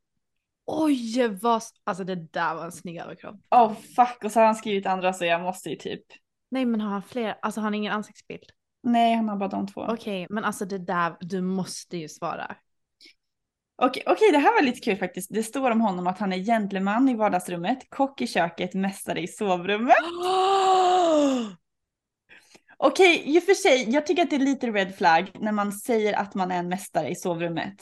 [0.66, 1.62] Oj, vad...
[1.84, 3.36] Alltså det där var en snygg överkropp.
[3.50, 6.02] Oh fuck, och så har han skrivit andra så jag måste ju typ.
[6.50, 7.38] Nej, men har han fler?
[7.42, 8.44] Alltså har han ingen ansiktsbild?
[8.82, 9.86] Nej, han har bara de två.
[9.88, 12.56] Okej, men alltså det där, du måste ju svara.
[13.76, 15.30] Okej, okej, det här var lite kul faktiskt.
[15.34, 19.28] Det står om honom att han är gentleman i vardagsrummet, kock i köket, mästare i
[19.28, 19.96] sovrummet.
[22.76, 25.72] Okej, i och för sig, jag tycker att det är lite red flag när man
[25.72, 27.74] säger att man är en mästare i sovrummet.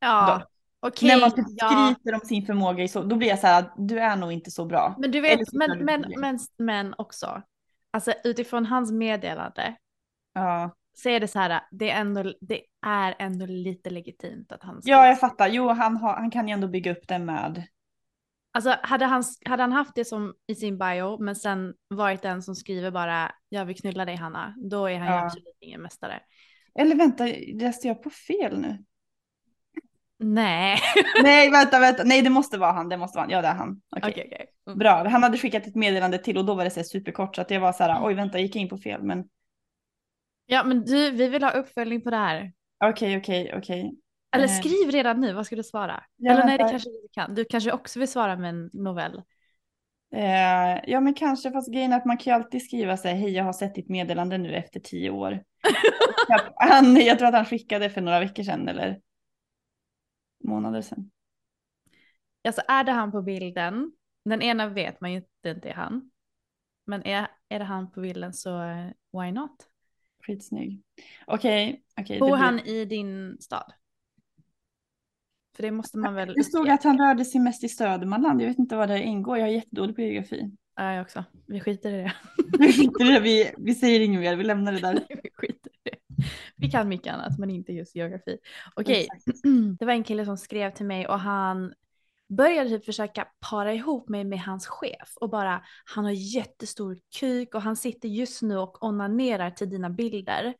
[0.00, 0.42] Ja,
[0.80, 1.08] okej.
[1.08, 1.94] när man typ ja.
[1.94, 4.32] skryter om sin förmåga i sovrummet, då blir jag så här, att du är nog
[4.32, 4.94] inte så bra.
[4.98, 7.42] Men du vet, men, men, men, men också.
[7.90, 9.76] Alltså utifrån hans meddelande
[10.34, 10.76] Ja.
[10.92, 14.74] Så är det så här, det är ändå, det är ändå lite legitimt att han
[14.74, 15.06] ja, skriver.
[15.06, 15.48] jag fattar.
[15.48, 17.66] Jo, han, har, han kan ju ändå bygga upp det med.
[18.52, 22.42] Alltså hade han, hade han haft det som i sin bio men sen varit den
[22.42, 25.24] som skriver bara jag vill knulla dig Hanna, då är han ju Ja.
[25.24, 26.20] absolut ingen mästare.
[26.78, 28.84] Eller vänta, läste jag på fel nu?
[30.18, 30.78] Nej.
[31.22, 32.02] Nej, vänta, vänta.
[32.04, 32.88] Nej, det måste vara han.
[32.88, 33.30] Det måste vara han.
[33.30, 33.80] Ja, det är han.
[33.96, 34.10] Okej.
[34.10, 34.46] Okej, okej.
[34.66, 34.78] Mm.
[34.78, 35.08] Bra.
[35.08, 37.60] Han hade skickat ett meddelande till och då var det så superkort så att jag
[37.60, 39.02] var så här, oj vänta, gick jag in på fel?
[39.02, 39.24] Men
[40.50, 42.52] Ja men du, vi vill ha uppföljning på det här.
[42.84, 43.92] okej, okej, okej.
[44.32, 44.50] Eller Eh.
[44.60, 46.04] skriv redan nu, vad ska du svara?
[46.16, 47.34] Ja, Eller nej det kanske du kan.
[47.34, 49.22] Du kanske också vill svara med en novell.
[50.14, 53.14] Eh, ja, men kanske, fast grejen är att man kan ju alltid skriva så här,
[53.14, 55.32] hej, jag har sett ditt meddelande nu efter tio år.
[56.28, 59.00] Att han, jag tror att han skickade för några veckor sedan eller
[60.44, 61.10] månader sedan.
[62.44, 63.92] Alltså är det han på bilden,
[64.24, 66.10] den ena vet man ju inte inte är han.
[66.86, 69.69] Men är, är det han på bilden så eh, why not?
[70.26, 70.82] Skitsnygg.
[71.26, 72.14] Okej, okej.
[72.16, 73.72] det Bor blir- han i din stad?
[75.56, 78.42] För det måste man väl Det stod att han rörde sig mest i Södermanland.
[78.42, 79.38] Jag vet inte vad det ingår.
[79.38, 80.50] Jag är jättedålig på geografi.
[80.76, 81.24] Ja, jag också.
[81.46, 82.12] Vi skiter i det.
[82.58, 83.20] Vi, skiter i det.
[83.20, 84.94] vi, vi säger inget mer, vi lämnar det där.
[85.22, 85.96] vi skiter i det.
[86.56, 88.38] Vi kan mycket annat men inte just geografi.
[88.74, 89.42] Okej, Exakt.
[89.78, 91.74] det var en kille som skrev till mig och han
[92.30, 97.54] började typ försöka para ihop mig med hans chef och bara han har jättestor kuk
[97.54, 100.54] och han sitter just nu och onanerar till dina bilder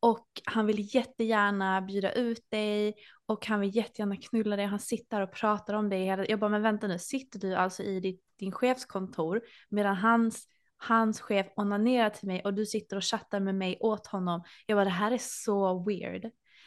[0.00, 2.94] och han vill jättegärna bjuda ut dig
[3.26, 4.66] och han vill jättegärna knulla dig.
[4.66, 6.06] Han sitter och pratar om dig.
[6.28, 10.44] Jag bara, men vänta nu, sitter du alltså i ditt, din chefskontor medan hans,
[10.76, 14.42] hans chef onanerar till mig och du sitter och chattar med mig åt honom.
[14.66, 16.22] Jag bara, det här är så weird.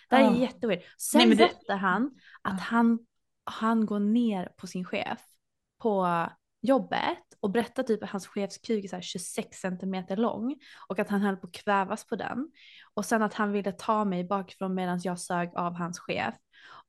[0.10, 0.42] Det här är Ja.
[0.42, 0.82] jätteweird.
[0.98, 2.06] Sen Nej, det- han
[2.42, 2.64] att Ja.
[2.64, 3.00] han
[3.46, 5.22] han går ner på sin chef
[5.82, 6.08] på
[6.62, 10.56] jobbet och berättar typ att hans chefskuk är så här 26 centimeter lång
[10.88, 12.52] och att han höll på att kvävas på den.
[12.94, 16.36] Och sen att han ville ta mig bakifrån medan jag sög av hans chef.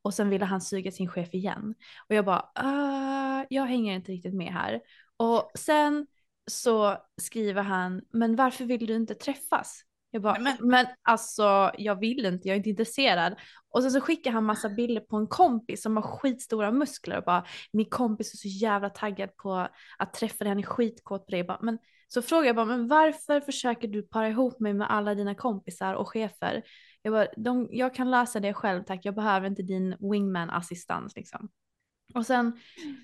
[0.03, 1.75] Och sen ville han suga sin chef igen.
[2.09, 4.81] Och jag bara, uh, jag hänger inte riktigt med här.
[5.17, 6.07] Och sen
[6.51, 9.86] så skriver han, men varför vill du inte träffas?
[10.17, 13.35] Jag bara, men, men alltså jag vill inte, jag är inte intresserad.
[13.71, 17.25] Och sen så skickar han massa bilder på en kompis som har skitstora muskler och
[17.25, 19.69] bara, min kompis är så jävla taggad på
[19.99, 21.45] att träffa dig, han är skitkåt på dig.
[21.45, 21.79] Bara, men,
[22.09, 25.95] så frågar jag bara, men varför försöker du para ihop mig med alla dina kompisar
[25.95, 26.63] och chefer?
[27.03, 31.49] Jag bara, de, jag kan lösa det själv tack, jag behöver inte din wingman-assistans liksom.
[32.15, 32.59] Och sen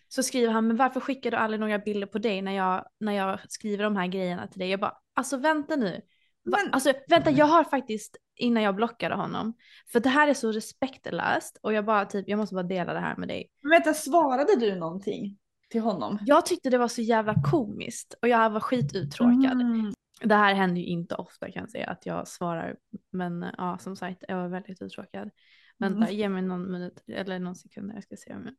[0.09, 3.13] så skriver han, men varför skickar du aldrig några bilder på dig när jag, när
[3.13, 4.71] jag skriver de här grejerna till dig?
[4.71, 6.01] Jag bara, alltså vänta nu.
[6.45, 6.73] Men...
[6.73, 9.55] Alltså vänta, jag har faktiskt, innan jag blockade honom,
[9.93, 13.01] för det här är så respektlöst och jag bara typ, jag måste bara dela det
[13.01, 13.51] här med dig.
[13.63, 15.39] Men vänta, svarade du någonting
[15.71, 16.19] till honom?
[16.27, 19.61] Jag tyckte det var så jävla komiskt och jag var skituttråkad.
[19.61, 19.93] Mm.
[20.25, 22.77] Det här händer ju inte ofta kan jag säga att jag svarar,
[23.13, 25.31] men ja som sagt, jag var väldigt uttråkad.
[25.79, 26.15] Vänta, mm.
[26.15, 28.55] ge mig någon minut eller någon sekund, jag ska se om jag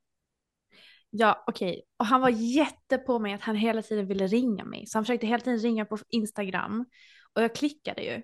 [1.15, 1.69] Ja, okej.
[1.69, 1.81] Okay.
[1.97, 4.85] Och han var jätte på mig att han hela tiden ville ringa mig.
[4.87, 6.85] Så han försökte hela tiden ringa på Instagram.
[7.35, 8.21] Och jag klickade ju.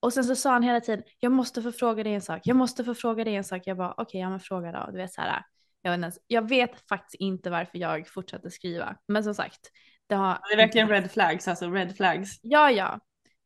[0.00, 2.56] Och sen så sa han hela tiden, jag måste få fråga dig en sak, jag
[2.56, 3.62] måste få fråga dig en sak.
[3.64, 4.90] Jag bara, okej, okay, ja men fråga då.
[4.90, 5.42] Du vet så här,
[5.82, 8.96] jag vet, ens, jag vet faktiskt inte varför jag fortsatte skriva.
[9.08, 9.70] Men som sagt,
[10.06, 10.38] det har...
[10.48, 12.38] Det är verkligen red flags, alltså red flags.
[12.42, 13.00] Ja, ja.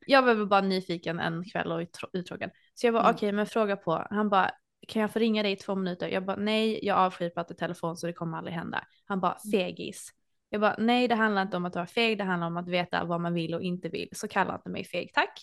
[0.06, 2.50] Jag var bara nyfiken en kväll och uttråkad.
[2.74, 3.14] Så jag bara, mm.
[3.14, 4.06] okej, okay, men fråga på.
[4.10, 4.50] Han bara,
[4.88, 6.08] kan jag få ringa dig i två minuter?
[6.08, 8.84] Jag bara, nej, jag avskyr att prata i telefon så det kommer aldrig hända.
[9.04, 9.50] Han bara, mm.
[9.50, 10.10] fegis.
[10.52, 13.04] Jag bara, nej, det handlar inte om att vara feg, det handlar om att veta
[13.04, 14.08] vad man vill och inte vill.
[14.12, 15.42] Så kalla inte mig feg, tack.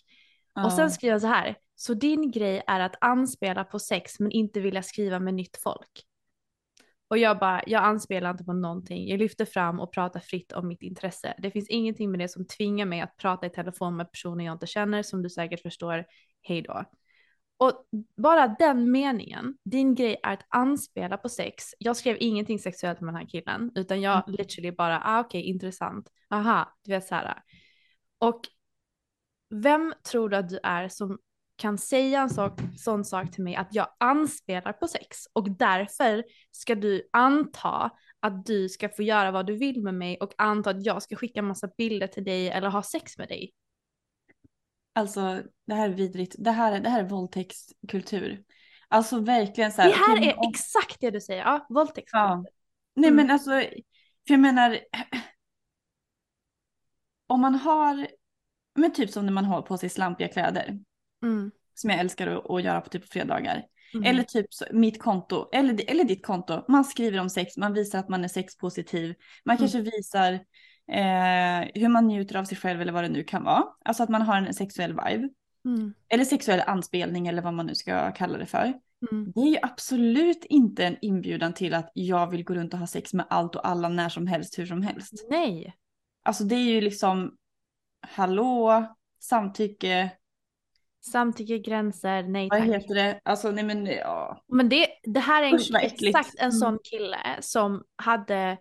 [0.58, 0.66] Uh.
[0.66, 4.32] Och sen skriver jag så här, så din grej är att anspela på sex men
[4.32, 6.06] inte vilja skriva med nytt folk.
[7.08, 9.08] Och jag bara, jag anspelar inte på någonting.
[9.08, 11.34] Jag lyfter fram och pratar fritt om mitt intresse.
[11.38, 14.56] Det finns ingenting med det som tvingar mig att prata i telefon med personer jag
[14.56, 16.06] inte känner, som du säkert förstår.
[16.42, 16.84] Hej då.
[17.60, 17.86] Och
[18.18, 21.66] bara den meningen, din grej är att anspela på sex.
[21.80, 24.38] Jag skrev ingenting sexuellt med den här killen, utan jag mm.
[24.38, 26.10] literally bara, ah, okej, okay, intressant.
[26.30, 27.44] Aha, du vet så här.
[28.20, 28.42] Och
[29.50, 31.20] vem tror du att du är som
[31.56, 36.24] kan säga en sak, sån sak till mig att jag anspelar på sex och därför
[36.52, 40.70] ska du anta att du ska få göra vad du vill med mig och anta
[40.70, 43.52] att jag ska skicka massa bilder till dig eller ha sex med dig.
[45.00, 46.36] Alltså det här är vidrigt.
[46.38, 48.44] Det här är, det här är våldtäktskultur.
[48.88, 49.90] Alltså verkligen så här.
[49.90, 50.50] Det här är om...
[50.50, 51.42] exakt det du säger.
[51.42, 52.26] Ja, våldtäktskultur.
[52.26, 52.44] Ja.
[52.96, 53.16] Nej mm.
[53.16, 53.52] men alltså,
[54.28, 54.80] för jag menar.
[57.28, 58.08] Om man har,
[58.76, 60.80] men typ som när man har på sig slampiga kläder.
[61.24, 61.52] Mm.
[61.74, 63.64] Som jag älskar att, att göra på typ fredagar.
[63.94, 64.06] Mm.
[64.06, 66.66] Eller typ mitt konto, eller, eller ditt konto.
[66.68, 69.16] Man skriver om sex, man visar att man är sexpositiv.
[69.46, 69.60] Man mm.
[69.60, 70.40] kanske visar
[70.92, 73.64] eh, hur man njuter av sig själv eller vad det nu kan vara.
[73.86, 75.30] Alltså att man har en sexuell vibe.
[75.66, 75.94] Mm.
[76.10, 78.74] Eller sexuell anspelning eller vad man nu ska kalla det för.
[79.12, 79.32] Mm.
[79.36, 82.88] Det är ju absolut inte en inbjudan till att jag vill gå runt och ha
[82.88, 85.14] sex med allt och alla när som helst, hur som helst.
[85.30, 85.76] Nej.
[86.24, 87.36] Alltså det är ju liksom,
[88.02, 88.86] hallå,
[89.20, 90.12] samtycke.
[91.12, 92.60] Samtycke, gränser, nej tack.
[92.60, 93.22] Vad heter det?
[93.26, 94.44] Alltså nej men ja.
[94.48, 96.80] Men det, det här är en, exakt en sån mm.
[96.84, 98.58] kille som hade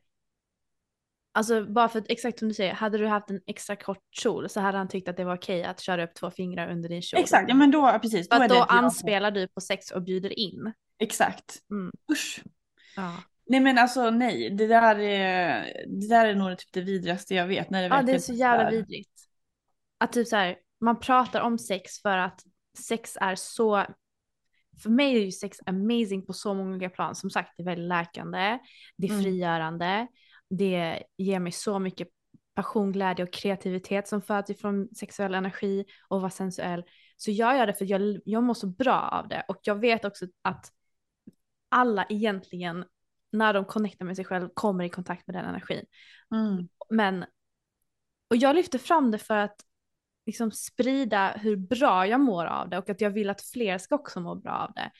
[1.38, 4.48] Alltså bara för att exakt som du säger, hade du haft en extra kort kjol
[4.48, 7.02] så hade han tyckt att det var okej att köra upp två fingrar under din
[7.02, 7.20] kjol.
[7.20, 8.28] Exakt, ja men då precis.
[8.28, 10.72] Då, för att då anspelar du på sex och bjuder in.
[10.98, 11.58] Exakt.
[11.70, 11.92] Mm.
[12.12, 12.42] Usch.
[12.96, 13.14] Ja.
[13.46, 17.46] Nej men alltså nej, det där är, det där är nog typ det vidrigaste jag
[17.46, 17.70] vet.
[17.70, 19.12] När det ja det är så jävla vidrigt.
[19.98, 22.40] Att typ så här, man pratar om sex för att
[22.78, 23.86] sex är så
[24.82, 27.14] för mig är ju sex amazing på så många plan.
[27.14, 28.58] Som sagt, det är väldigt läkande,
[28.96, 29.24] det är mm.
[30.50, 32.08] Det ger mig så mycket
[32.54, 36.84] passion, glädje och kreativitet som föds ifrån sexuell energi och vara sensuell.
[37.16, 39.74] Så jag gör det för att jag, jag mår så bra av det och jag
[39.74, 40.72] vet också att
[41.68, 42.84] alla egentligen
[43.32, 45.84] när de connectar med sig själv kommer i kontakt med den energin.
[46.34, 46.68] Mm.
[46.90, 47.24] Men,
[48.30, 49.60] och jag lyfter fram det för att
[50.26, 53.94] liksom sprida hur bra jag mår av det och att jag vill att fler ska
[53.94, 54.90] också må bra av det.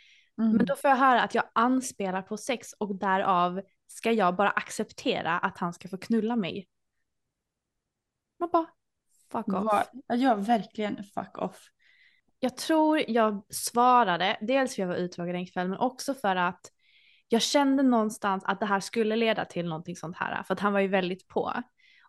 [0.43, 0.57] Mm.
[0.57, 4.51] Men då får jag höra att jag anspelar på sex och därav ska jag bara
[4.51, 6.69] acceptera att han ska få knulla mig?
[8.39, 8.67] Man bara,
[9.33, 9.89] fuck off.
[10.07, 11.69] Ja, verkligen fuck off.
[12.41, 16.61] Jag tror jag svarade, dels för jag var uttråkad en kväll, men också för att
[17.29, 20.73] jag kände någonstans att det här skulle leda till någonting sånt här, för att han
[20.73, 21.53] var ju väldigt på.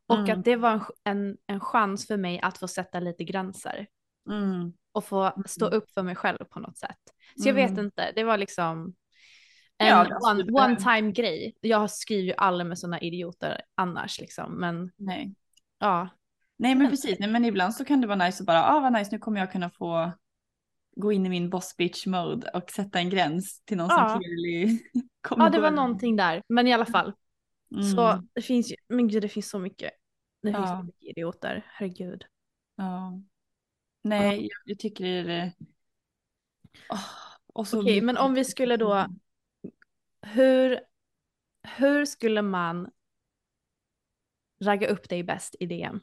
[0.08, 0.40] Och mm.
[0.40, 3.88] att det var en, en, en chans för mig att få sätta lite gränser.
[4.30, 4.74] Mm.
[4.92, 6.98] Och få stå upp för mig själv på något sätt.
[7.42, 7.86] Så jag vet mm.
[7.86, 8.96] inte, det var liksom,
[9.82, 11.56] En Ja, one, one time grej.
[11.62, 14.54] Jag skriver ju aldrig med sådana idioter annars liksom.
[14.60, 15.34] Men Nej.
[15.80, 16.10] ja.
[16.58, 18.94] Nej men precis, Nej, men ibland så kan det vara nice att bara, ah vad
[18.94, 20.12] nice, nu kommer jag kunna få
[20.96, 24.10] gå in i min boss bitch mode och sätta en gräns till någon Ja.
[24.10, 24.80] som clearly
[25.22, 26.42] kommer ja, det var någonting där.
[26.50, 27.14] Men i alla fall.
[27.72, 27.84] Mm.
[27.84, 29.92] Så det finns ju, men gud det finns så mycket.
[30.42, 30.78] Det finns Ja.
[30.80, 32.26] så mycket idioter, herregud.
[32.76, 33.22] Ja.
[34.02, 35.54] Nej, jag, jag tycker det är
[37.66, 39.06] så Okej, men om vi skulle då,
[40.22, 40.80] hur,
[41.78, 42.90] hur skulle man
[44.62, 46.00] ragga upp dig bäst i DM?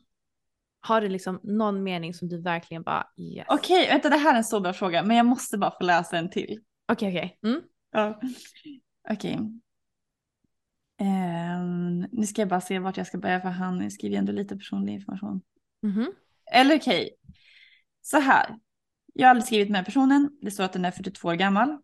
[0.80, 3.46] Har du liksom någon mening som du verkligen bara yes?
[3.48, 6.18] Okej, vänta det här är en så bra fråga, men jag måste bara få läsa
[6.18, 6.60] en till.
[6.92, 7.38] Okej, okej.
[7.42, 7.62] Mm.
[7.90, 8.20] Ja.
[9.10, 9.38] Okej.
[10.98, 14.32] Ehm, nu ska jag bara se vart jag ska börja för han skriver ju ändå
[14.32, 15.42] lite personlig information.
[15.82, 16.12] Mhm.
[16.52, 17.10] Eller okej,
[18.02, 18.58] så här.
[19.14, 20.38] Jag har aldrig skrivit med personen.
[20.40, 21.78] Det står att den är 42 år gammal.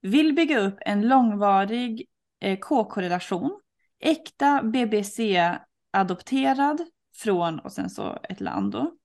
[0.00, 2.06] Vill bygga upp en långvarig
[2.40, 3.60] eh, KK-relation.
[4.00, 6.80] Äkta BBC-adopterad
[7.14, 8.96] från och sen så ett land då.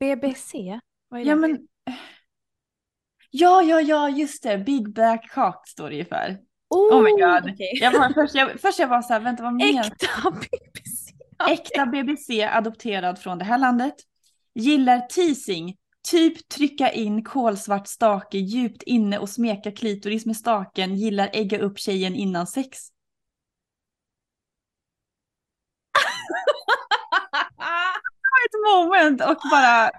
[0.00, 0.80] BBC?
[1.08, 1.30] Vad är det?
[1.30, 1.68] Ja men.
[3.30, 4.58] Ja, ja, ja, just det.
[4.58, 6.38] Big Black Cock står det ju för.
[6.68, 7.50] Oh my god.
[7.52, 7.78] okej.
[7.80, 11.14] Jag var, först, jag, först jag var så här, vänta vad menas Äkta BBC.
[11.50, 13.94] Äkta BBC adopterad från det här landet.
[14.54, 15.76] Gillar teasing.
[16.10, 20.94] Typ trycka in kolsvart stake djupt inne och smeka klitoris med staken.
[20.94, 22.78] Gillar ägga upp tjejen innan sex.
[28.46, 29.90] Ett moment och bara.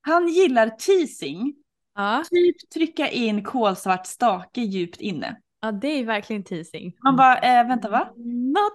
[0.00, 1.54] Han gillar teasing.
[1.94, 2.24] ja.
[2.30, 5.40] Typ trycka in kolsvart stake djupt inne.
[5.60, 6.96] ja, det är verkligen teasing.
[7.04, 8.12] Man bara, eh, vänta va?
[8.16, 8.72] Not.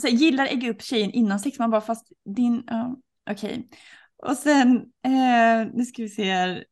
[0.00, 1.58] Så gillar ägga upp tjejen innan sex.
[1.58, 2.96] Man bara, fast din, ja,
[3.30, 3.68] okej.
[4.22, 6.64] Och sen, eh, nu ska vi se här.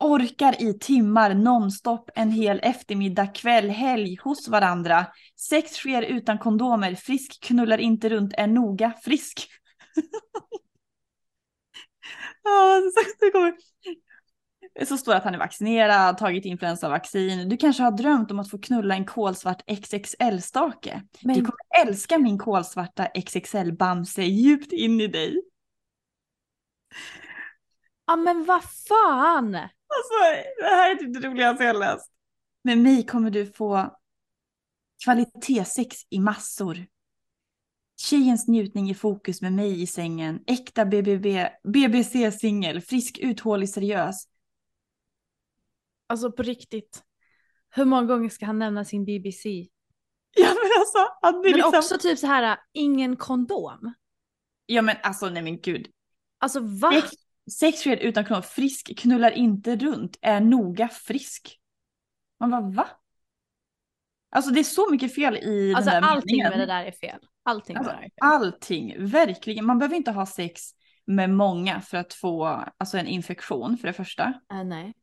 [0.00, 5.06] Orkar i timmar nonstop en hel eftermiddag, kväll, helg hos varandra.
[5.48, 9.48] Sex sker utan kondomer, frisk knullar inte runt, är noga frisk.
[12.42, 13.54] ja, så, så, kommer.
[14.86, 17.48] så står det att han är vaccinerad, tagit influensavaccin.
[17.48, 21.02] Du kanske har drömt om att få knulla en kolsvart XXL-stake.
[21.20, 25.42] Du Men- kommer älska min kolsvarta XXL-bamse djupt in i dig.
[28.06, 29.54] Ja men vad fan!
[29.54, 30.14] Alltså,
[30.58, 32.12] det här är typ det roligaste jag läst.
[32.62, 33.98] Med mig kommer du få
[35.04, 36.86] kvalitetssex i massor.
[38.00, 40.40] Tjejens njutning i fokus med mig i sängen.
[40.46, 42.80] Äkta BBB, BBC-singel.
[42.80, 44.28] Frisk, uthållig, seriös.
[46.06, 47.02] Alltså på riktigt.
[47.70, 49.48] Hur många gånger ska han nämna sin BBC?
[50.36, 50.98] Ja men alltså,
[51.42, 51.78] det är Men liksom...
[51.78, 53.94] också typ så här, ingen kondom.
[54.66, 55.88] Ja men alltså nej men gud.
[56.38, 56.92] Alltså va?
[56.92, 57.10] Sex,
[57.58, 58.42] sex sker utan knull.
[58.42, 60.18] Frisk, knullar inte runt.
[60.22, 61.58] Är noga frisk.
[62.40, 62.88] Man bara va?
[64.30, 66.50] Alltså det är så mycket fel i Alltså den där allting meningen.
[66.58, 67.20] med det där är fel.
[67.42, 68.10] Allting Alltså, bara är fel.
[68.20, 69.64] allting, verkligen.
[69.64, 70.62] Man behöver inte ha sex
[71.04, 72.44] med många för att få
[72.78, 74.24] alltså, en infektion för det första.
[74.52, 74.94] Äh, nej.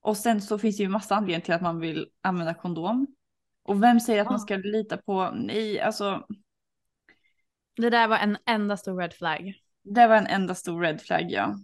[0.00, 3.06] Och sen så finns det ju massa anledningar till att man vill använda kondom.
[3.62, 6.26] Och vem säger att man ska lita på, nej alltså,
[7.76, 9.54] Det där var en enda stor red flag.
[9.84, 11.58] Det var en enda stor red flag ja.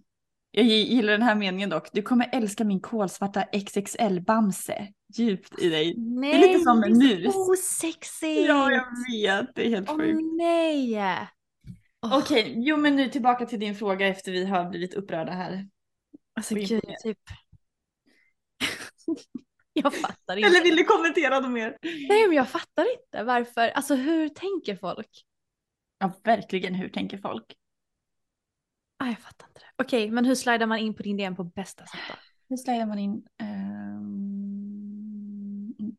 [0.53, 1.89] Jag gillar den här meningen dock.
[1.93, 5.95] Du kommer älska min kolsvarta XXL-bamse djupt i dig.
[5.99, 7.35] Nej, lite som en det är mus.
[7.37, 8.49] osexigt.
[8.49, 9.55] Ja, jag vet.
[9.55, 10.19] Det är helt Åh sjukt.
[10.39, 10.97] nej.
[12.03, 15.69] Åh, Okej, jo men nu tillbaka till din fråga efter vi har blivit upprörda här.
[16.35, 16.97] Alltså gud, det.
[17.03, 17.19] typ.
[19.73, 20.49] jag fattar inte.
[20.49, 21.77] Eller vill du kommentera något mer?
[21.83, 23.69] Nej men jag fattar inte varför.
[23.69, 25.25] Alltså hur tänker folk?
[25.99, 26.75] Ja, verkligen.
[26.75, 27.45] Hur tänker folk?
[29.01, 29.83] Ah, jag fattar inte det.
[29.83, 32.15] Okej, men hur slidar man in på din DM på bästa sätt då?
[32.49, 33.27] Hur slidar man in?
[33.41, 34.17] Mm,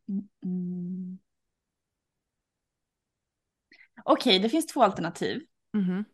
[0.10, 1.18] mm, mm.
[4.06, 5.42] Okej, det finns två alternativ
[5.74, 6.06] Mhm.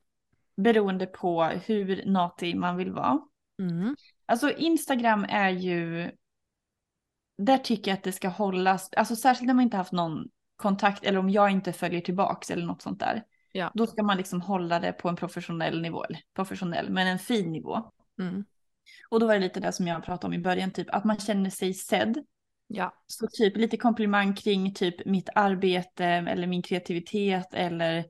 [0.55, 3.19] beroende på hur natig man vill vara.
[3.59, 3.95] Mm.
[4.25, 6.11] Alltså Instagram är ju,
[7.37, 11.03] där tycker jag att det ska hållas, alltså särskilt när man inte haft någon kontakt
[11.03, 13.23] eller om jag inte följer tillbaks eller något sånt där.
[13.51, 13.71] Ja.
[13.73, 17.51] Då ska man liksom hålla det på en professionell nivå, eller professionell, men en fin
[17.51, 17.91] nivå.
[18.19, 18.45] Mm.
[19.09, 21.19] Och då var det lite det som jag pratade om i början, typ att man
[21.19, 22.17] känner sig sedd.
[22.67, 22.93] Ja.
[23.07, 28.05] Så typ lite komplimang kring typ mitt arbete eller min kreativitet eller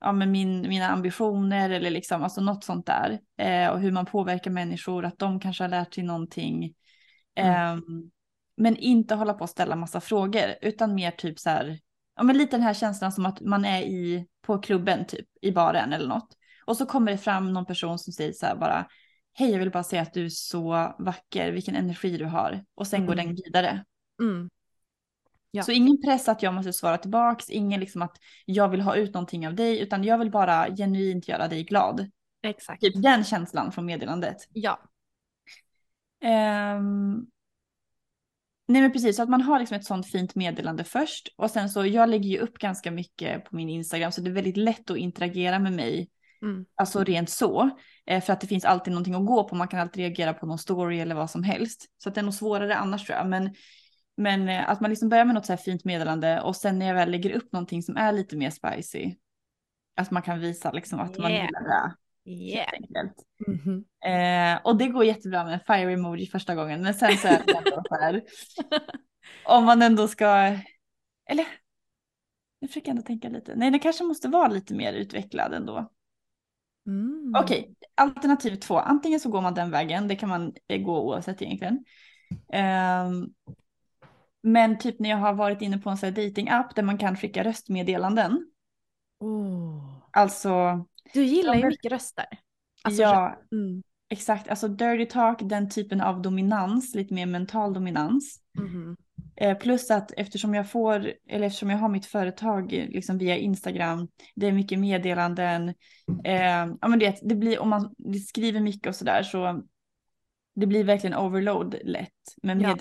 [0.00, 3.20] ja, men min, mina ambitioner eller liksom alltså något sånt där.
[3.38, 6.74] Eh, och hur man påverkar människor, att de kanske har lärt sig någonting.
[7.34, 7.54] Mm.
[7.54, 8.10] Ehm,
[8.56, 11.78] men inte hålla på och ställa massa frågor utan mer typ så här,
[12.16, 15.52] ja men lite den här känslan som att man är i, på klubben typ, i
[15.52, 16.36] baren eller något.
[16.64, 18.86] Och så kommer det fram någon person som säger så här bara,
[19.32, 22.64] hej jag vill bara säga att du är så vacker, vilken energi du har.
[22.74, 23.26] Och sen går Mm.
[23.26, 23.84] den vidare.
[24.20, 24.50] Mm.
[25.50, 25.62] Ja.
[25.62, 29.14] Så ingen press att jag måste svara tillbaks, ingen liksom att jag vill ha ut
[29.14, 32.10] någonting av dig, utan jag vill bara genuint göra dig glad.
[32.42, 32.80] Exakt.
[32.80, 34.36] Typ den känslan från meddelandet.
[34.52, 34.78] Ja.
[36.20, 37.26] Ehm,
[38.66, 41.70] Nej men precis, så att man har liksom ett sånt fint meddelande först och sen
[41.70, 44.90] så jag lägger ju upp ganska mycket på min Instagram så det är väldigt lätt
[44.90, 46.10] att interagera med mig.
[46.42, 46.64] Mm.
[46.74, 47.70] Alltså rent så.
[48.06, 50.46] Eh, för att det finns alltid någonting att gå på, man kan alltid reagera på
[50.46, 51.86] någon story eller vad som helst.
[51.98, 53.28] Så att det är nog svårare annars tror jag.
[53.28, 53.54] Men,
[54.16, 56.86] men eh, att man liksom börjar med något så här fint meddelande och sen när
[56.86, 59.14] jag väl lägger upp någonting som är lite mer spicy.
[59.96, 61.44] Att man kan visa liksom att man Yeah.
[61.44, 61.94] gillar det.
[62.24, 62.72] Yeah.
[62.72, 63.14] Enkelt.
[63.46, 63.84] Mhm.
[64.12, 66.82] Eh, och det går jättebra med en fire emoji första gången.
[66.82, 68.22] Men sen så är det ändå så här.
[69.44, 70.26] Om man ändå ska.
[71.30, 71.46] Eller.
[72.58, 73.54] Jag försöker ändå tänka lite.
[73.54, 75.90] Nej, det kanske måste vara lite mer utvecklad ändå.
[76.86, 77.32] Mm.
[77.36, 78.78] Okej, alternativ två.
[78.78, 80.08] Antingen så går man den vägen.
[80.08, 81.84] Det kan man eh, gå oavsett egentligen.
[82.52, 83.28] Ehm,
[84.42, 87.16] men typ när jag har varit inne på en sån här datingapp där man kan
[87.16, 88.46] skicka röstmeddelanden.
[89.20, 90.00] Oh.
[90.10, 92.26] Alltså, Du gillar Ja, ju mycket röster.
[92.82, 93.82] Alltså, ja, Mm.
[94.08, 94.48] exakt.
[94.48, 98.40] Alltså dirty talk, den typen av dominans, lite mer mental dominans.
[98.58, 98.96] Mhm.
[99.36, 103.36] Eh, plus att eftersom jag får, eller eftersom jag har mitt företag eh, liksom via
[103.36, 105.68] Instagram, det är mycket meddelanden.
[106.24, 107.94] Eh, ja men det, det blir, om man
[108.28, 109.62] skriver mycket och sådär så
[110.54, 112.10] det blir verkligen overload lätt
[112.42, 112.76] med Ja.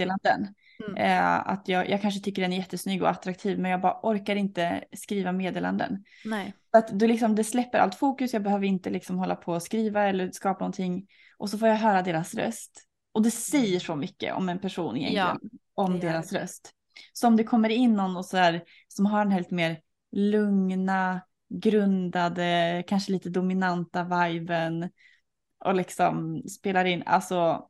[0.88, 0.98] Mm.
[0.98, 4.36] Eh, att jag, jag kanske tycker den är jättesnygg och attraktiv men jag bara orkar
[4.36, 6.04] inte skriva meddelanden.
[6.26, 6.54] Nej.
[6.72, 9.64] Så att då liksom, det släpper allt fokus, jag behöver inte liksom hålla på och
[9.64, 11.08] skriva eller skapa någonting.
[11.38, 12.84] Och så får jag höra deras röst.
[13.12, 16.72] Och det säger så mycket om en person egentligen, Ja, om deras röst.
[17.14, 19.80] Så om det kommer in någon och så här, som har den här lite mer
[20.12, 24.90] lugna, grundade, kanske lite dominanta viben
[25.66, 27.68] och liksom spelar in, alltså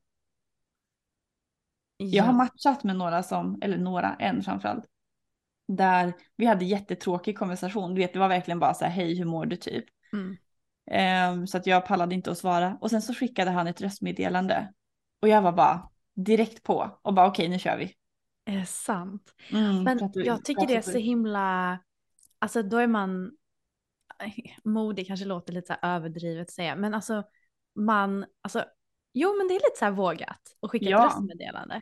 [1.97, 4.85] jag har matchat med några som, eller några, en framförallt.
[5.67, 7.95] Där vi hade jättetråkig konversation.
[7.95, 9.85] Du vet, det var verkligen bara så här, hej hur mår du typ.
[10.13, 10.37] Mm.
[10.91, 12.77] Ehm, så att jag pallade inte att svara.
[12.81, 14.73] Och sen så skickade han ett röstmeddelande.
[15.21, 17.93] Och jag var bara direkt på och bara okej nu kör vi.
[18.45, 19.33] Är det sant?
[19.51, 21.79] Mm, Men du- jag tycker det är så himla,
[22.39, 23.31] alltså då är man,
[24.63, 27.23] modig kanske låter lite så överdrivet att säga, men alltså
[27.75, 28.65] man, alltså
[29.13, 30.97] jo men det är lite så här vågat att skicka Ja.
[31.07, 31.81] ett röstmeddelande.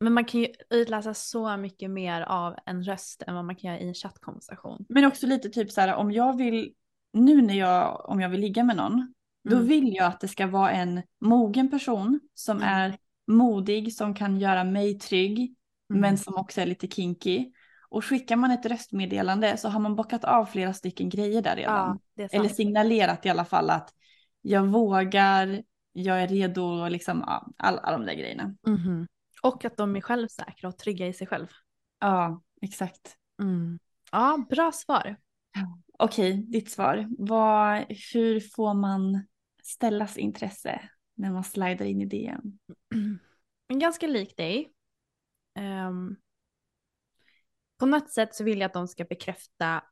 [0.00, 3.70] Men man kan ju utläsa så mycket mer av en röst än vad man kan
[3.70, 4.86] göra i en chattkonversation.
[4.88, 6.74] Men också lite typ så här om jag vill,
[7.12, 9.14] nu när jag, om jag vill ligga med någon.
[9.48, 9.68] Då Mm.
[9.68, 12.68] vill jag att det ska vara en mogen person som Mm.
[12.68, 15.38] är modig, som kan göra mig trygg.
[15.90, 16.00] Mm.
[16.00, 17.52] men som också är lite kinky.
[17.88, 21.98] Och skickar man ett röstmeddelande så har man bockat av flera stycken grejer där redan.
[22.14, 22.28] Ja.
[22.32, 23.94] Eller signalerat i alla fall att
[24.42, 25.62] jag vågar,
[25.96, 28.56] jag är redo och liksom ja, all, alla de där grejerna.
[28.66, 29.06] Mhm.
[29.42, 31.46] Och att de är självsäkra och trygga i sig själv.
[32.00, 33.16] Ja, exakt.
[33.42, 33.78] Mm.
[34.12, 35.16] Ja, bra svar.
[35.98, 37.06] Okej, ditt svar.
[37.18, 39.26] Vad, hur får man
[39.62, 42.58] ställas intresse när man slidar in i DM?
[43.68, 44.72] Men ganska lik dig.
[45.58, 46.16] Ehm,
[47.78, 49.84] på något sätt så vill jag att de ska bekräfta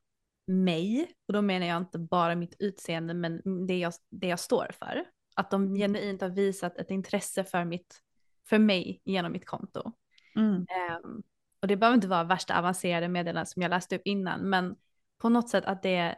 [0.47, 1.11] mig.
[1.27, 5.05] Och då menar jag inte bara mitt utseende men det jag, det jag står för.
[5.35, 8.01] Att de genuint har visat ett intresse för, mitt,
[8.49, 9.91] för mig genom mitt konto.
[10.35, 10.65] Mm.
[10.69, 11.23] Ehm,
[11.59, 14.75] och det behöver inte vara värsta avancerade meddelanden som jag läste upp innan, men
[15.17, 16.15] på något sätt att det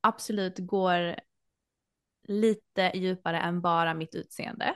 [0.00, 1.16] absolut går
[2.28, 4.74] lite djupare än bara mitt utseende.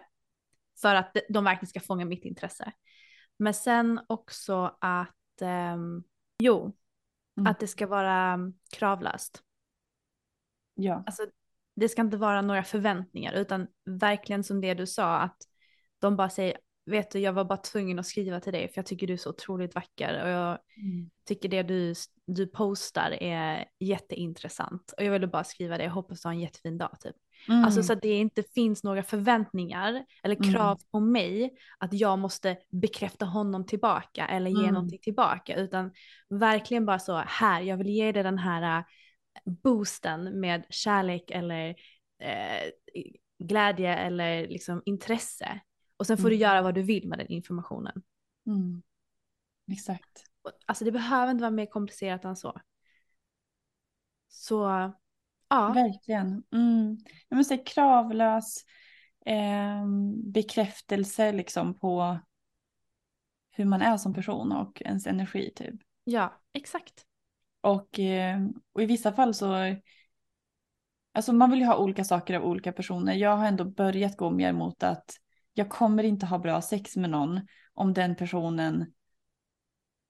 [0.80, 2.72] För att de- verkligen ska fånga mitt intresse.
[3.36, 6.02] Men sen också att, ehm,
[6.38, 6.76] jo,
[7.38, 7.50] Mm.
[7.50, 9.42] att det ska vara um, kravlöst.
[10.74, 11.02] Ja.
[11.06, 11.26] Alltså,
[11.76, 15.36] det ska inte vara några förväntningar utan verkligen som det du sa att
[15.98, 16.56] de bara säger
[16.90, 19.16] vet du jag var bara tvungen att skriva till dig för jag tycker du är
[19.16, 21.10] så otroligt vacker och jag Mm.
[21.28, 21.94] tycker det du,
[22.26, 26.40] du postar är jätteintressant och jag ville bara skriva det, jag hoppas du har en
[26.40, 27.16] jättefin dag typ.
[27.48, 27.64] Mm.
[27.64, 30.52] Alltså så att det inte finns några förväntningar eller Mm.
[30.52, 34.74] krav på mig att jag måste bekräfta honom tillbaka eller ge Mm.
[34.74, 35.92] någonting tillbaka utan
[36.28, 38.84] verkligen bara så här, jag vill ge dig den här
[39.44, 41.68] boosten med kärlek eller
[42.18, 42.70] eh,
[43.38, 45.60] glädje eller liksom intresse.
[45.96, 46.42] Och sen får du Mm.
[46.42, 48.02] göra vad du vill med den informationen.
[48.46, 48.82] Mm.
[49.72, 50.24] Exakt.
[50.66, 52.60] Alltså det behöver inte vara mer komplicerat än så.
[54.28, 54.92] Så
[55.48, 56.44] ja, Verkligen.
[56.52, 56.96] Mm.
[57.28, 58.64] Jag måste säga kravlös
[59.26, 59.86] eh,
[60.24, 62.18] bekräftelse liksom på
[63.50, 65.74] hur man är som person och ens energi typ.
[66.04, 67.05] ja exakt.
[67.60, 68.40] Och, eh,
[68.72, 69.76] och i vissa fall så,
[71.12, 73.14] alltså man vill ju ha olika saker av olika personer.
[73.14, 75.10] Jag har ändå börjat gå mer mot att
[75.52, 77.40] jag kommer inte ha bra sex med någon
[77.74, 78.92] om den personen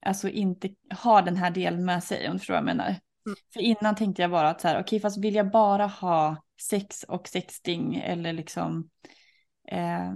[0.06, 2.86] alltså inte har den här delen med sig om du förstår vad jag menar.
[2.86, 3.36] Mm.
[3.52, 6.36] För innan tänkte jag bara att så här, okej okay, fast vill jag bara ha
[6.60, 8.90] sex och sexting eller liksom
[9.68, 10.12] eh,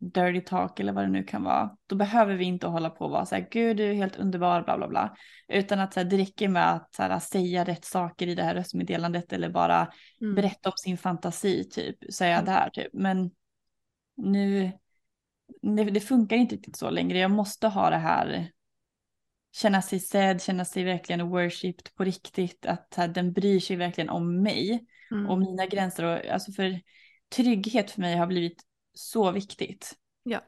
[0.00, 3.10] dirty talk eller vad det nu kan vara, då behöver vi inte hålla på och
[3.10, 5.16] vara så här, gud du är helt underbar, bla bla bla,
[5.48, 8.42] utan att så här, det räcker med att så här, säga rätt saker i det
[8.42, 10.34] här röstmeddelandet eller bara mm.
[10.34, 12.44] berätta om sin fantasi typ, jag mm.
[12.44, 13.30] där typ, men
[14.16, 14.72] nu,
[15.62, 18.50] det, det, funkar inte riktigt så längre, jag måste ha det här
[19.52, 24.10] känna sig sedd, känna sig verkligen worshipped på riktigt, att här, den bryr sig verkligen
[24.10, 25.26] om mig mm.
[25.26, 26.80] och mina gränser och alltså för
[27.36, 28.67] trygghet för mig har blivit
[28.98, 29.92] så viktigt.
[30.22, 30.40] Ja.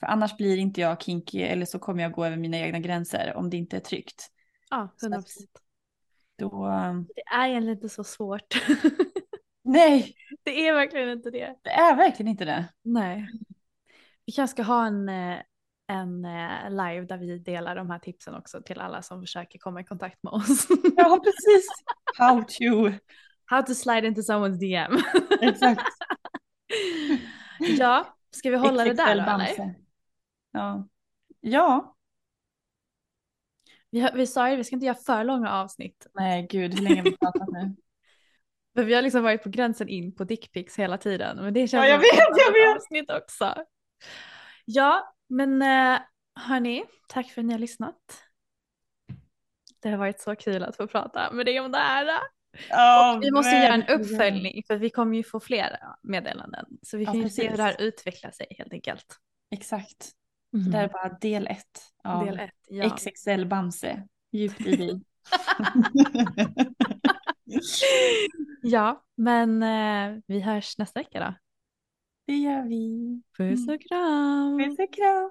[0.00, 3.34] För annars blir inte jag kinky eller så kommer jag gå över mina egna gränser
[3.36, 4.30] om det inte är tryggt.
[4.70, 5.24] Ja, 100%.
[6.38, 6.66] Då...
[7.14, 8.54] Det är egentligen inte så svårt.
[9.64, 10.14] Nej.
[10.42, 11.56] Det är verkligen inte det.
[11.62, 12.64] Det är verkligen inte det.
[12.82, 13.28] Nej.
[14.26, 15.38] Vi kanske ska ha en, eh,
[15.86, 19.80] en eh, live där vi delar de här tipsen också till alla som försöker komma
[19.80, 20.66] i kontakt med oss.
[20.96, 21.68] Ja, precis.
[22.18, 22.98] How to.
[23.46, 24.98] How to slide into someone's DM.
[25.40, 25.82] Exakt.
[27.66, 29.74] Ja, ska vi hålla det där då eller?
[30.52, 30.88] Ja.
[31.40, 31.96] Ja.
[33.90, 36.06] Vi, vi sa ju vi ska inte göra för långa avsnitt.
[36.14, 37.76] Nej gud, hur länge har vi pratat nu?
[38.74, 41.36] För vi har liksom varit på gränsen in på dickpics hela tiden.
[41.36, 42.76] Men det känns ja, jag vet, jag vet.
[42.76, 43.54] avsnitt också.
[44.64, 45.98] Ja, men uh,
[46.34, 48.24] hörni, tack för att ni har lyssnat.
[49.82, 52.20] Det har varit så kul att få prata med dig om det här.
[52.70, 56.66] Oh, vi måste göra en uppföljning för vi kommer ju få fler meddelanden.
[56.82, 59.06] Så vi kan ja, ju se hur det här utvecklar sig helt enkelt.
[59.50, 60.10] Exakt.
[60.54, 60.70] Mm.
[60.70, 62.96] Det här är bara del ett av del ett, ja.
[62.96, 64.08] XXL Bamse.
[64.32, 65.00] Djupt i dig.
[68.62, 71.34] ja, men eh, vi hörs nästa vecka då.
[72.26, 73.22] Det gör vi.
[73.36, 74.58] Puss och kram.
[74.58, 75.30] Puss och kram.